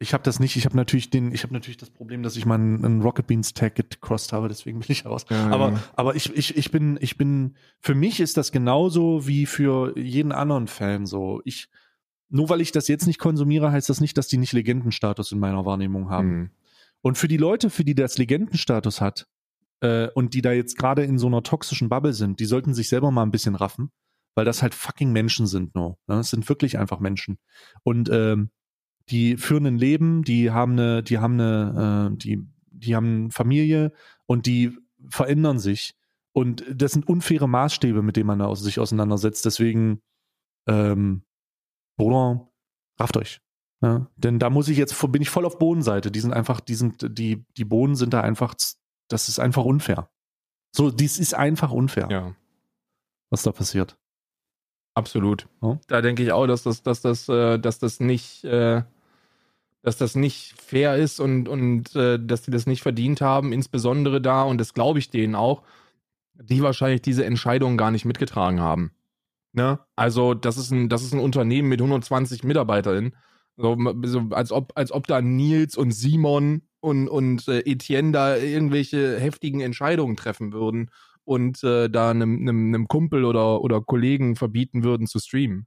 [0.02, 0.56] ich habe das nicht.
[0.56, 3.26] Ich habe natürlich den, ich habe natürlich das Problem, dass ich mal einen, einen Rocket
[3.26, 5.26] Beans Tag gecrossed habe, deswegen bin ich raus.
[5.28, 5.82] Ja, aber ja.
[5.94, 10.32] aber ich, ich ich bin ich bin für mich ist das genauso wie für jeden
[10.32, 11.42] anderen Fan so.
[11.44, 11.68] Ich
[12.30, 15.38] nur weil ich das jetzt nicht konsumiere, heißt das nicht, dass die nicht Legendenstatus in
[15.38, 16.28] meiner Wahrnehmung haben.
[16.28, 16.50] Mhm.
[17.02, 19.26] Und für die Leute, für die das Legendenstatus hat
[19.80, 22.88] äh, und die da jetzt gerade in so einer toxischen Bubble sind, die sollten sich
[22.88, 23.90] selber mal ein bisschen raffen
[24.34, 25.98] weil das halt fucking Menschen sind nur.
[26.06, 26.16] Ne?
[26.16, 27.38] Das sind wirklich einfach Menschen.
[27.82, 28.50] Und ähm,
[29.08, 32.40] die führen ein Leben, die haben eine, die haben eine, äh, die,
[32.70, 33.92] die haben Familie
[34.26, 34.76] und die
[35.08, 35.94] verändern sich.
[36.32, 39.44] Und das sind unfaire Maßstäbe, mit denen man da sich auseinandersetzt.
[39.44, 40.00] Deswegen,
[40.66, 41.22] ähm,
[42.00, 42.48] Bruder,
[42.98, 43.40] rafft euch.
[43.82, 44.06] Ja?
[44.16, 46.10] Denn da muss ich jetzt, bin ich voll auf Bodenseite.
[46.10, 48.54] Die sind einfach, die sind, die, die Bohnen sind da einfach,
[49.08, 50.10] das ist einfach unfair.
[50.72, 52.08] So, dies ist einfach unfair.
[52.10, 52.34] Ja.
[53.30, 53.96] Was da passiert.
[54.94, 55.48] Absolut.
[55.60, 55.78] Oh.
[55.86, 58.82] Da denke ich auch, dass das, dass das, äh, dass das nicht, äh,
[59.82, 64.20] dass das nicht fair ist und, und äh, dass die das nicht verdient haben, insbesondere
[64.20, 65.62] da, und das glaube ich denen auch,
[66.34, 68.92] die wahrscheinlich diese Entscheidung gar nicht mitgetragen haben.
[69.52, 69.80] Ne?
[69.96, 73.16] Also, das ist ein, das ist ein Unternehmen mit 120 MitarbeiterInnen.
[73.56, 73.76] So,
[74.30, 79.60] als, ob, als ob da Nils und Simon und, und äh, Etienne da irgendwelche heftigen
[79.60, 80.90] Entscheidungen treffen würden
[81.24, 85.66] und äh, da einem Kumpel oder, oder Kollegen verbieten würden zu streamen.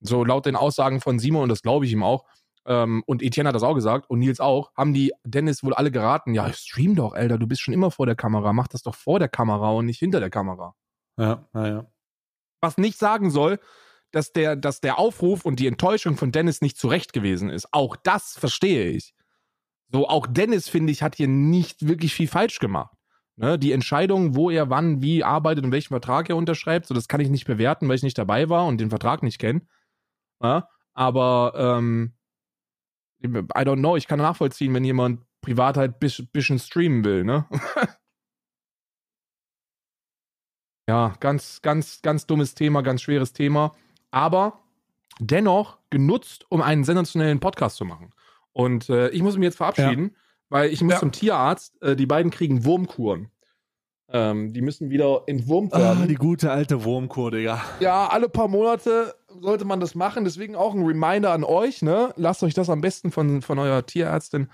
[0.00, 2.24] So laut den Aussagen von Simon, und das glaube ich ihm auch,
[2.66, 5.90] ähm, und Etienne hat das auch gesagt und Nils auch, haben die Dennis wohl alle
[5.90, 8.94] geraten, ja, stream doch, Alter, du bist schon immer vor der Kamera, mach das doch
[8.94, 10.74] vor der Kamera und nicht hinter der Kamera.
[11.18, 11.86] Ja, naja.
[12.60, 13.58] Was nicht sagen soll,
[14.10, 17.68] dass der, dass der Aufruf und die Enttäuschung von Dennis nicht zurecht gewesen ist.
[17.72, 19.14] Auch das verstehe ich.
[19.90, 22.94] So, auch Dennis, finde ich, hat hier nicht wirklich viel falsch gemacht.
[23.36, 27.06] Ne, die Entscheidung, wo er wann, wie arbeitet und welchen Vertrag er unterschreibt, so das
[27.06, 29.62] kann ich nicht bewerten, weil ich nicht dabei war und den Vertrag nicht kenne.
[30.42, 32.14] Ja, aber ähm,
[33.22, 37.46] I don't know, ich kann nachvollziehen, wenn jemand privat halt bis, bisschen streamen will, ne?
[40.88, 43.72] ja, ganz, ganz, ganz dummes Thema, ganz schweres Thema,
[44.10, 44.58] aber
[45.20, 48.12] dennoch genutzt, um einen sensationellen Podcast zu machen.
[48.52, 50.10] Und äh, ich muss mich jetzt verabschieden.
[50.12, 50.20] Ja
[50.50, 50.98] weil ich muss ja.
[51.00, 51.80] zum Tierarzt.
[51.82, 53.30] Äh, die beiden kriegen Wurmkuren.
[54.10, 56.08] Ähm, die müssen wieder entwurmt Ah, werden.
[56.08, 57.62] die gute alte Wurmkur, Digga.
[57.78, 60.24] ja, alle paar Monate sollte man das machen.
[60.24, 62.14] Deswegen auch ein Reminder an euch, ne?
[62.16, 64.48] Lasst euch das am besten von, von eurer Tierärztin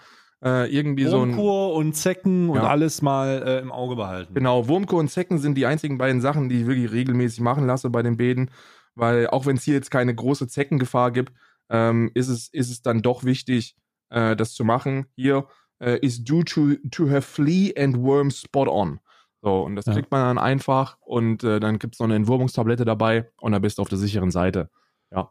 [0.45, 1.31] äh, irgendwie so ein.
[1.31, 2.69] Wurmkur und Zecken und Ja.
[2.69, 4.35] alles mal äh, im Auge behalten.
[4.35, 7.91] Genau, Wurmkur und Zecken sind die einzigen beiden Sachen, die ich wirklich regelmäßig machen lasse
[7.91, 8.51] bei den Bäden.
[8.95, 11.33] Weil auch wenn es hier jetzt keine große Zeckengefahr gibt,
[11.71, 13.75] ähm, ist, es, ist es dann doch wichtig,
[14.11, 15.07] äh, das zu machen.
[15.16, 15.47] Hier
[15.81, 19.01] äh, is due to, to have flea and worm spot on.
[19.43, 19.95] So, und das Ja.
[19.95, 23.62] kriegt man dann einfach und äh, dann gibt es noch eine Entwurmungstablette dabei und dann
[23.62, 24.69] bist du auf der sicheren Seite.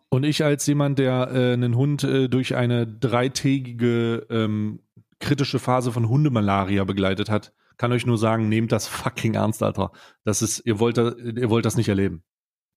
[0.10, 4.80] Und ich als jemand, der äh, einen Hund äh, durch eine dreitägige ähm,
[5.23, 9.91] kritische Phase von Hundemalaria begleitet hat, kann euch nur sagen, nehmt das fucking ernst, Alter.
[10.23, 12.23] Das ist, ihr wollt, ihr wollt das nicht erleben.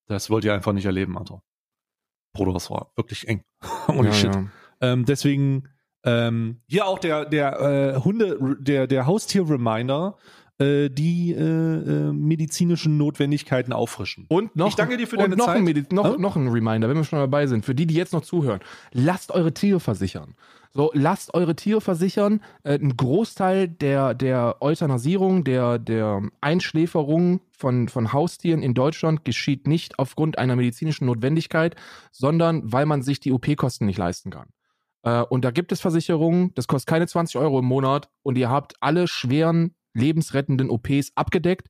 [0.06, 1.42] Das wollt ihr einfach nicht erleben, Alter.
[2.32, 3.42] Bruder, das war wirklich eng.
[3.88, 4.34] Holy ja, shit.
[4.34, 4.46] Ja.
[4.80, 5.68] Ähm, deswegen
[6.04, 10.16] ähm, hier auch der der äh, Hunde der der Haustier-Reminder,
[10.58, 14.26] äh, die äh, äh, medizinischen Notwendigkeiten auffrischen.
[14.28, 15.56] Und noch, Ich danke dir für deine noch Zeit.
[15.56, 16.20] Ein Medi noch, Hm?
[16.20, 18.60] noch ein Reminder, wenn wir schon dabei sind, für die, die jetzt noch zuhören.
[18.92, 20.34] Lasst eure Tiere versichern.
[20.72, 22.40] So, lasst eure Tiere versichern.
[22.62, 29.66] Äh, ein Großteil der, der Euthanasierung, der, der Einschläferung von, von Haustieren in Deutschland geschieht
[29.66, 31.76] nicht aufgrund einer medizinischen Notwendigkeit,
[32.12, 34.48] sondern weil man sich die OP-Kosten nicht leisten kann.
[35.02, 38.50] Äh, und da gibt es Versicherungen, das kostet keine 20 Euro im Monat und ihr
[38.50, 41.68] habt alle schweren, lebensrettenden OPs abgedeckt.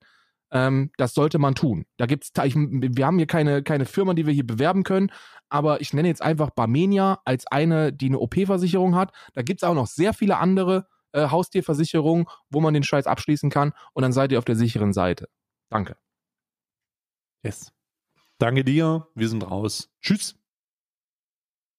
[0.50, 1.86] Ähm, das sollte man tun.
[1.96, 5.10] Da gibt's, ich, wir haben hier keine, keine Firma, die wir hier bewerben können,
[5.48, 9.12] aber ich nenne jetzt einfach Barmenia als eine, die eine OP-Versicherung hat.
[9.34, 13.72] Da gibt's auch noch sehr viele andere äh, Haustierversicherungen, wo man den Scheiß abschließen kann
[13.92, 15.28] und dann seid ihr auf der sicheren Seite.
[15.68, 15.96] Danke.
[17.42, 17.72] Yes.
[18.38, 19.08] Danke dir.
[19.14, 19.90] Wir sind raus.
[20.00, 20.36] Tschüss.